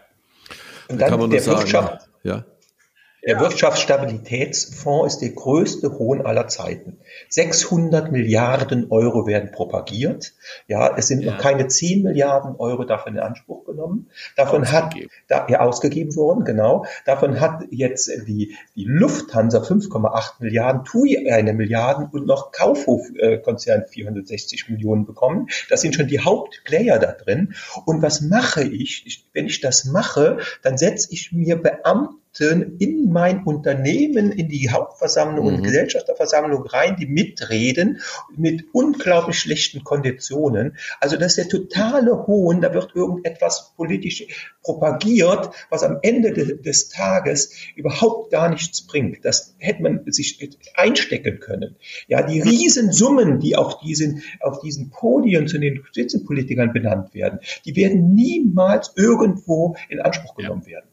Und 0.88 1.02
dann 1.02 1.10
Kann 1.10 1.20
man 1.20 1.30
der 1.30 1.46
Wirtschaft. 1.46 2.08
Ja. 2.24 2.46
Der. 3.24 3.40
Wirtschaftsstabilitätsfonds 3.40 5.14
ist 5.14 5.22
der 5.22 5.30
größte 5.30 6.00
Hohn 6.00 6.26
aller 6.26 6.48
Zeiten. 6.48 6.98
600 7.30 8.12
Milliarden 8.12 8.90
Euro 8.90 9.28
werden 9.28 9.52
propagiert. 9.52 10.34
Ja, 10.68 10.98
es 10.98 11.08
sind 11.08 11.22
ja. 11.22 11.32
noch 11.32 11.40
keine 11.40 11.68
10 11.68 12.02
Milliarden 12.02 12.56
Euro 12.56 12.84
davon 12.84 13.14
in 13.14 13.20
Anspruch 13.20 13.66
genommen. 13.66 14.10
Davon 14.36 14.64
ausgegeben. 14.64 15.12
hat, 15.30 15.48
da, 15.48 15.48
ja, 15.50 15.60
ausgegeben 15.60 16.16
worden, 16.16 16.46
genau. 16.46 16.86
Davon 17.06 17.40
hat 17.40 17.66
jetzt 17.70 18.10
die, 18.28 18.56
die 18.76 18.86
Lufthansa 18.86 19.60
5,8 19.60 20.32
Milliarden, 20.40 20.84
TUI 20.84 21.30
eine 21.30 21.54
Milliarde 21.54 22.10
und 22.12 22.26
noch 22.26 22.52
Kaufhof-Konzern 22.52 23.86
460 23.88 24.68
Millionen 24.70 25.06
bekommen. 25.06 25.48
Das 25.70 25.82
sind 25.82 25.94
schon 25.94 26.08
die 26.08 26.22
Hauptplayer 26.22 26.98
da 26.98 27.12
drin. 27.12 27.54
Und 27.86 28.02
was 28.02 28.22
mache 28.22 28.64
ich? 28.64 29.06
ich 29.06 29.28
wenn 29.34 29.46
ich 29.46 29.62
das 29.62 29.86
mache, 29.86 30.40
dann 30.64 30.80
setze 30.80 31.10
ich 31.12 31.32
mir 31.32 31.62
Beamten 31.62 32.21
in 32.40 33.12
mein 33.12 33.44
Unternehmen, 33.44 34.32
in 34.32 34.48
die 34.48 34.70
Hauptversammlung 34.70 35.48
mhm. 35.48 35.56
und 35.56 35.64
Gesellschafterversammlung 35.64 36.66
rein, 36.66 36.96
die 37.00 37.06
mitreden 37.06 38.00
mit 38.36 38.66
unglaublich 38.72 39.40
schlechten 39.40 39.84
Konditionen. 39.84 40.78
Also 41.00 41.18
das 41.18 41.38
ist 41.38 41.38
der 41.38 41.50
totale 41.50 42.26
Hohn, 42.28 42.62
da 42.62 42.74
wird 42.74 42.96
irgendetwas 42.96 43.74
politisch 43.76 44.28
propagiert, 44.64 45.50
was 45.70 45.84
am 45.84 46.00
Ende 46.02 46.32
de 46.32 46.62
des 46.62 46.90
Tages 46.90 47.54
überhaupt 47.76 48.32
gar 48.32 48.50
nichts 48.50 48.86
bringt. 48.86 49.26
Das 49.26 49.56
hätte 49.58 49.82
man 49.82 50.04
sich 50.12 50.58
einstecken 50.76 51.40
können. 51.40 51.76
Ja, 52.08 52.22
die 52.24 52.42
Riesensummen, 52.42 53.40
die 53.40 53.56
auf 53.56 53.80
diesen, 53.80 54.24
auf 54.40 54.60
diesen 54.60 54.90
Podien 54.90 55.48
zu 55.48 55.60
den 55.60 55.84
Spitzenpolitikern 55.86 56.72
benannt 56.74 57.14
werden, 57.14 57.40
die 57.66 57.76
werden 57.76 58.14
niemals 58.14 58.94
irgendwo 58.96 59.76
in 59.90 60.00
Anspruch 60.00 60.36
genommen 60.36 60.64
ja. 60.66 60.76
werden. 60.76 60.91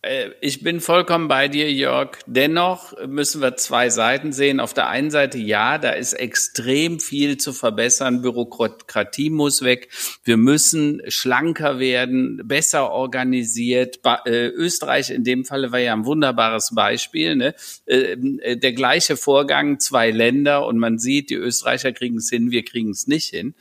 Äh, 0.00 0.30
ich 0.40 0.62
bin 0.62 0.80
vollkommen 0.80 1.26
bei 1.26 1.48
dir, 1.48 1.72
Jörg. 1.72 2.18
Dennoch 2.26 2.94
müssen 3.06 3.42
wir 3.42 3.56
zwei 3.56 3.90
Seiten 3.90 4.32
sehen. 4.32 4.60
Auf 4.60 4.72
der 4.72 4.88
einen 4.88 5.10
Seite, 5.10 5.38
ja, 5.38 5.78
da 5.78 5.90
ist 5.90 6.12
extrem 6.12 7.00
viel 7.00 7.36
zu 7.36 7.52
verbessern. 7.52 8.22
Bürokratie 8.22 9.30
muss 9.30 9.62
weg. 9.62 9.88
Wir 10.22 10.36
müssen 10.36 11.02
schlanker 11.08 11.80
werden, 11.80 12.40
besser 12.44 12.92
organisiert. 12.92 13.98
Äh, 14.24 14.46
Österreich 14.48 15.10
in 15.10 15.24
dem 15.24 15.44
Falle 15.44 15.72
war 15.72 15.80
ja 15.80 15.94
ein 15.94 16.04
wunderbares 16.04 16.70
Beispiel. 16.74 17.34
Ne? 17.34 17.54
Ähm, 17.86 18.38
äh, 18.42 18.56
der 18.56 18.74
gleiche 18.74 19.16
Vorgang, 19.16 19.80
zwei 19.80 20.12
Länder 20.12 20.64
und 20.66 20.78
man 20.78 20.98
sieht, 20.98 21.30
die 21.30 21.34
Österreicher 21.34 21.92
kriegen 21.92 22.18
es 22.18 22.30
hin, 22.30 22.52
wir 22.52 22.64
kriegen 22.64 22.90
es 22.90 23.08
nicht 23.08 23.30
hin. 23.30 23.54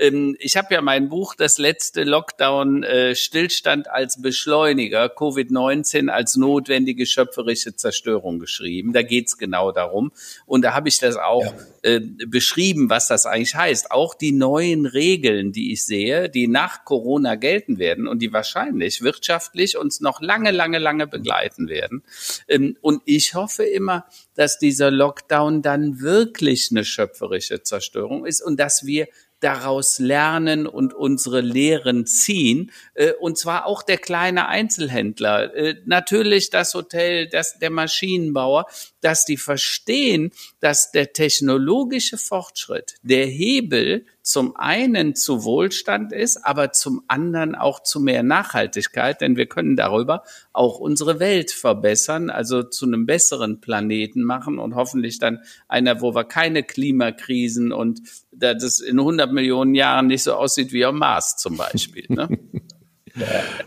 Ähm, 0.00 0.36
ich 0.40 0.56
habe 0.56 0.74
ja 0.74 0.80
mein 0.80 1.08
Buch, 1.08 1.34
das 1.36 1.58
letzte 1.58 2.02
Lockdown, 2.04 2.84
Stillstand 3.12 3.88
als 3.88 4.20
Beschleuniger, 4.20 5.06
Covid-19 5.06 6.00
19 6.00 6.08
als 6.08 6.36
notwendige 6.36 7.06
schöpferische 7.06 7.76
Zerstörung 7.76 8.38
geschrieben. 8.38 8.92
Da 8.92 9.02
geht's 9.02 9.38
genau 9.38 9.72
darum. 9.72 10.12
Und 10.46 10.62
da 10.62 10.74
habe 10.74 10.88
ich 10.88 10.98
das 10.98 11.16
auch 11.16 11.44
ja. 11.44 11.54
äh, 11.82 12.00
beschrieben, 12.26 12.90
was 12.90 13.08
das 13.08 13.26
eigentlich 13.26 13.54
heißt. 13.54 13.90
Auch 13.90 14.14
die 14.14 14.32
neuen 14.32 14.86
Regeln, 14.86 15.52
die 15.52 15.72
ich 15.72 15.84
sehe, 15.84 16.28
die 16.28 16.46
nach 16.46 16.84
Corona 16.84 17.34
gelten 17.34 17.78
werden 17.78 18.08
und 18.08 18.20
die 18.20 18.32
wahrscheinlich 18.32 19.02
wirtschaftlich 19.02 19.76
uns 19.76 20.00
noch 20.00 20.20
lange, 20.20 20.50
lange, 20.50 20.78
lange 20.78 21.06
begleiten 21.06 21.68
werden. 21.68 22.02
Ähm, 22.48 22.76
und 22.80 23.02
ich 23.04 23.34
hoffe 23.34 23.64
immer, 23.64 24.06
dass 24.34 24.58
dieser 24.58 24.90
Lockdown 24.90 25.62
dann 25.62 26.00
wirklich 26.00 26.68
eine 26.70 26.84
schöpferische 26.84 27.62
Zerstörung 27.62 28.24
ist 28.24 28.40
und 28.40 28.58
dass 28.58 28.86
wir 28.86 29.08
daraus 29.40 29.98
lernen 29.98 30.66
und 30.66 30.94
unsere 30.94 31.40
Lehren 31.40 32.06
ziehen. 32.06 32.70
Äh, 32.94 33.12
und 33.12 33.38
zwar 33.38 33.66
auch 33.66 33.82
der 33.82 33.98
kleine 33.98 34.48
Einzelhändler, 34.48 35.54
äh, 35.54 35.76
natürlich 35.86 36.50
das 36.50 36.74
Hotel, 36.74 37.28
das, 37.28 37.58
der 37.58 37.70
Maschinenbauer, 37.70 38.66
dass 39.00 39.24
die 39.24 39.36
verstehen, 39.36 40.32
dass 40.60 40.92
der 40.92 41.12
technologische 41.12 42.18
Fortschritt, 42.18 42.96
der 43.02 43.26
Hebel 43.26 44.06
zum 44.22 44.54
einen 44.56 45.14
zu 45.16 45.44
Wohlstand 45.44 46.12
ist, 46.12 46.44
aber 46.44 46.72
zum 46.72 47.02
anderen 47.08 47.54
auch 47.54 47.82
zu 47.82 48.00
mehr 48.00 48.22
Nachhaltigkeit, 48.22 49.20
denn 49.20 49.36
wir 49.36 49.46
können 49.46 49.76
darüber 49.76 50.22
auch 50.52 50.78
unsere 50.78 51.18
Welt 51.20 51.50
verbessern, 51.50 52.30
also 52.30 52.62
zu 52.62 52.86
einem 52.86 53.06
besseren 53.06 53.60
Planeten 53.60 54.22
machen 54.22 54.58
und 54.58 54.74
hoffentlich 54.74 55.18
dann 55.18 55.40
einer, 55.68 56.00
wo 56.00 56.14
wir 56.14 56.24
keine 56.24 56.62
Klimakrisen 56.62 57.72
und 57.72 58.02
das 58.30 58.80
in 58.80 58.98
100 58.98 59.32
Millionen 59.32 59.74
Jahren 59.74 60.06
nicht 60.06 60.22
so 60.22 60.34
aussieht 60.34 60.72
wie 60.72 60.84
am 60.84 60.98
Mars 60.98 61.36
zum 61.36 61.56
Beispiel. 61.56 62.04
Ne? 62.08 62.28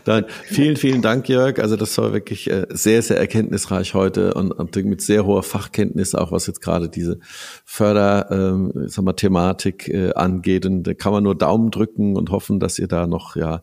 Dann 0.04 0.26
vielen, 0.44 0.76
vielen 0.76 1.02
Dank, 1.02 1.28
Jörg. 1.28 1.58
Also 1.58 1.76
das 1.76 1.96
war 1.98 2.12
wirklich 2.12 2.50
äh, 2.50 2.66
sehr, 2.70 3.02
sehr 3.02 3.18
erkenntnisreich 3.18 3.94
heute 3.94 4.34
und, 4.34 4.52
und 4.52 4.74
mit 4.84 5.00
sehr 5.00 5.24
hoher 5.24 5.42
Fachkenntnis, 5.42 6.14
auch 6.14 6.32
was 6.32 6.46
jetzt 6.46 6.60
gerade 6.60 6.88
diese 6.88 7.18
Förder, 7.64 8.30
ähm, 8.30 8.72
sag 8.86 9.04
mal, 9.04 9.12
Thematik 9.12 9.88
äh, 9.88 10.12
angeht. 10.14 10.66
Und 10.66 10.84
da 10.84 10.94
kann 10.94 11.12
man 11.12 11.24
nur 11.24 11.36
Daumen 11.36 11.70
drücken 11.70 12.16
und 12.16 12.30
hoffen, 12.30 12.60
dass 12.60 12.78
ihr 12.78 12.88
da 12.88 13.06
noch 13.06 13.36
ja 13.36 13.62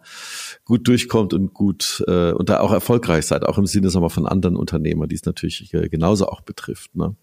gut 0.65 0.87
durchkommt 0.87 1.33
und 1.33 1.53
gut 1.53 2.03
äh, 2.07 2.31
und 2.31 2.49
da 2.49 2.59
auch 2.59 2.71
erfolgreich 2.71 3.25
seid, 3.25 3.45
auch 3.45 3.57
im 3.57 3.65
Sinne 3.65 3.89
sag 3.89 4.01
mal, 4.01 4.09
von 4.09 4.27
anderen 4.27 4.55
Unternehmern, 4.55 5.09
die 5.09 5.15
es 5.15 5.25
natürlich 5.25 5.73
äh, 5.73 5.89
genauso 5.89 6.27
auch 6.27 6.41
betrifft. 6.41 6.95
Ne? 6.95 7.15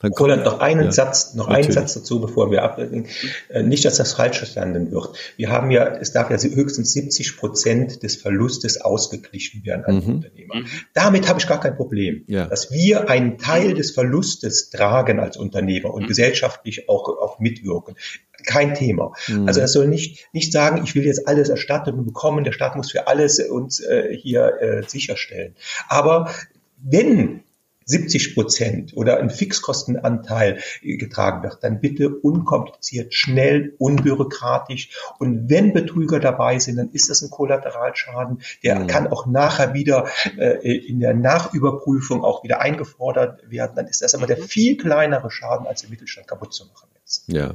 Dann 0.00 0.12
Roland, 0.12 0.44
noch 0.44 0.60
einen 0.60 0.86
ja, 0.86 0.92
Satz, 0.92 1.34
noch 1.34 1.48
natürlich. 1.48 1.68
einen 1.68 1.74
Satz 1.74 1.94
dazu, 1.94 2.20
bevor 2.20 2.50
wir 2.50 2.62
abbrechen. 2.62 3.06
Äh, 3.48 3.62
nicht, 3.62 3.84
dass 3.84 3.96
das 3.96 4.12
falsch 4.12 4.38
verstanden 4.38 4.92
wird. 4.92 5.16
Wir 5.36 5.50
haben 5.50 5.70
ja, 5.70 5.86
es 5.86 6.12
darf 6.12 6.30
ja 6.30 6.36
höchstens 6.36 6.92
70 6.92 7.38
Prozent 7.38 8.02
des 8.02 8.16
Verlustes 8.16 8.80
ausgeglichen 8.80 9.64
werden 9.64 9.84
als 9.86 10.04
mhm. 10.04 10.16
Unternehmer. 10.16 10.54
Damit 10.92 11.28
habe 11.28 11.40
ich 11.40 11.46
gar 11.46 11.60
kein 11.60 11.76
Problem, 11.76 12.24
ja. 12.26 12.46
dass 12.46 12.70
wir 12.70 13.08
einen 13.08 13.38
Teil 13.38 13.72
des 13.72 13.92
Verlustes 13.92 14.68
tragen 14.68 15.18
als 15.18 15.38
Unternehmer 15.38 15.94
und 15.94 16.02
mhm. 16.02 16.08
gesellschaftlich 16.08 16.88
auch, 16.90 17.08
auch 17.08 17.38
mitwirken 17.38 17.96
kein 18.44 18.74
Thema. 18.74 19.12
Mhm. 19.28 19.48
Also 19.48 19.60
er 19.60 19.68
soll 19.68 19.88
nicht, 19.88 20.28
nicht 20.32 20.52
sagen, 20.52 20.82
ich 20.84 20.94
will 20.94 21.04
jetzt 21.04 21.26
alles 21.26 21.48
erstattet 21.48 21.94
und 21.94 22.04
bekommen, 22.04 22.44
der 22.44 22.52
Staat 22.52 22.76
muss 22.76 22.92
für 22.92 23.08
alles 23.08 23.40
uns 23.40 23.80
äh, 23.80 24.14
hier 24.16 24.60
äh, 24.60 24.82
sicherstellen. 24.86 25.56
Aber 25.88 26.30
wenn 26.78 27.42
70 27.86 28.34
Prozent 28.34 28.96
oder 28.96 29.18
ein 29.18 29.30
Fixkostenanteil 29.30 30.60
getragen 30.82 31.44
wird, 31.44 31.62
dann 31.62 31.80
bitte 31.80 32.10
unkompliziert, 32.10 33.14
schnell, 33.14 33.74
unbürokratisch. 33.78 34.90
Und 35.18 35.48
wenn 35.48 35.72
Betrüger 35.72 36.18
dabei 36.18 36.58
sind, 36.58 36.76
dann 36.76 36.90
ist 36.90 37.08
das 37.08 37.22
ein 37.22 37.30
Kollateralschaden. 37.30 38.42
Der 38.64 38.80
mhm. 38.80 38.86
kann 38.88 39.06
auch 39.06 39.26
nachher 39.26 39.72
wieder 39.72 40.08
äh, 40.36 40.76
in 40.76 41.00
der 41.00 41.14
Nachüberprüfung 41.14 42.24
auch 42.24 42.42
wieder 42.42 42.60
eingefordert 42.60 43.48
werden. 43.50 43.76
Dann 43.76 43.86
ist 43.86 44.02
das 44.02 44.14
aber 44.14 44.26
der 44.26 44.38
viel 44.38 44.76
kleinere 44.76 45.30
Schaden, 45.30 45.66
als 45.66 45.82
den 45.82 45.90
Mittelstand 45.90 46.26
kaputt 46.26 46.52
zu 46.52 46.66
machen 46.66 46.88
jetzt. 46.98 47.24
Ja, 47.28 47.54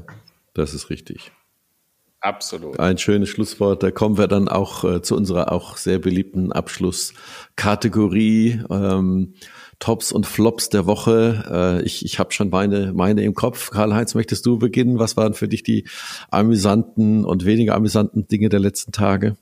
das 0.54 0.74
ist 0.74 0.90
richtig. 0.90 1.32
Absolut. 2.22 2.80
Ein 2.80 3.00
schönes 3.00 3.30
Schlusswort. 3.30 3.82
Da 3.82 3.90
kommen 3.90 4.18
wir 4.18 4.28
dann 4.28 4.48
auch 4.48 4.84
äh, 4.84 5.02
zu 5.02 5.16
unserer 5.16 5.52
auch 5.52 5.76
sehr 5.76 5.98
beliebten 5.98 6.52
Abschlusskategorie. 6.52 8.62
Ähm, 8.70 9.34
Tops 9.82 10.14
und 10.14 10.26
Flops 10.26 10.70
der 10.70 10.86
Woche. 10.86 11.80
Äh, 11.82 11.86
ich 11.86 12.06
ich 12.06 12.20
habe 12.20 12.32
schon 12.32 12.50
meine, 12.50 12.94
meine 12.94 13.24
im 13.24 13.34
Kopf. 13.34 13.72
Karl-Heinz, 13.72 14.16
möchtest 14.16 14.46
du 14.46 14.58
beginnen? 14.58 15.00
Was 15.00 15.18
waren 15.18 15.34
für 15.34 15.50
dich 15.50 15.64
die 15.64 15.88
amüsanten 16.30 17.26
und 17.26 17.46
weniger 17.46 17.76
amüsanten 17.76 18.28
Dinge 18.28 18.48
der 18.48 18.60
letzten 18.60 18.94
Tage? 18.94 19.36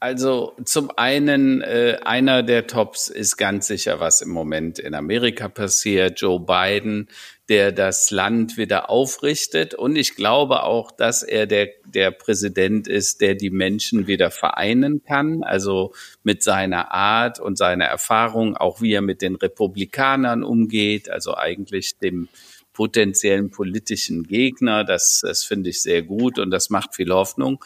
Also 0.00 0.54
zum 0.64 0.92
einen, 0.96 1.60
äh, 1.60 1.98
einer 2.04 2.44
der 2.44 2.68
Tops 2.68 3.08
ist 3.08 3.36
ganz 3.36 3.66
sicher, 3.66 3.98
was 3.98 4.20
im 4.20 4.28
Moment 4.28 4.78
in 4.78 4.94
Amerika 4.94 5.48
passiert. 5.48 6.20
Joe 6.20 6.38
Biden, 6.38 7.08
der 7.48 7.72
das 7.72 8.12
Land 8.12 8.56
wieder 8.56 8.90
aufrichtet. 8.90 9.74
Und 9.74 9.96
ich 9.96 10.14
glaube 10.14 10.62
auch, 10.62 10.92
dass 10.92 11.24
er 11.24 11.46
der, 11.46 11.70
der 11.84 12.12
Präsident 12.12 12.86
ist, 12.86 13.20
der 13.20 13.34
die 13.34 13.50
Menschen 13.50 14.06
wieder 14.06 14.30
vereinen 14.30 15.02
kann. 15.02 15.42
Also 15.42 15.92
mit 16.22 16.44
seiner 16.44 16.92
Art 16.92 17.40
und 17.40 17.58
seiner 17.58 17.86
Erfahrung, 17.86 18.56
auch 18.56 18.80
wie 18.80 18.92
er 18.92 19.02
mit 19.02 19.20
den 19.20 19.34
Republikanern 19.34 20.44
umgeht, 20.44 21.10
also 21.10 21.36
eigentlich 21.36 21.98
dem 21.98 22.28
potenziellen 22.78 23.50
politischen 23.50 24.22
Gegner. 24.22 24.84
Das, 24.84 25.22
das 25.26 25.42
finde 25.42 25.70
ich 25.70 25.82
sehr 25.82 26.02
gut 26.02 26.38
und 26.38 26.52
das 26.52 26.70
macht 26.70 26.94
viel 26.94 27.10
Hoffnung. 27.10 27.64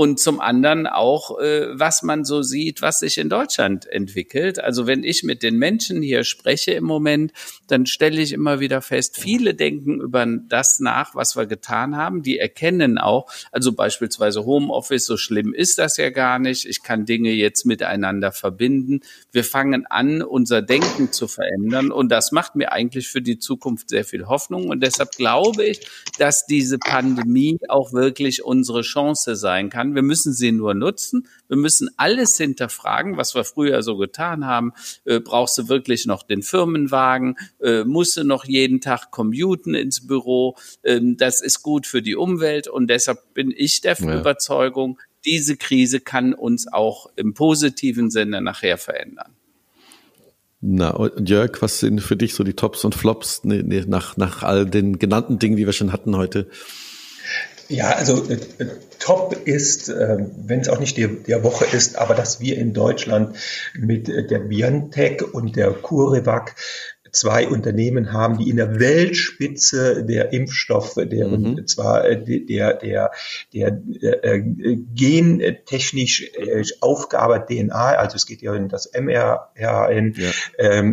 Und 0.00 0.18
zum 0.18 0.40
anderen 0.40 0.86
auch, 0.86 1.38
äh, 1.40 1.78
was 1.78 2.02
man 2.02 2.24
so 2.24 2.40
sieht, 2.40 2.80
was 2.80 3.00
sich 3.00 3.18
in 3.18 3.28
Deutschland 3.28 3.84
entwickelt. 3.84 4.58
Also 4.58 4.86
wenn 4.86 5.04
ich 5.04 5.24
mit 5.24 5.42
den 5.42 5.58
Menschen 5.58 6.00
hier 6.00 6.24
spreche 6.24 6.70
im 6.70 6.84
Moment, 6.84 7.32
dann 7.66 7.84
stelle 7.84 8.18
ich 8.22 8.32
immer 8.32 8.60
wieder 8.60 8.80
fest, 8.80 9.18
viele 9.20 9.54
denken 9.54 10.00
über 10.00 10.24
das 10.48 10.80
nach, 10.80 11.14
was 11.14 11.36
wir 11.36 11.44
getan 11.44 11.98
haben. 11.98 12.22
Die 12.22 12.38
erkennen 12.38 12.96
auch, 12.96 13.30
also 13.52 13.72
beispielsweise 13.72 14.46
Homeoffice, 14.46 15.04
so 15.04 15.18
schlimm 15.18 15.52
ist 15.52 15.76
das 15.76 15.98
ja 15.98 16.08
gar 16.08 16.38
nicht. 16.38 16.64
Ich 16.64 16.82
kann 16.82 17.04
Dinge 17.04 17.32
jetzt 17.32 17.66
miteinander 17.66 18.32
verbinden. 18.32 19.00
Wir 19.32 19.44
fangen 19.44 19.84
an, 19.84 20.22
unser 20.22 20.62
Denken 20.62 21.12
zu 21.12 21.28
verändern 21.28 21.92
und 21.92 22.08
das 22.08 22.32
macht 22.32 22.56
mir 22.56 22.72
eigentlich 22.72 23.08
für 23.08 23.20
die 23.20 23.38
Zukunft 23.38 23.90
sehr 23.90 24.06
viel 24.06 24.28
Hoffnung. 24.28 24.70
Und 24.70 24.82
deshalb 24.82 25.10
glaube 25.10 25.66
ich, 25.66 25.86
dass 26.16 26.46
diese 26.46 26.78
Pandemie 26.78 27.58
auch 27.68 27.92
wirklich 27.92 28.42
unsere 28.42 28.80
Chance 28.80 29.36
sein 29.36 29.68
kann. 29.68 29.89
Wir 29.94 30.02
müssen 30.02 30.32
sie 30.32 30.52
nur 30.52 30.74
nutzen. 30.74 31.26
Wir 31.48 31.56
müssen 31.56 31.90
alles 31.96 32.36
hinterfragen, 32.36 33.16
was 33.16 33.34
wir 33.34 33.44
früher 33.44 33.82
so 33.82 33.96
getan 33.96 34.46
haben. 34.46 34.72
Äh, 35.04 35.20
brauchst 35.20 35.58
du 35.58 35.68
wirklich 35.68 36.06
noch 36.06 36.22
den 36.22 36.42
Firmenwagen? 36.42 37.36
Äh, 37.60 37.84
musst 37.84 38.16
du 38.16 38.24
noch 38.24 38.44
jeden 38.44 38.80
Tag 38.80 39.10
commuten 39.10 39.74
ins 39.74 40.06
Büro? 40.06 40.56
Ähm, 40.84 41.16
das 41.16 41.40
ist 41.40 41.62
gut 41.62 41.86
für 41.86 42.02
die 42.02 42.16
Umwelt. 42.16 42.68
Und 42.68 42.88
deshalb 42.88 43.34
bin 43.34 43.52
ich 43.56 43.80
der 43.80 43.96
ja. 43.98 44.20
Überzeugung, 44.20 44.98
diese 45.24 45.56
Krise 45.56 46.00
kann 46.00 46.34
uns 46.34 46.72
auch 46.72 47.10
im 47.16 47.34
positiven 47.34 48.10
Sinne 48.10 48.40
nachher 48.40 48.78
verändern. 48.78 49.32
Na, 50.62 50.90
und 50.90 51.28
Jörg, 51.28 51.62
was 51.62 51.80
sind 51.80 52.00
für 52.00 52.16
dich 52.16 52.34
so 52.34 52.44
die 52.44 52.52
Tops 52.52 52.84
und 52.84 52.94
Flops 52.94 53.44
nee, 53.44 53.62
nee, 53.64 53.84
nach, 53.86 54.18
nach 54.18 54.42
all 54.42 54.66
den 54.66 54.98
genannten 54.98 55.38
Dingen, 55.38 55.56
die 55.56 55.64
wir 55.64 55.72
schon 55.72 55.92
hatten 55.92 56.16
heute? 56.16 56.50
Ja, 57.70 57.90
also 57.90 58.28
äh, 58.28 58.36
top 58.98 59.46
ist, 59.46 59.88
äh, 59.88 60.18
wenn 60.18 60.58
es 60.58 60.68
auch 60.68 60.80
nicht 60.80 60.96
die, 60.96 61.06
der 61.06 61.44
Woche 61.44 61.64
ist, 61.64 61.96
aber 61.96 62.16
dass 62.16 62.40
wir 62.40 62.58
in 62.58 62.72
Deutschland 62.72 63.36
mit 63.78 64.08
äh, 64.08 64.26
der 64.26 64.40
BioNTech 64.40 65.22
und 65.32 65.54
der 65.54 65.70
CureVac 65.70 66.56
zwei 67.12 67.48
Unternehmen 67.48 68.12
haben, 68.12 68.38
die 68.38 68.50
in 68.50 68.56
der 68.56 68.78
Weltspitze 68.78 70.04
der 70.04 70.32
Impfstoffe, 70.32 70.94
der 70.94 71.28
mhm. 71.28 71.66
zwar 71.66 72.04
äh, 72.04 72.22
der 72.22 72.74
der 72.74 73.10
der, 73.52 73.70
der 73.70 74.24
äh, 74.24 74.42
gentechnisch 74.94 76.30
äh, 76.34 76.62
Aufgabe 76.80 77.44
DNA, 77.48 77.74
also 77.74 78.16
es 78.16 78.26
geht 78.26 78.42
ja 78.42 78.54
in 78.54 78.68
das 78.68 78.90
mRNA 78.92 79.50
ja. 79.56 79.90
ähm, 79.90 80.16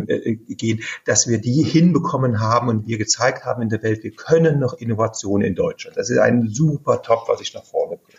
äh, 0.08 0.34
gehen, 0.34 0.82
dass 1.04 1.28
wir 1.28 1.38
die 1.38 1.62
hinbekommen 1.62 2.40
haben 2.40 2.68
und 2.68 2.86
wir 2.86 2.98
gezeigt 2.98 3.44
haben 3.44 3.62
in 3.62 3.68
der 3.68 3.82
Welt, 3.82 4.02
wir 4.02 4.12
können 4.12 4.58
noch 4.58 4.74
Innovation 4.74 5.42
in 5.42 5.54
Deutschland. 5.54 5.96
Das 5.96 6.10
ist 6.10 6.18
ein 6.18 6.48
super 6.48 7.02
Top, 7.02 7.28
was 7.28 7.40
ich 7.40 7.54
nach 7.54 7.64
vorne 7.64 7.96
bringe. 7.96 8.18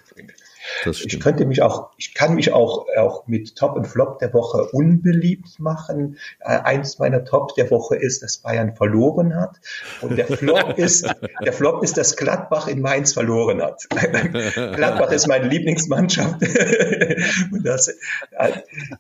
Ich 0.85 1.19
könnte 1.19 1.45
mich 1.45 1.61
auch, 1.61 1.89
ich 1.97 2.13
kann 2.13 2.35
mich 2.35 2.53
auch, 2.53 2.85
auch 2.97 3.27
mit 3.27 3.55
Top 3.55 3.75
und 3.75 3.85
Flop 3.85 4.19
der 4.19 4.33
Woche 4.33 4.69
unbeliebt 4.71 5.59
machen. 5.59 6.17
Äh, 6.39 6.59
eins 6.59 6.99
meiner 6.99 7.25
Tops 7.25 7.55
der 7.55 7.69
Woche 7.71 7.95
ist, 7.95 8.23
dass 8.23 8.37
Bayern 8.37 8.75
verloren 8.75 9.35
hat. 9.35 9.59
Und 10.01 10.17
der 10.17 10.27
Flop 10.27 10.73
ist, 10.77 11.07
der 11.43 11.53
Flop 11.53 11.83
ist, 11.83 11.97
dass 11.97 12.15
Gladbach 12.15 12.67
in 12.67 12.81
Mainz 12.81 13.13
verloren 13.13 13.61
hat. 13.61 13.87
Gladbach 14.55 15.11
ist 15.11 15.27
meine 15.27 15.47
Lieblingsmannschaft. 15.47 16.41
das, 17.63 17.87
äh, 17.87 18.51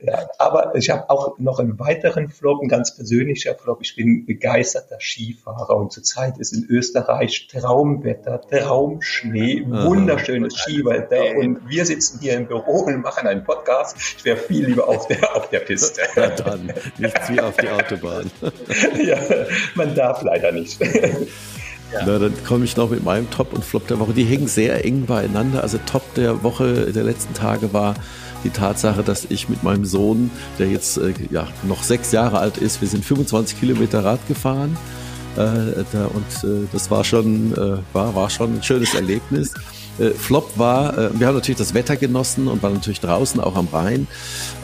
ja, 0.01 0.29
aber 0.37 0.75
ich 0.75 0.89
habe 0.89 1.09
auch 1.09 1.37
noch 1.39 1.59
einen 1.59 1.79
weiteren 1.79 2.29
Flop, 2.29 2.61
ein 2.61 2.67
ganz 2.67 2.95
persönlicher 2.95 3.55
Flop. 3.55 3.79
Ich 3.81 3.95
bin 3.95 4.25
begeisterter 4.25 4.99
Skifahrer 4.99 5.75
und 5.77 5.91
zurzeit 5.91 6.37
ist 6.37 6.53
in 6.53 6.65
Österreich 6.69 7.47
Traumwetter, 7.51 8.41
Traumschnee, 8.41 9.65
wunderschönes 9.67 10.55
Skiwetter 10.55 11.37
und 11.37 11.58
wir 11.67 11.85
sitzen 11.85 12.19
hier 12.21 12.35
im 12.35 12.47
Büro 12.47 12.81
und 12.81 13.01
machen 13.01 13.27
einen 13.27 13.43
Podcast. 13.43 13.95
Ich 14.17 14.25
wäre 14.25 14.37
viel 14.37 14.65
lieber 14.65 14.87
auf 14.87 15.07
der, 15.07 15.35
auf 15.35 15.49
der 15.49 15.59
Piste. 15.59 16.01
Ja, 16.15 16.29
dann, 16.29 16.73
nichts 16.97 17.29
wie 17.29 17.39
auf 17.39 17.55
die 17.57 17.69
Autobahn. 17.69 18.29
ja, 19.05 19.17
man 19.75 19.95
darf 19.95 20.21
leider 20.23 20.51
nicht. 20.51 20.81
Ja. 20.81 21.99
Na, 22.05 22.19
dann 22.19 22.33
komme 22.45 22.65
ich 22.65 22.75
noch 22.75 22.89
mit 22.89 23.03
meinem 23.03 23.29
Top 23.29 23.53
und 23.53 23.63
Flop 23.63 23.87
der 23.87 23.99
Woche. 23.99 24.13
Die 24.13 24.23
hängen 24.23 24.47
sehr 24.47 24.83
eng 24.83 25.05
beieinander. 25.05 25.61
Also 25.63 25.79
Top 25.85 26.13
der 26.15 26.43
Woche, 26.43 26.91
der 26.91 27.03
letzten 27.03 27.33
Tage 27.33 27.73
war 27.73 27.95
die 28.43 28.49
Tatsache, 28.49 29.03
dass 29.03 29.25
ich 29.25 29.49
mit 29.49 29.63
meinem 29.63 29.85
Sohn, 29.85 30.31
der 30.57 30.67
jetzt 30.67 30.97
äh, 30.97 31.13
ja, 31.29 31.47
noch 31.63 31.83
sechs 31.83 32.11
Jahre 32.11 32.39
alt 32.39 32.57
ist, 32.57 32.81
wir 32.81 32.87
sind 32.87 33.05
25 33.05 33.59
Kilometer 33.59 34.03
Rad 34.03 34.25
gefahren 34.27 34.77
Äh, 35.35 35.83
da, 35.93 36.05
und 36.05 36.49
äh, 36.49 36.67
das 36.71 36.89
war 36.89 37.03
schon, 37.03 37.53
äh, 37.53 37.77
war, 37.93 38.15
war 38.15 38.29
schon 38.29 38.57
ein 38.57 38.63
schönes 38.63 38.93
Erlebnis. 38.95 39.53
Äh, 39.99 40.11
Flop 40.11 40.57
war, 40.57 40.97
äh, 40.97 41.19
wir 41.19 41.27
haben 41.27 41.35
natürlich 41.35 41.57
das 41.57 41.73
Wetter 41.73 41.95
genossen 41.97 42.47
und 42.47 42.63
waren 42.63 42.73
natürlich 42.73 42.99
draußen, 42.99 43.39
auch 43.39 43.55
am 43.55 43.67
Rhein. 43.67 44.07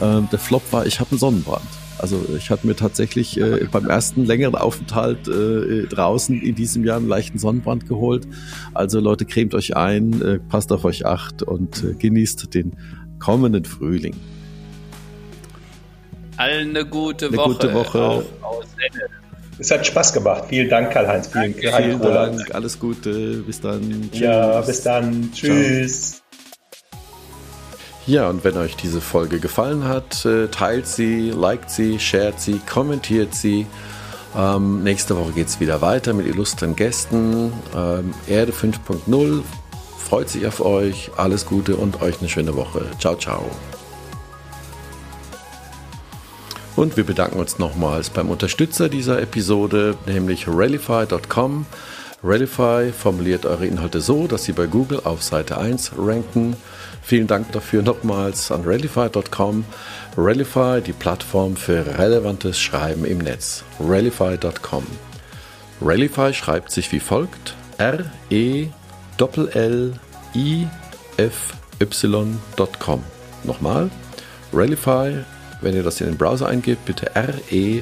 Äh, 0.00 0.22
der 0.30 0.38
Flop 0.38 0.62
war, 0.72 0.86
ich 0.86 1.00
habe 1.00 1.10
einen 1.10 1.18
Sonnenbrand. 1.18 1.66
Also 1.98 2.24
ich 2.36 2.50
hatte 2.50 2.66
mir 2.66 2.76
tatsächlich 2.76 3.40
äh, 3.40 3.66
beim 3.70 3.88
ersten 3.88 4.26
längeren 4.26 4.54
Aufenthalt 4.54 5.28
äh, 5.28 5.86
draußen 5.86 6.40
in 6.42 6.54
diesem 6.54 6.84
Jahr 6.84 6.98
einen 6.98 7.08
leichten 7.08 7.38
Sonnenbrand 7.38 7.88
geholt. 7.88 8.28
Also 8.74 9.00
Leute, 9.00 9.24
cremt 9.24 9.54
euch 9.54 9.76
ein, 9.76 10.20
äh, 10.20 10.38
passt 10.38 10.72
auf 10.72 10.84
euch 10.84 11.06
acht 11.06 11.42
und 11.42 11.82
äh, 11.82 11.94
genießt 11.94 12.52
den 12.52 12.72
kommenden 13.18 13.64
Frühling. 13.64 14.14
Allen 16.36 16.76
eine 16.76 16.84
gute 16.84 17.28
eine 17.28 17.36
Woche. 17.38 17.52
Gute 17.52 17.74
Woche. 17.74 18.02
Auf, 18.02 18.24
aus 18.42 18.66
es 19.58 19.70
hat 19.70 19.86
Spaß 19.86 20.12
gemacht. 20.12 20.44
Vielen 20.48 20.68
Dank, 20.68 20.92
Karl-Heinz. 20.92 21.28
Vielen, 21.28 21.54
vielen 21.54 22.00
Dank. 22.00 22.54
Alles 22.54 22.78
Gute. 22.78 23.38
Bis 23.38 23.60
dann. 23.60 24.10
Tschüss. 24.10 24.20
Ja, 24.20 24.60
bis 24.60 24.82
dann. 24.82 25.30
Tschüss. 25.32 26.10
Ciao. 26.10 26.22
Ja, 28.06 28.28
und 28.28 28.44
wenn 28.44 28.56
euch 28.56 28.76
diese 28.76 29.00
Folge 29.00 29.40
gefallen 29.40 29.84
hat, 29.84 30.24
äh, 30.24 30.46
teilt 30.46 30.86
sie, 30.86 31.30
liked 31.30 31.70
sie, 31.70 31.98
shared 31.98 32.40
sie, 32.40 32.60
kommentiert 32.60 33.34
sie. 33.34 33.66
Ähm, 34.36 34.84
nächste 34.84 35.16
Woche 35.16 35.32
geht 35.32 35.48
es 35.48 35.58
wieder 35.58 35.80
weiter 35.80 36.12
mit 36.12 36.26
illustren 36.26 36.76
Gästen. 36.76 37.52
Ähm, 37.74 38.14
Erde 38.28 38.52
5.0 38.52 39.42
freut 39.98 40.28
sich 40.28 40.46
auf 40.46 40.60
euch. 40.60 41.10
Alles 41.16 41.46
Gute 41.46 41.76
und 41.76 42.00
euch 42.00 42.20
eine 42.20 42.28
schöne 42.28 42.54
Woche. 42.54 42.82
Ciao, 43.00 43.16
ciao. 43.16 43.50
Und 46.76 46.96
wir 46.98 47.04
bedanken 47.04 47.40
uns 47.40 47.58
nochmals 47.58 48.10
beim 48.10 48.28
Unterstützer 48.28 48.90
dieser 48.90 49.20
Episode, 49.22 49.96
nämlich 50.06 50.46
Rallify.com. 50.46 51.64
Rallify 52.22 52.92
formuliert 52.92 53.46
eure 53.46 53.66
Inhalte 53.66 54.00
so, 54.02 54.26
dass 54.26 54.44
sie 54.44 54.52
bei 54.52 54.66
Google 54.66 55.00
auf 55.04 55.22
Seite 55.22 55.56
1 55.58 55.92
ranken. 55.96 56.54
Vielen 57.02 57.26
Dank 57.26 57.50
dafür 57.52 57.82
nochmals 57.82 58.50
an 58.50 58.64
Rallify.com. 58.64 59.64
Rallify, 60.18 60.82
die 60.84 60.92
Plattform 60.92 61.56
für 61.56 61.98
relevantes 61.98 62.58
Schreiben 62.58 63.06
im 63.06 63.18
Netz. 63.18 63.64
Rallify.com. 63.80 64.84
Rallify 65.80 66.34
schreibt 66.34 66.72
sich 66.72 66.92
wie 66.92 67.00
folgt: 67.00 67.54
R-E-L-L-I-F-Y.com. 67.78 68.72
Nochmal: 73.44 73.90
Rallify, 74.52 75.24
wenn 75.60 75.74
ihr 75.74 75.82
das 75.82 76.00
in 76.00 76.06
den 76.06 76.16
Browser 76.16 76.48
eingebt, 76.48 76.84
bitte 76.84 77.14
R-E-L-L-I-F-Y.com. 77.14 77.80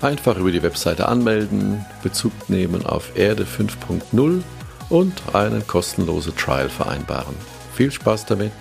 Einfach 0.00 0.36
über 0.36 0.52
die 0.52 0.62
Webseite 0.62 1.08
anmelden, 1.08 1.84
Bezug 2.02 2.32
nehmen 2.48 2.84
auf 2.84 3.16
Erde 3.16 3.44
5.0 3.44 4.42
und 4.90 5.34
einen 5.34 5.66
kostenlosen 5.66 6.36
Trial 6.36 6.68
vereinbaren. 6.68 7.34
Viel 7.74 7.90
Spaß 7.90 8.26
damit! 8.26 8.52